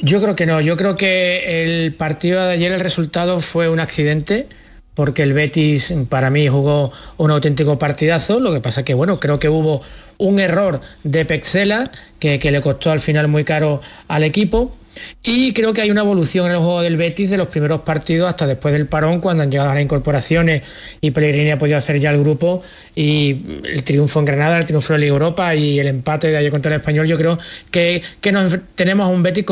Yo 0.00 0.22
creo 0.22 0.36
que 0.36 0.46
no, 0.46 0.60
yo 0.60 0.76
creo 0.76 0.94
que 0.94 1.62
el 1.62 1.92
partido 1.94 2.42
de 2.44 2.52
ayer 2.52 2.72
el 2.72 2.80
resultado 2.80 3.40
fue 3.40 3.68
un 3.68 3.80
accidente 3.80 4.48
porque 4.94 5.22
el 5.22 5.32
Betis 5.32 5.92
para 6.08 6.30
mí 6.30 6.48
jugó 6.48 6.92
un 7.18 7.30
auténtico 7.30 7.78
partidazo, 7.78 8.40
lo 8.40 8.52
que 8.52 8.60
pasa 8.60 8.84
que 8.84 8.94
bueno, 8.94 9.20
creo 9.20 9.38
que 9.38 9.48
hubo 9.48 9.82
un 10.18 10.40
error 10.40 10.80
de 11.04 11.24
Pexela 11.24 11.84
que, 12.18 12.38
que 12.38 12.50
le 12.50 12.60
costó 12.60 12.90
al 12.90 13.00
final 13.00 13.28
muy 13.28 13.44
caro 13.44 13.80
al 14.08 14.24
equipo. 14.24 14.76
Y 15.22 15.52
creo 15.52 15.72
que 15.72 15.82
hay 15.82 15.90
una 15.90 16.02
evolución 16.02 16.46
en 16.46 16.52
el 16.52 16.58
juego 16.58 16.82
del 16.82 16.96
Betis 16.96 17.30
de 17.30 17.36
los 17.36 17.48
primeros 17.48 17.80
partidos 17.82 18.28
hasta 18.28 18.46
después 18.46 18.72
del 18.72 18.86
parón, 18.86 19.20
cuando 19.20 19.42
han 19.42 19.50
llegado 19.50 19.72
las 19.72 19.82
incorporaciones 19.82 20.62
y 21.00 21.10
Pellegrini 21.10 21.50
ha 21.50 21.58
podido 21.58 21.78
hacer 21.78 21.98
ya 22.00 22.10
el 22.10 22.20
grupo. 22.20 22.62
Y 22.94 23.36
el 23.64 23.82
triunfo 23.84 24.18
en 24.18 24.24
Granada, 24.24 24.58
el 24.58 24.64
triunfo 24.64 24.94
en 24.94 25.02
Europa 25.02 25.54
y 25.54 25.78
el 25.78 25.86
empate 25.86 26.28
de 26.28 26.36
ayer 26.36 26.50
contra 26.50 26.74
el 26.74 26.80
Español, 26.80 27.06
yo 27.06 27.16
creo 27.16 27.38
que, 27.70 28.02
que 28.20 28.32
tenemos 28.74 29.06
a 29.06 29.08
un 29.08 29.22
Betis 29.22 29.44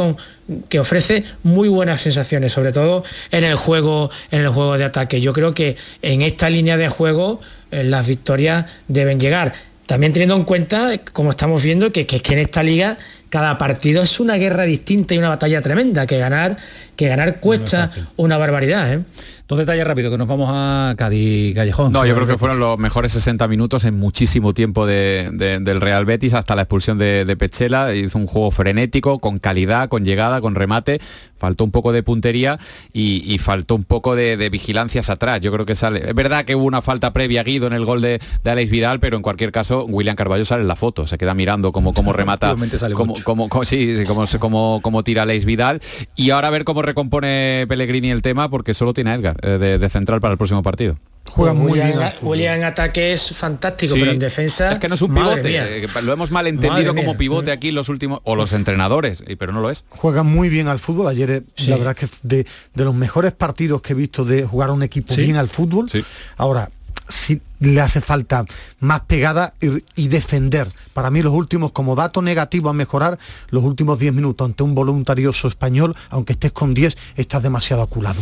que 0.68 0.78
ofrece 0.78 1.24
muy 1.42 1.68
buenas 1.68 2.00
sensaciones, 2.00 2.52
sobre 2.52 2.72
todo 2.72 3.04
en 3.30 3.44
el 3.44 3.56
juego, 3.56 4.10
en 4.30 4.42
el 4.42 4.48
juego 4.48 4.78
de 4.78 4.84
ataque. 4.84 5.20
Yo 5.20 5.32
creo 5.32 5.54
que 5.54 5.76
en 6.02 6.22
esta 6.22 6.50
línea 6.50 6.76
de 6.76 6.88
juego 6.88 7.40
eh, 7.70 7.84
las 7.84 8.06
victorias 8.06 8.66
deben 8.88 9.20
llegar. 9.20 9.52
También 9.86 10.12
teniendo 10.12 10.34
en 10.34 10.44
cuenta, 10.44 10.98
como 11.12 11.30
estamos 11.30 11.62
viendo, 11.62 11.92
que, 11.92 12.06
que, 12.06 12.20
que 12.20 12.32
en 12.32 12.40
esta 12.40 12.62
liga 12.62 12.98
cada 13.28 13.58
partido 13.58 14.02
es 14.02 14.20
una 14.20 14.36
guerra 14.36 14.64
distinta 14.64 15.14
y 15.14 15.18
una 15.18 15.28
batalla 15.28 15.60
tremenda, 15.60 16.06
que 16.06 16.18
ganar, 16.18 16.56
que 16.94 17.08
ganar 17.08 17.40
cuesta 17.40 17.90
una 18.16 18.36
barbaridad. 18.36 18.92
¿eh? 18.92 19.02
Dos 19.48 19.58
detalles 19.58 19.86
rápidos, 19.86 20.10
que 20.10 20.18
nos 20.18 20.26
vamos 20.26 20.48
a 20.52 20.94
Cádiz 20.96 21.54
Callejón. 21.54 21.92
No, 21.92 22.04
yo 22.04 22.14
creo 22.14 22.26
que 22.26 22.38
fueron 22.38 22.58
los 22.58 22.78
mejores 22.78 23.12
60 23.12 23.46
minutos 23.46 23.84
en 23.84 23.96
muchísimo 23.98 24.54
tiempo 24.54 24.86
del 24.86 25.80
Real 25.80 26.04
Betis, 26.04 26.34
hasta 26.34 26.56
la 26.56 26.62
expulsión 26.62 26.98
de, 26.98 27.36
Pechela. 27.38 27.94
Hizo 27.94 28.18
un 28.18 28.26
juego 28.26 28.50
frenético, 28.50 29.18
con 29.18 29.38
calidad, 29.38 29.88
con 29.88 30.04
llegada, 30.04 30.40
con 30.40 30.54
remate. 30.54 31.00
Faltó 31.38 31.64
un 31.64 31.70
poco 31.70 31.92
de 31.92 32.02
puntería 32.02 32.58
y, 32.92 33.38
faltó 33.38 33.74
un 33.74 33.84
poco 33.84 34.16
de, 34.16 34.48
vigilancias 34.50 35.10
atrás. 35.10 35.40
Yo 35.40 35.52
creo 35.52 35.66
que 35.66 35.76
sale. 35.76 36.08
Es 36.08 36.14
verdad 36.14 36.44
que 36.44 36.56
hubo 36.56 36.64
una 36.64 36.82
falta 36.82 37.12
previa 37.12 37.42
a 37.42 37.44
Guido 37.44 37.66
en 37.66 37.72
el 37.72 37.84
gol 37.84 38.00
de, 38.00 38.20
de 38.42 38.50
Alex 38.50 38.70
Vidal, 38.70 38.98
pero 38.98 39.16
en 39.16 39.22
cualquier 39.22 39.52
caso, 39.52 39.84
William 39.84 40.16
Carballo 40.16 40.44
sale 40.44 40.62
en 40.62 40.68
la 40.68 40.76
foto. 40.76 41.06
Se 41.06 41.18
queda 41.18 41.34
mirando 41.34 41.70
cómo, 41.70 41.94
cómo 41.94 42.12
remata, 42.14 42.56
como, 43.24 43.48
como, 43.48 43.64
sí, 43.64 44.04
como, 44.38 44.80
como, 44.82 45.02
tira 45.04 45.22
Alex 45.22 45.44
Vidal. 45.44 45.80
Y 46.14 46.30
ahora 46.30 46.48
a 46.48 46.50
ver 46.50 46.64
cómo 46.64 46.82
recompone 46.82 47.66
Pellegrini 47.68 48.10
el 48.10 48.22
tema, 48.22 48.50
porque 48.50 48.74
solo 48.74 48.92
tiene 48.92 49.10
a 49.10 49.14
Edgar. 49.14 49.36
Eh, 49.42 49.78
de, 49.80 49.88
central 49.88 50.20
para 50.20 50.32
el 50.32 50.38
próximo 50.38 50.62
partido. 50.62 50.98
Juega 51.28 51.54
muy 51.54 51.80
bien. 51.80 51.94
William 52.22 52.56
en 52.56 52.64
ataque 52.64 53.12
es 53.12 53.36
fantástico, 53.36 53.94
pero 53.98 54.12
en 54.12 54.18
defensa. 54.18 54.72
Es 54.72 54.78
que 54.78 54.88
no 54.88 54.94
es 54.94 55.02
un 55.02 55.12
pivote. 55.12 55.82
Eh, 55.82 55.86
lo 56.04 56.12
hemos 56.12 56.30
malentendido 56.30 56.94
como 56.94 57.16
pivote 57.16 57.50
aquí 57.50 57.72
los 57.72 57.88
últimos. 57.88 58.20
O 58.24 58.36
los 58.36 58.52
entrenadores, 58.52 59.24
pero 59.38 59.52
no 59.52 59.60
lo 59.60 59.70
es. 59.70 59.84
Juega 59.90 60.22
muy 60.22 60.48
bien 60.48 60.68
al 60.68 60.78
fútbol. 60.78 61.08
Ayer, 61.08 61.30
eh, 61.30 61.42
la 61.66 61.76
verdad 61.76 61.96
que 61.96 62.06
de, 62.22 62.46
de, 62.74 62.84
los 62.84 62.94
mejores 62.94 63.32
partidos 63.32 63.82
que 63.82 63.92
he 63.92 63.96
visto 63.96 64.24
de 64.24 64.44
jugar 64.44 64.70
a 64.70 64.72
un 64.72 64.82
equipo 64.82 65.14
bien 65.16 65.36
al 65.36 65.48
fútbol. 65.48 65.90
Ahora, 66.36 66.68
si 67.08 67.40
le 67.60 67.80
hace 67.80 68.00
falta 68.00 68.44
más 68.80 69.00
pegada 69.00 69.54
y, 69.60 70.08
defender. 70.08 70.68
Para 70.92 71.10
mí 71.10 71.22
los 71.22 71.32
últimos, 71.32 71.72
como 71.72 71.94
dato 71.94 72.22
negativo 72.22 72.68
a 72.68 72.72
mejorar, 72.72 73.18
los 73.50 73.64
últimos 73.64 73.98
10 73.98 74.14
minutos 74.14 74.44
ante 74.44 74.62
un 74.62 74.74
voluntarioso 74.74 75.48
español, 75.48 75.96
aunque 76.10 76.34
estés 76.34 76.52
con 76.52 76.74
10, 76.74 76.96
estás 77.16 77.42
demasiado 77.42 77.82
aculado. 77.82 78.20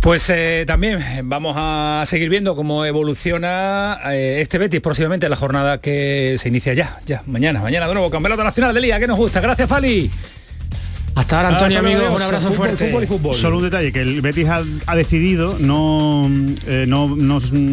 Pues 0.00 0.28
eh, 0.30 0.64
también 0.66 1.00
vamos 1.24 1.54
a 1.58 2.04
seguir 2.06 2.28
viendo 2.30 2.56
cómo 2.56 2.84
evoluciona 2.84 3.98
eh, 4.06 4.40
este 4.40 4.58
Betis 4.58 4.80
próximamente 4.80 5.28
la 5.28 5.36
jornada 5.36 5.80
que 5.80 6.36
se 6.38 6.48
inicia 6.48 6.74
ya, 6.74 6.98
ya, 7.06 7.22
mañana, 7.26 7.60
mañana 7.60 7.86
de 7.86 7.94
nuevo, 7.94 8.10
Campeonato 8.10 8.44
Nacional 8.44 8.74
de 8.74 8.80
Liga, 8.80 8.98
que 8.98 9.06
nos 9.06 9.18
gusta. 9.18 9.40
Gracias, 9.40 9.68
Fali. 9.68 10.10
Hasta 11.14 11.36
ahora, 11.36 11.48
Antonio, 11.50 11.78
amigo, 11.78 12.12
un 12.12 12.22
abrazo 12.22 12.50
fuerte. 12.52 12.92
Solo 13.34 13.58
un 13.58 13.62
detalle, 13.64 13.92
que 13.92 14.00
el 14.00 14.20
Betis 14.20 14.48
ha, 14.48 14.96
decidido 14.96 15.58
no, 15.58 16.28
eh, 16.66 16.86
no, 16.88 17.16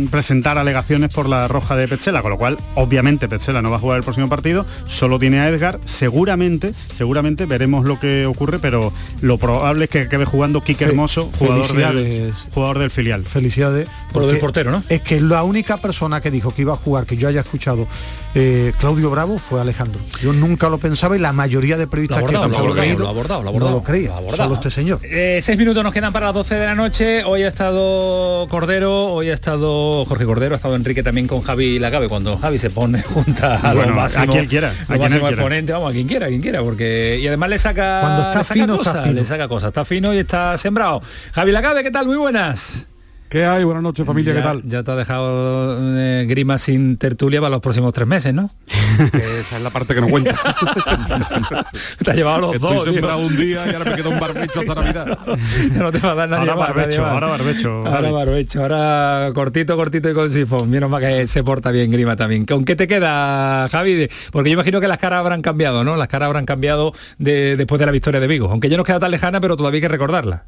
presentar 0.09 0.57
alegaciones 0.57 1.13
por 1.13 1.27
la 1.27 1.47
roja 1.47 1.75
de 1.75 1.87
Petzela, 1.87 2.21
con 2.21 2.31
lo 2.31 2.37
cual, 2.37 2.57
obviamente, 2.75 3.27
Petzela 3.27 3.61
no 3.61 3.71
va 3.71 3.77
a 3.77 3.79
jugar 3.79 3.97
el 3.97 4.03
próximo 4.03 4.29
partido, 4.29 4.65
solo 4.85 5.17
tiene 5.17 5.39
a 5.39 5.49
Edgar. 5.49 5.79
Seguramente, 5.85 6.73
seguramente 6.73 7.45
veremos 7.45 7.85
lo 7.85 7.99
que 7.99 8.25
ocurre, 8.27 8.59
pero 8.59 8.93
lo 9.21 9.37
probable 9.37 9.85
es 9.85 9.89
que 9.89 10.07
quede 10.07 10.25
jugando 10.25 10.61
Quique 10.61 10.85
Hermoso, 10.85 11.29
jugador 11.37 11.73
del, 11.73 12.33
jugador 12.51 12.79
del 12.79 12.91
filial. 12.91 13.23
Felicidades. 13.23 13.87
Por 14.13 14.23
lo 14.23 14.27
del 14.27 14.39
portero, 14.39 14.71
¿no? 14.71 14.83
Es 14.89 15.01
que 15.01 15.19
la 15.19 15.43
única 15.43 15.77
persona 15.77 16.21
que 16.21 16.29
dijo 16.29 16.53
que 16.53 16.61
iba 16.63 16.73
a 16.73 16.77
jugar, 16.77 17.05
que 17.05 17.17
yo 17.17 17.27
haya 17.27 17.41
escuchado, 17.41 17.87
eh, 18.35 18.71
Claudio 18.79 19.09
Bravo, 19.09 19.37
fue 19.37 19.59
Alejandro. 19.59 19.99
Yo 20.21 20.33
nunca 20.33 20.69
lo 20.69 20.77
pensaba 20.77 21.15
y 21.15 21.19
la 21.19 21.33
mayoría 21.33 21.77
de 21.77 21.87
periodistas 21.87 22.23
que 22.23 22.33
tampoco 22.33 22.67
lo, 22.67 22.73
lo, 22.73 23.59
no 23.59 23.71
lo 23.71 23.83
creía, 23.83 24.13
solo 24.35 24.55
este 24.55 24.69
señor. 24.69 24.99
Eh, 25.03 25.39
seis 25.41 25.57
minutos 25.57 25.83
nos 25.83 25.93
quedan 25.93 26.13
para 26.13 26.27
las 26.27 26.35
12 26.35 26.55
de 26.55 26.65
la 26.65 26.75
noche. 26.75 27.23
Hoy 27.23 27.43
ha 27.43 27.47
estado 27.47 28.47
Cordero, 28.49 29.07
hoy 29.07 29.29
ha 29.29 29.33
estado 29.33 30.05
Jorge 30.05 30.25
Cordero, 30.25 30.55
ha 30.55 30.57
estado 30.57 30.75
Enrique 30.75 31.03
también 31.03 31.27
con 31.27 31.41
Javi 31.41 31.79
Lagabe. 31.79 32.07
Cuando 32.07 32.37
Javi 32.37 32.57
se 32.57 32.69
pone 32.69 33.01
junta 33.03 33.55
a 33.57 33.73
lo 33.73 33.87
máximo, 33.87 34.23
a 34.23 34.27
quien 34.27 34.45
quiera, 34.45 34.71
a 34.87 34.97
quien 34.97 35.13
exponente, 35.13 35.73
vamos, 35.73 35.89
a 35.89 35.93
quien 35.93 36.07
quiera, 36.07 36.27
a 36.27 36.29
quien 36.29 36.41
quiera, 36.41 36.61
porque 36.61 37.19
y 37.21 37.27
además 37.27 37.49
le 37.49 37.59
saca, 37.59 37.99
Cuando 38.01 38.21
está 38.29 38.43
fino, 38.43 38.77
cosas, 38.77 38.95
está 38.95 39.07
fino. 39.07 39.19
le 39.21 39.25
saca 39.25 39.47
cosas, 39.47 39.67
está 39.69 39.85
fino 39.85 40.13
y 40.13 40.19
está 40.19 40.57
sembrado. 40.57 41.01
Javi 41.33 41.51
Lagabe, 41.51 41.83
¿qué 41.83 41.91
tal? 41.91 42.05
Muy 42.07 42.17
buenas. 42.17 42.87
¿Qué 43.31 43.45
hay? 43.45 43.63
Buenas 43.63 43.81
noches, 43.81 44.05
familia, 44.05 44.33
¿qué 44.33 44.41
tal? 44.41 44.61
Ya 44.65 44.83
te 44.83 44.91
ha 44.91 44.95
dejado 44.97 45.77
eh, 45.97 46.25
Grima 46.27 46.57
sin 46.57 46.97
tertulia 46.97 47.39
para 47.39 47.51
los 47.51 47.61
próximos 47.61 47.93
tres 47.93 48.05
meses, 48.05 48.33
¿no? 48.33 48.49
Esa 49.13 49.55
es 49.55 49.63
la 49.63 49.69
parte 49.69 49.95
que 49.95 50.01
no 50.01 50.09
cuenta. 50.09 50.35
te 52.03 52.11
ha 52.11 52.13
llevado 52.13 52.41
los 52.41 52.55
Estoy 52.55 52.75
dos. 52.75 52.83
sembrado 52.83 53.19
un 53.19 53.37
día 53.37 53.65
y 53.67 53.73
ahora 53.73 53.89
me 53.89 53.95
queda 53.95 54.09
un 54.09 54.19
barbecho 54.19 54.59
hasta 54.59 54.75
Navidad. 54.75 55.17
ya 55.73 55.79
no 55.79 55.91
te 55.93 55.99
va 55.99 56.11
a 56.11 56.15
dar 56.15 56.27
nadie 56.27 56.49
ahora 56.49 56.55
barbecho, 56.55 57.05
ahora 57.05 57.27
barbecho. 57.27 57.87
Ahora 57.87 58.11
barbecho, 58.11 58.61
ahora 58.63 59.31
cortito, 59.33 59.77
cortito 59.77 60.09
y 60.09 60.13
con 60.13 60.29
sifón. 60.29 60.69
Menos 60.69 60.89
mal 60.89 60.99
que 61.01 61.25
se 61.25 61.41
porta 61.41 61.71
bien 61.71 61.89
Grima 61.89 62.17
también. 62.17 62.45
¿Con 62.45 62.65
qué 62.65 62.75
te 62.75 62.85
queda, 62.85 63.69
Javi? 63.69 64.09
Porque 64.33 64.49
yo 64.49 64.55
imagino 64.55 64.81
que 64.81 64.89
las 64.89 64.97
caras 64.97 65.19
habrán 65.19 65.41
cambiado, 65.41 65.85
¿no? 65.85 65.95
Las 65.95 66.09
caras 66.09 66.27
habrán 66.27 66.43
cambiado 66.43 66.91
de, 67.17 67.55
después 67.55 67.79
de 67.79 67.85
la 67.85 67.93
victoria 67.93 68.19
de 68.19 68.27
Vigo. 68.27 68.49
Aunque 68.51 68.67
ya 68.67 68.75
nos 68.75 68.85
queda 68.85 68.99
tan 68.99 69.11
lejana, 69.11 69.39
pero 69.39 69.55
todavía 69.55 69.77
hay 69.77 69.81
que 69.83 69.87
recordarla. 69.87 70.43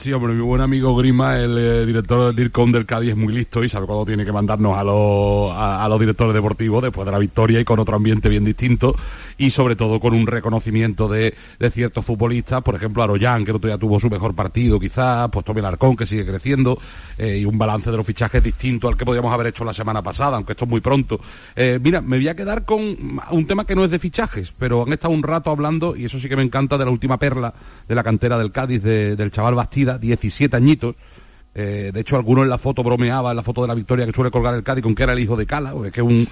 Sí, 0.00 0.12
hombre, 0.12 0.32
mi 0.32 0.42
buen 0.42 0.60
amigo 0.60 0.94
Grima, 0.94 1.38
el 1.38 1.58
eh, 1.58 1.84
director 1.84 2.26
del 2.26 2.36
DIRCOM 2.36 2.70
del 2.70 2.86
Cádiz, 2.86 3.10
es 3.10 3.16
muy 3.16 3.34
listo 3.34 3.64
y 3.64 3.68
sabe 3.68 3.84
cuándo 3.86 4.06
tiene 4.06 4.24
que 4.24 4.30
mandarnos 4.30 4.78
a 4.78 4.84
los, 4.84 5.50
a, 5.52 5.88
los 5.88 5.98
directores 5.98 6.32
deportivos 6.34 6.84
después 6.84 7.04
de 7.04 7.10
la 7.10 7.18
victoria 7.18 7.58
y 7.58 7.64
con 7.64 7.80
otro 7.80 7.96
ambiente 7.96 8.28
bien 8.28 8.44
distinto 8.44 8.94
y 9.38 9.50
sobre 9.50 9.76
todo 9.76 10.00
con 10.00 10.14
un 10.14 10.26
reconocimiento 10.26 11.08
de, 11.08 11.34
ciertos 11.70 12.04
futbolistas, 12.04 12.60
por 12.62 12.74
ejemplo 12.74 13.02
Aroyán, 13.02 13.44
que 13.44 13.52
el 13.52 13.56
otro 13.56 13.68
día 13.68 13.78
tuvo 13.78 14.00
su 14.00 14.10
mejor 14.10 14.34
partido 14.34 14.80
quizás, 14.80 15.28
pues 15.30 15.44
Tommy 15.44 15.62
Larcón, 15.62 15.96
que 15.96 16.06
sigue 16.06 16.26
creciendo, 16.26 16.78
eh, 17.16 17.38
y 17.38 17.44
un 17.44 17.56
balance 17.56 17.90
de 17.90 17.96
los 17.96 18.04
fichajes 18.04 18.42
distinto 18.42 18.88
al 18.88 18.96
que 18.96 19.04
podíamos 19.04 19.32
haber 19.32 19.46
hecho 19.46 19.64
la 19.64 19.72
semana 19.72 20.02
pasada, 20.02 20.36
aunque 20.36 20.52
esto 20.52 20.64
es 20.64 20.70
muy 20.70 20.80
pronto. 20.80 21.20
Eh, 21.54 21.78
mira, 21.80 22.00
me 22.00 22.16
voy 22.16 22.28
a 22.28 22.34
quedar 22.34 22.64
con 22.64 22.80
un 23.30 23.46
tema 23.46 23.64
que 23.64 23.76
no 23.76 23.84
es 23.84 23.90
de 23.90 23.98
fichajes, 23.98 24.52
pero 24.58 24.82
han 24.82 24.92
estado 24.92 25.14
un 25.14 25.22
rato 25.22 25.50
hablando, 25.50 25.94
y 25.94 26.04
eso 26.04 26.18
sí 26.18 26.28
que 26.28 26.36
me 26.36 26.42
encanta, 26.42 26.76
de 26.76 26.84
la 26.84 26.90
última 26.90 27.18
perla 27.18 27.54
de 27.86 27.94
la 27.94 28.02
cantera 28.02 28.38
del 28.38 28.50
Cádiz, 28.50 28.82
del 28.82 29.30
chaval 29.30 29.54
Bastida, 29.54 29.98
17 29.98 30.56
añitos. 30.56 30.96
Eh, 31.60 31.90
de 31.92 32.00
hecho, 32.00 32.14
alguno 32.14 32.44
en 32.44 32.48
la 32.48 32.56
foto 32.56 32.84
bromeaba, 32.84 33.30
en 33.30 33.36
la 33.36 33.42
foto 33.42 33.62
de 33.62 33.66
la 33.66 33.74
victoria 33.74 34.06
que 34.06 34.12
suele 34.12 34.30
colgar 34.30 34.54
el 34.54 34.62
Cádiz, 34.62 34.80
con 34.80 34.94
que 34.94 35.02
era 35.02 35.12
el 35.12 35.18
hijo 35.18 35.36
de 35.36 35.44
Cala, 35.44 35.74
o 35.74 35.84
es 35.84 35.90
que 35.90 36.02
es 36.02 36.06
un, 36.06 36.24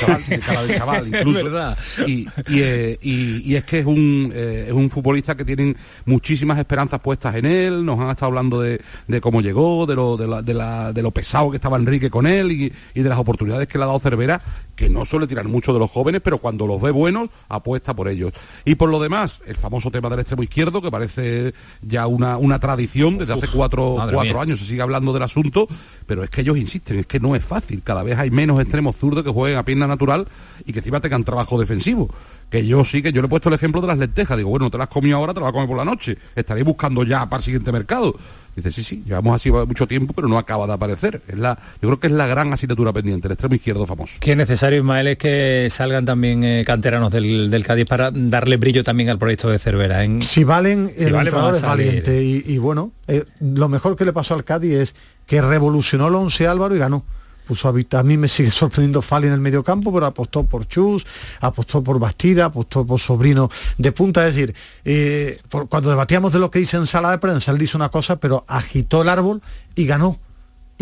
chaval, 0.00 0.40
Cala 0.44 0.62
del 0.64 0.76
chaval, 0.76 1.06
incluso. 1.14 1.44
verdad. 1.44 1.78
Eh, 2.08 2.98
y, 3.00 3.54
es 3.54 3.62
que 3.62 3.78
es 3.78 3.86
un, 3.86 4.32
eh, 4.34 4.64
es 4.66 4.72
un 4.72 4.90
futbolista 4.90 5.36
que 5.36 5.44
tienen 5.44 5.76
muchísimas 6.04 6.58
esperanzas 6.58 6.98
puestas 6.98 7.36
en 7.36 7.46
él, 7.46 7.84
nos 7.84 8.00
han 8.00 8.10
estado 8.10 8.30
hablando 8.30 8.60
de, 8.60 8.80
cómo 9.20 9.40
llegó, 9.40 9.86
de 9.86 9.94
lo, 9.94 10.16
de, 10.16 10.26
la, 10.52 10.92
de, 10.92 11.02
lo 11.02 11.12
pesado 11.12 11.52
que 11.52 11.58
estaba 11.58 11.76
Enrique 11.76 12.10
con 12.10 12.26
él 12.26 12.50
y, 12.50 12.72
y 12.92 13.02
de 13.02 13.08
las 13.08 13.20
oportunidades 13.20 13.68
que 13.68 13.78
le 13.78 13.84
ha 13.84 13.86
dado 13.86 14.00
Cervera, 14.00 14.40
que 14.74 14.88
no 14.88 15.04
suele 15.04 15.28
tirar 15.28 15.46
mucho 15.46 15.72
de 15.72 15.78
los 15.78 15.92
jóvenes, 15.92 16.22
pero 16.24 16.38
cuando 16.38 16.66
los 16.66 16.82
ve 16.82 16.90
buenos, 16.90 17.28
apuesta 17.48 17.94
por 17.94 18.08
ellos. 18.08 18.32
Y 18.64 18.74
por 18.74 18.88
lo 18.88 18.98
demás, 18.98 19.42
el 19.46 19.56
famoso 19.56 19.92
tema 19.92 20.08
del 20.10 20.18
extremo 20.18 20.42
izquierdo, 20.42 20.82
que 20.82 20.90
parece 20.90 21.54
ya 21.82 22.08
una, 22.08 22.36
una 22.36 22.58
tradición 22.58 23.18
desde 23.18 23.34
hace 23.34 23.46
cuatro, 23.46 23.96
cuatro 24.12 24.40
años, 24.40 24.60
sigue 24.72 24.82
hablando 24.82 25.12
del 25.12 25.22
asunto, 25.22 25.68
pero 26.06 26.24
es 26.24 26.30
que 26.30 26.40
ellos 26.40 26.58
insisten, 26.58 26.98
es 26.98 27.06
que 27.06 27.20
no 27.20 27.36
es 27.36 27.44
fácil. 27.44 27.82
Cada 27.82 28.02
vez 28.02 28.18
hay 28.18 28.30
menos 28.30 28.60
extremos 28.60 28.96
zurdos 28.96 29.22
que 29.24 29.30
jueguen 29.30 29.58
a 29.58 29.64
pierna 29.64 29.86
natural 29.86 30.26
y 30.66 30.72
que 30.72 30.80
encima 30.80 31.00
tengan 31.00 31.24
trabajo 31.24 31.58
defensivo 31.58 32.10
que 32.52 32.66
yo 32.66 32.84
sí 32.84 33.02
que 33.02 33.14
yo 33.14 33.22
le 33.22 33.26
he 33.26 33.30
puesto 33.30 33.48
el 33.48 33.54
ejemplo 33.54 33.80
de 33.80 33.86
las 33.86 33.96
lentejas. 33.96 34.36
Digo, 34.36 34.50
bueno, 34.50 34.70
te 34.70 34.76
las 34.76 34.86
has 34.86 34.92
comido 34.92 35.16
ahora, 35.16 35.32
te 35.32 35.40
las 35.40 35.46
vas 35.46 35.50
a 35.50 35.52
comer 35.54 35.68
por 35.68 35.78
la 35.78 35.86
noche. 35.86 36.18
Estaréis 36.36 36.66
buscando 36.66 37.02
ya 37.02 37.24
para 37.24 37.38
el 37.38 37.44
siguiente 37.44 37.72
mercado. 37.72 38.14
Dice, 38.54 38.70
sí, 38.70 38.84
sí, 38.84 39.02
llevamos 39.06 39.36
así 39.36 39.50
mucho 39.50 39.86
tiempo, 39.86 40.12
pero 40.12 40.28
no 40.28 40.36
acaba 40.36 40.66
de 40.66 40.74
aparecer. 40.74 41.22
Es 41.26 41.38
la, 41.38 41.58
yo 41.80 41.88
creo 41.88 42.00
que 42.00 42.06
es 42.08 42.12
la 42.12 42.26
gran 42.26 42.52
asignatura 42.52 42.92
pendiente, 42.92 43.28
el 43.28 43.32
extremo 43.32 43.54
izquierdo 43.54 43.86
famoso. 43.86 44.16
Qué 44.20 44.36
necesario, 44.36 44.78
Ismael, 44.78 45.06
es 45.08 45.16
que 45.18 45.68
salgan 45.70 46.04
también 46.04 46.44
eh, 46.44 46.62
canteranos 46.66 47.10
del, 47.10 47.64
Cádiz 47.66 47.86
para 47.86 48.10
darle 48.12 48.56
brillo 48.58 48.82
también 48.82 49.08
al 49.08 49.18
proyecto 49.18 49.48
de 49.48 49.58
Cervera. 49.58 50.04
En... 50.04 50.20
Si 50.20 50.44
valen, 50.44 50.90
el 50.98 51.14
entrenador 51.14 51.54
es 51.54 51.62
valiente. 51.62 52.22
Y, 52.22 52.58
bueno, 52.58 52.92
eh, 53.06 53.24
lo 53.40 53.68
mejor 53.68 53.96
que 53.96 54.04
le 54.04 54.12
pasó 54.12 54.34
al 54.34 54.44
Cádiz 54.44 54.72
es 54.74 54.94
que 55.26 55.40
revolucionó 55.40 56.08
el 56.08 56.14
once 56.14 56.46
Álvaro 56.46 56.76
y 56.76 56.78
ganó 56.78 57.04
puso 57.46 57.68
a, 57.68 58.02
mí 58.02 58.16
me 58.16 58.28
sigue 58.28 58.50
sorprendiendo 58.50 59.02
Fali 59.02 59.26
en 59.26 59.32
el 59.32 59.40
medio 59.40 59.62
campo, 59.62 59.92
pero 59.92 60.06
apostó 60.06 60.44
por 60.44 60.66
Chus, 60.66 61.06
apostó 61.40 61.82
por 61.82 61.98
Bastida, 61.98 62.46
apostó 62.46 62.86
por 62.86 63.00
Sobrino 63.00 63.50
de 63.78 63.92
punta. 63.92 64.26
Es 64.26 64.34
decir, 64.34 64.54
eh, 64.84 65.38
cuando 65.68 65.90
debatíamos 65.90 66.32
de 66.32 66.38
lo 66.38 66.50
que 66.50 66.58
dice 66.58 66.76
en 66.76 66.86
sala 66.86 67.10
de 67.10 67.18
prensa, 67.18 67.52
él 67.52 67.58
dice 67.58 67.76
una 67.76 67.90
cosa, 67.90 68.16
pero 68.16 68.44
agitó 68.48 69.02
el 69.02 69.08
árbol 69.08 69.42
y 69.74 69.86
ganó 69.86 70.18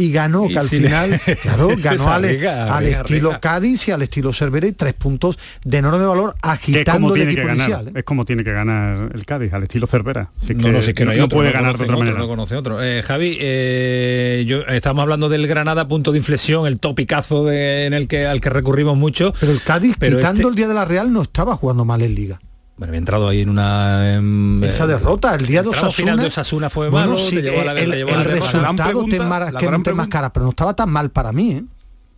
y 0.01 0.11
ganó, 0.11 0.49
que 0.49 0.59
al 0.59 0.69
final, 0.69 1.21
claro, 1.43 1.69
ganó 1.77 2.13
al, 2.13 2.25
estilo 2.25 3.39
Cádiz 3.41 3.89
y 3.89 3.91
al 3.91 4.03
estilo 4.03 4.33
Cervera 4.33 4.67
y 4.67 4.73
tres 4.73 4.95
puntos 4.95 5.39
de 5.63 5.79
enorme 5.79 6.07
valor 6.07 6.35
agitando 6.41 7.15
el 7.15 7.23
equipo 7.23 7.49
inicial. 7.49 7.89
¿eh? 7.89 7.93
Es 7.97 8.05
como 8.05 8.25
tiene 8.25 8.43
que 8.43 8.53
ganar 8.53 9.11
el 9.15 9.27
Cádiz, 9.27 9.53
al 9.53 9.65
estilo 9.65 9.87
Cervera. 9.87 10.31
no, 10.55 10.73
no, 10.73 10.81
que 10.81 11.05
no, 11.05 11.29
puede 11.29 11.53
ganar 11.53 11.77
de 11.77 11.85
otra 11.85 11.97
manera. 11.97 12.19
No 12.19 12.29
conoce 12.29 12.57
otro. 12.57 12.83
Eh, 12.83 13.03
Javi, 13.03 13.37
eh, 13.41 14.45
yo, 14.47 14.63
estamos 14.63 15.03
hablando 15.03 15.29
del 15.29 15.47
Granada, 15.47 15.87
punto 15.87 16.13
de 16.13 16.19
inflexión, 16.19 16.67
el 16.67 16.81
topicazo 16.81 17.51
en 17.53 17.93
el 17.93 18.09
que 18.09 18.27
al 18.27 18.41
que 18.41 18.49
recurrimos 18.49 18.97
mucho. 18.97 19.35
Pero 19.39 19.53
el 19.53 19.63
Cádiz, 19.63 19.97
pero 19.99 20.17
quitando 20.17 20.41
este 20.41 20.49
el 20.49 20.55
día 20.55 20.69
de 20.69 20.75
la 20.75 20.87
Real, 20.87 21.13
no 21.13 21.23
estaba 21.23 21.57
jugando 21.57 21.85
mal 21.85 22.01
en 22.01 22.15
Liga. 22.15 22.41
Bueno, 22.81 22.93
había 22.93 22.99
entrado 22.99 23.29
ahí 23.29 23.43
en 23.43 23.51
una... 23.51 24.19
Esa 24.67 24.87
derrota, 24.87 25.35
el 25.35 25.45
día 25.45 25.63
de 25.63 25.69
Osasuna... 25.69 25.91
final 25.91 26.17
de 26.17 26.27
Osasuna 26.29 26.71
fue 26.71 26.91
malo, 26.91 27.19
sí, 27.19 27.37
el, 27.37 28.25
resultado 28.25 29.05
te, 29.05 29.21
mar, 29.21 29.53
te 29.53 29.93
más 29.93 30.09
cara, 30.09 30.33
pero 30.33 30.47
no 30.47 30.51
estaba 30.53 30.73
tan 30.73 30.89
mal 30.89 31.11
para 31.11 31.31
mí, 31.31 31.53
¿eh? 31.53 31.65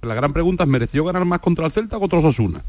La 0.02 0.14
gran 0.14 0.32
pregunta 0.32 0.62
es, 0.62 0.68
¿mereció 0.68 1.04
ganar 1.04 1.24
más 1.24 1.40
contra 1.40 1.66
el 1.66 1.72
Celta 1.72 1.96
o 1.96 2.00
contra 2.00 2.20
Osasuna? 2.20 2.62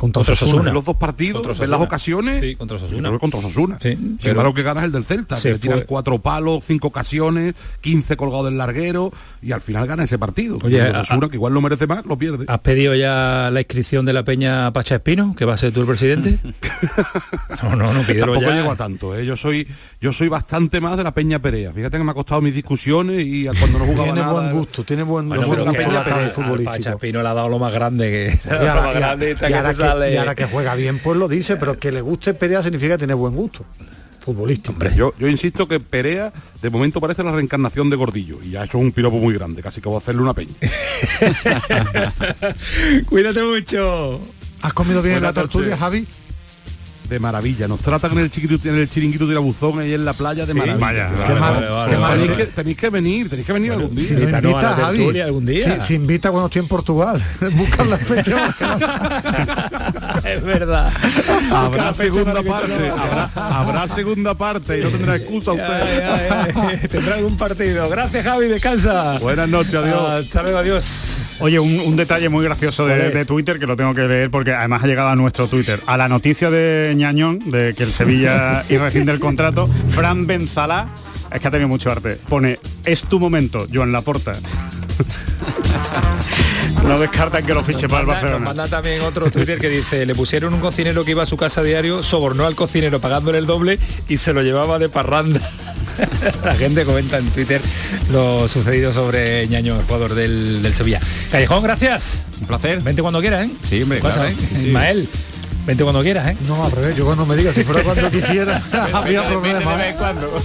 Contra, 0.00 0.22
Osasuna. 0.22 0.72
los 0.72 0.82
dos 0.82 0.96
partidos, 0.96 1.60
en 1.60 1.70
las 1.70 1.80
ocasiones. 1.80 2.40
Sí, 2.40 2.56
contra 2.56 2.78
Osasuna. 2.78 3.18
contra 3.18 3.40
Osasuna. 3.40 3.78
Sí, 3.82 4.16
pero... 4.22 4.42
lo 4.42 4.54
que 4.54 4.62
gana 4.62 4.80
es 4.80 4.86
el 4.86 4.92
del 4.92 5.04
Celta, 5.04 5.36
se 5.36 5.58
tiran 5.58 5.82
cuatro 5.86 6.18
palos, 6.18 6.64
cinco 6.66 6.88
ocasiones, 6.88 7.54
15 7.82 8.16
colgados 8.16 8.46
del 8.46 8.56
larguero 8.56 9.12
y 9.42 9.52
al 9.52 9.60
final 9.60 9.86
gana 9.86 10.04
ese 10.04 10.18
partido. 10.18 10.56
Oye, 10.62 10.80
Osasuna, 10.88 11.28
que 11.28 11.36
igual 11.36 11.52
lo 11.52 11.60
merece 11.60 11.86
más, 11.86 12.06
lo 12.06 12.16
pierde. 12.16 12.46
¿Has 12.48 12.60
pedido 12.60 12.94
ya 12.94 13.50
la 13.52 13.60
inscripción 13.60 14.06
de 14.06 14.14
la 14.14 14.22
Peña 14.22 14.72
Pacha 14.72 14.94
Espino, 14.94 15.34
que 15.36 15.44
va 15.44 15.52
a 15.52 15.58
ser 15.58 15.70
tú 15.70 15.82
el 15.82 15.86
presidente? 15.86 16.38
no, 17.62 17.76
no, 17.76 17.92
no, 17.92 18.02
pídelo 18.02 18.32
Tampoco 18.32 18.52
llego 18.52 18.72
a 18.72 18.76
tanto, 18.76 19.14
¿eh? 19.14 19.26
Yo 19.26 19.36
soy 19.36 19.68
yo 20.00 20.14
soy 20.14 20.28
bastante 20.28 20.80
más 20.80 20.96
de 20.96 21.04
la 21.04 21.12
Peña 21.12 21.40
Perea. 21.40 21.74
Fíjate 21.74 21.98
que 21.98 22.04
me 22.04 22.12
ha 22.12 22.14
costado 22.14 22.40
mis 22.40 22.54
discusiones 22.54 23.20
y 23.20 23.44
cuando 23.44 23.80
no 23.80 23.84
jugaba 23.84 24.14
tiene 24.14 24.30
buen 24.30 24.52
gusto, 24.52 24.82
tiene 24.82 25.02
buen 25.02 25.28
gusto. 25.28 25.46
Bueno, 25.46 25.64
la 25.66 25.72
Peña 25.72 26.04
Perea, 26.04 26.64
Pacha 26.64 26.90
Espino 26.92 27.22
le 27.22 27.28
ha 27.28 27.34
dado 27.34 27.50
lo 27.50 27.58
más 27.58 27.74
grande 27.74 28.10
que... 28.10 28.40
Y 30.10 30.16
ahora, 30.16 30.34
que, 30.34 30.46
juega 30.46 30.74
bien, 30.74 30.98
pues 30.98 31.18
lo 31.18 31.28
dice, 31.28 31.56
pero 31.56 31.78
que 31.78 31.92
le 31.92 32.00
guste 32.00 32.34
Perea 32.34 32.62
significa 32.62 32.96
tener 32.98 33.16
buen 33.16 33.34
gusto 33.34 33.64
futbolístico. 34.20 34.72
Hombre, 34.72 34.94
yo, 34.94 35.14
yo 35.18 35.28
insisto 35.28 35.66
que 35.66 35.80
Perea 35.80 36.32
de 36.60 36.70
momento 36.70 37.00
parece 37.00 37.24
la 37.24 37.32
reencarnación 37.32 37.90
de 37.90 37.96
Gordillo 37.96 38.38
y 38.42 38.50
ya 38.50 38.62
ha 38.62 38.64
hecho 38.64 38.78
un 38.78 38.92
piropo 38.92 39.16
muy 39.16 39.34
grande, 39.34 39.62
casi 39.62 39.80
que 39.80 39.88
voy 39.88 39.96
a 39.96 39.98
hacerle 39.98 40.22
una 40.22 40.34
peña. 40.34 40.52
Cuídate 43.08 43.42
mucho. 43.42 44.20
¿Has 44.62 44.74
comido 44.74 45.02
bien 45.02 45.22
la 45.22 45.32
tertulia, 45.32 45.76
Javi? 45.76 46.06
De 47.10 47.18
maravilla. 47.18 47.66
Nos 47.66 47.80
tratan 47.80 48.12
en 48.12 48.18
el, 48.20 48.30
chiquito, 48.30 48.56
en 48.68 48.76
el 48.76 48.88
chiringuito 48.88 49.26
de 49.26 49.34
la 49.34 49.40
buzón 49.40 49.80
ahí 49.80 49.92
en 49.92 50.04
la 50.04 50.12
playa 50.14 50.46
de 50.46 50.54
maravilla. 50.54 51.10
Tenéis 52.54 52.76
que 52.76 52.88
venir, 52.88 53.28
tenéis 53.28 53.46
que 53.46 53.52
venir 53.52 53.72
algún 53.72 53.94
día. 53.94 54.06
Si 54.06 54.14
invita, 54.14 54.38
invita 54.38 54.74
Javi, 54.74 55.20
algún 55.20 55.46
día. 55.46 55.80
Si, 55.80 55.94
invita 55.94 56.30
cuando 56.30 56.46
estoy 56.46 56.62
en 56.62 56.68
Portugal, 56.68 57.20
buscan 57.52 57.90
la 57.90 57.96
fecha. 57.98 58.54
es 60.24 60.42
verdad. 60.44 60.92
Habrá 61.52 61.92
segunda 61.92 62.42
parte, 62.42 62.92
habrá, 63.34 63.88
segunda 63.88 64.34
parte 64.34 64.78
y 64.78 64.82
no 64.82 64.88
tendrá 64.90 65.16
excusa 65.16 65.52
usted. 65.52 66.88
tendrá 66.90 67.16
algún 67.16 67.36
partido. 67.36 67.88
Gracias 67.88 68.24
Javi, 68.24 68.46
descansa. 68.46 69.18
Buenas 69.18 69.48
noches, 69.48 69.74
adiós. 69.74 70.24
Hasta 70.24 70.42
luego, 70.42 70.58
adiós. 70.58 71.36
Oye, 71.40 71.58
un, 71.58 71.96
detalle 71.96 72.28
muy 72.28 72.44
gracioso 72.44 72.86
de, 72.86 73.10
de 73.10 73.24
Twitter 73.24 73.58
que 73.58 73.66
lo 73.66 73.76
tengo 73.76 73.94
que 73.94 74.06
leer 74.06 74.30
porque 74.30 74.52
además 74.52 74.84
ha 74.84 74.86
llegado 74.86 75.08
a 75.08 75.16
nuestro 75.16 75.48
Twitter. 75.48 75.80
A 75.86 75.96
la 75.96 76.08
noticia 76.08 76.50
de 76.50 76.94
ñañón 77.00 77.38
de 77.50 77.74
que 77.74 77.82
el 77.82 77.92
Sevilla 77.92 78.64
y 78.68 78.76
rescinde 78.76 79.12
el 79.12 79.20
contrato, 79.20 79.68
Fran 79.90 80.26
Benzalá, 80.26 80.88
es 81.32 81.40
que 81.40 81.48
ha 81.48 81.50
tenido 81.50 81.68
mucho 81.68 81.90
arte, 81.90 82.16
pone, 82.28 82.58
es 82.84 83.02
tu 83.02 83.18
momento, 83.18 83.66
Joan 83.72 83.92
Laporta. 83.92 84.34
No 86.86 86.98
descartan 86.98 87.44
que 87.44 87.52
lo 87.52 87.62
fiche 87.62 87.88
para 87.88 88.00
el 88.00 88.06
Barcelona. 88.06 88.44
manda 88.46 88.66
también 88.66 89.02
otro 89.02 89.30
Twitter 89.30 89.58
que 89.58 89.68
dice, 89.68 90.06
le 90.06 90.14
pusieron 90.14 90.54
un 90.54 90.60
cocinero 90.60 91.04
que 91.04 91.10
iba 91.10 91.22
a 91.22 91.26
su 91.26 91.36
casa 91.36 91.62
diario, 91.62 92.02
sobornó 92.02 92.46
al 92.46 92.54
cocinero 92.54 93.00
pagándole 93.00 93.38
el 93.38 93.46
doble 93.46 93.78
y 94.08 94.16
se 94.16 94.32
lo 94.32 94.42
llevaba 94.42 94.78
de 94.78 94.88
parranda. 94.88 95.40
La 96.44 96.54
gente 96.54 96.84
comenta 96.84 97.18
en 97.18 97.26
Twitter 97.30 97.60
lo 98.10 98.48
sucedido 98.48 98.92
sobre 98.92 99.46
Ñaño, 99.48 99.78
el 99.78 99.84
jugador 99.84 100.14
del, 100.14 100.66
Sevilla. 100.72 101.00
Callejón, 101.30 101.62
gracias. 101.62 102.20
Un 102.40 102.46
placer. 102.46 102.80
Vente 102.80 103.02
cuando 103.02 103.20
quieras, 103.20 103.46
¿eh? 103.46 103.52
Sí, 103.62 103.82
hombre. 103.82 104.00
Claro, 104.00 104.24
¿eh? 104.24 104.34
Ismael. 104.64 105.08
Vente 105.70 105.84
cuando 105.84 106.02
quieras, 106.02 106.28
¿eh? 106.28 106.36
No, 106.48 106.64
al 106.64 106.72
revés, 106.72 106.96
yo 106.96 107.04
cuando 107.04 107.24
me 107.24 107.36
digas, 107.36 107.54
si 107.54 107.62
fuera 107.62 107.84
cuando 107.84 108.10
quisiera, 108.10 108.60
habría 108.92 109.24
problema. 109.24 109.70
de 109.70 109.76
vez 109.76 109.86
en 109.92 109.96
cuando. 109.98 110.42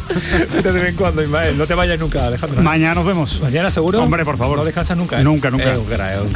Vete 0.54 0.72
de 0.72 0.80
vez 0.80 0.90
en 0.90 0.96
cuando, 0.96 1.24
Ismael. 1.24 1.58
No 1.58 1.66
te 1.66 1.74
vayas 1.74 2.00
nunca, 2.00 2.28
Alejandro. 2.28 2.62
Mañana 2.62 2.94
nos 2.94 3.08
vemos. 3.08 3.42
Mañana 3.42 3.72
seguro. 3.72 4.04
Hombre, 4.04 4.24
por 4.24 4.38
favor. 4.38 4.60
No 4.60 4.64
descansas 4.64 4.96
nunca. 4.96 5.20
¿eh? 5.20 5.24
Nunca, 5.24 5.50
nunca. 5.50 5.74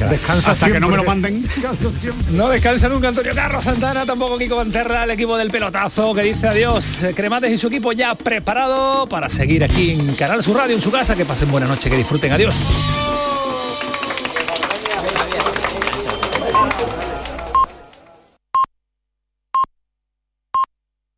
Descansa 0.10 0.50
Hasta 0.50 0.72
que 0.72 0.80
no 0.80 0.90
me 0.90 0.98
lo 0.98 1.04
manden. 1.04 1.46
no 2.32 2.50
descansa 2.50 2.90
nunca 2.90 3.10
Antonio 3.10 3.32
Carlos 3.36 3.64
Santana, 3.64 4.08
tampoco 4.08 4.40
Kiko 4.40 4.56
Banterra, 4.56 5.04
el 5.04 5.12
equipo 5.12 5.38
del 5.38 5.52
pelotazo 5.52 6.12
que 6.16 6.24
dice 6.24 6.48
adiós. 6.48 7.06
Cremates 7.16 7.52
y 7.54 7.60
su 7.60 7.68
equipo 7.68 7.92
ya 7.92 8.16
preparado 8.16 9.06
para 9.06 9.30
seguir 9.30 9.64
aquí 9.64 9.92
en 9.92 10.16
Canal 10.16 10.44
Sur 10.44 10.58
Radio, 10.58 10.76
en 10.76 10.82
su 10.82 10.90
casa. 10.90 11.16
Que 11.16 11.26
pasen 11.26 11.52
buena 11.52 11.68
noche, 11.68 11.92
que 11.92 11.96
disfruten. 11.96 12.32
Adiós. 12.34 12.56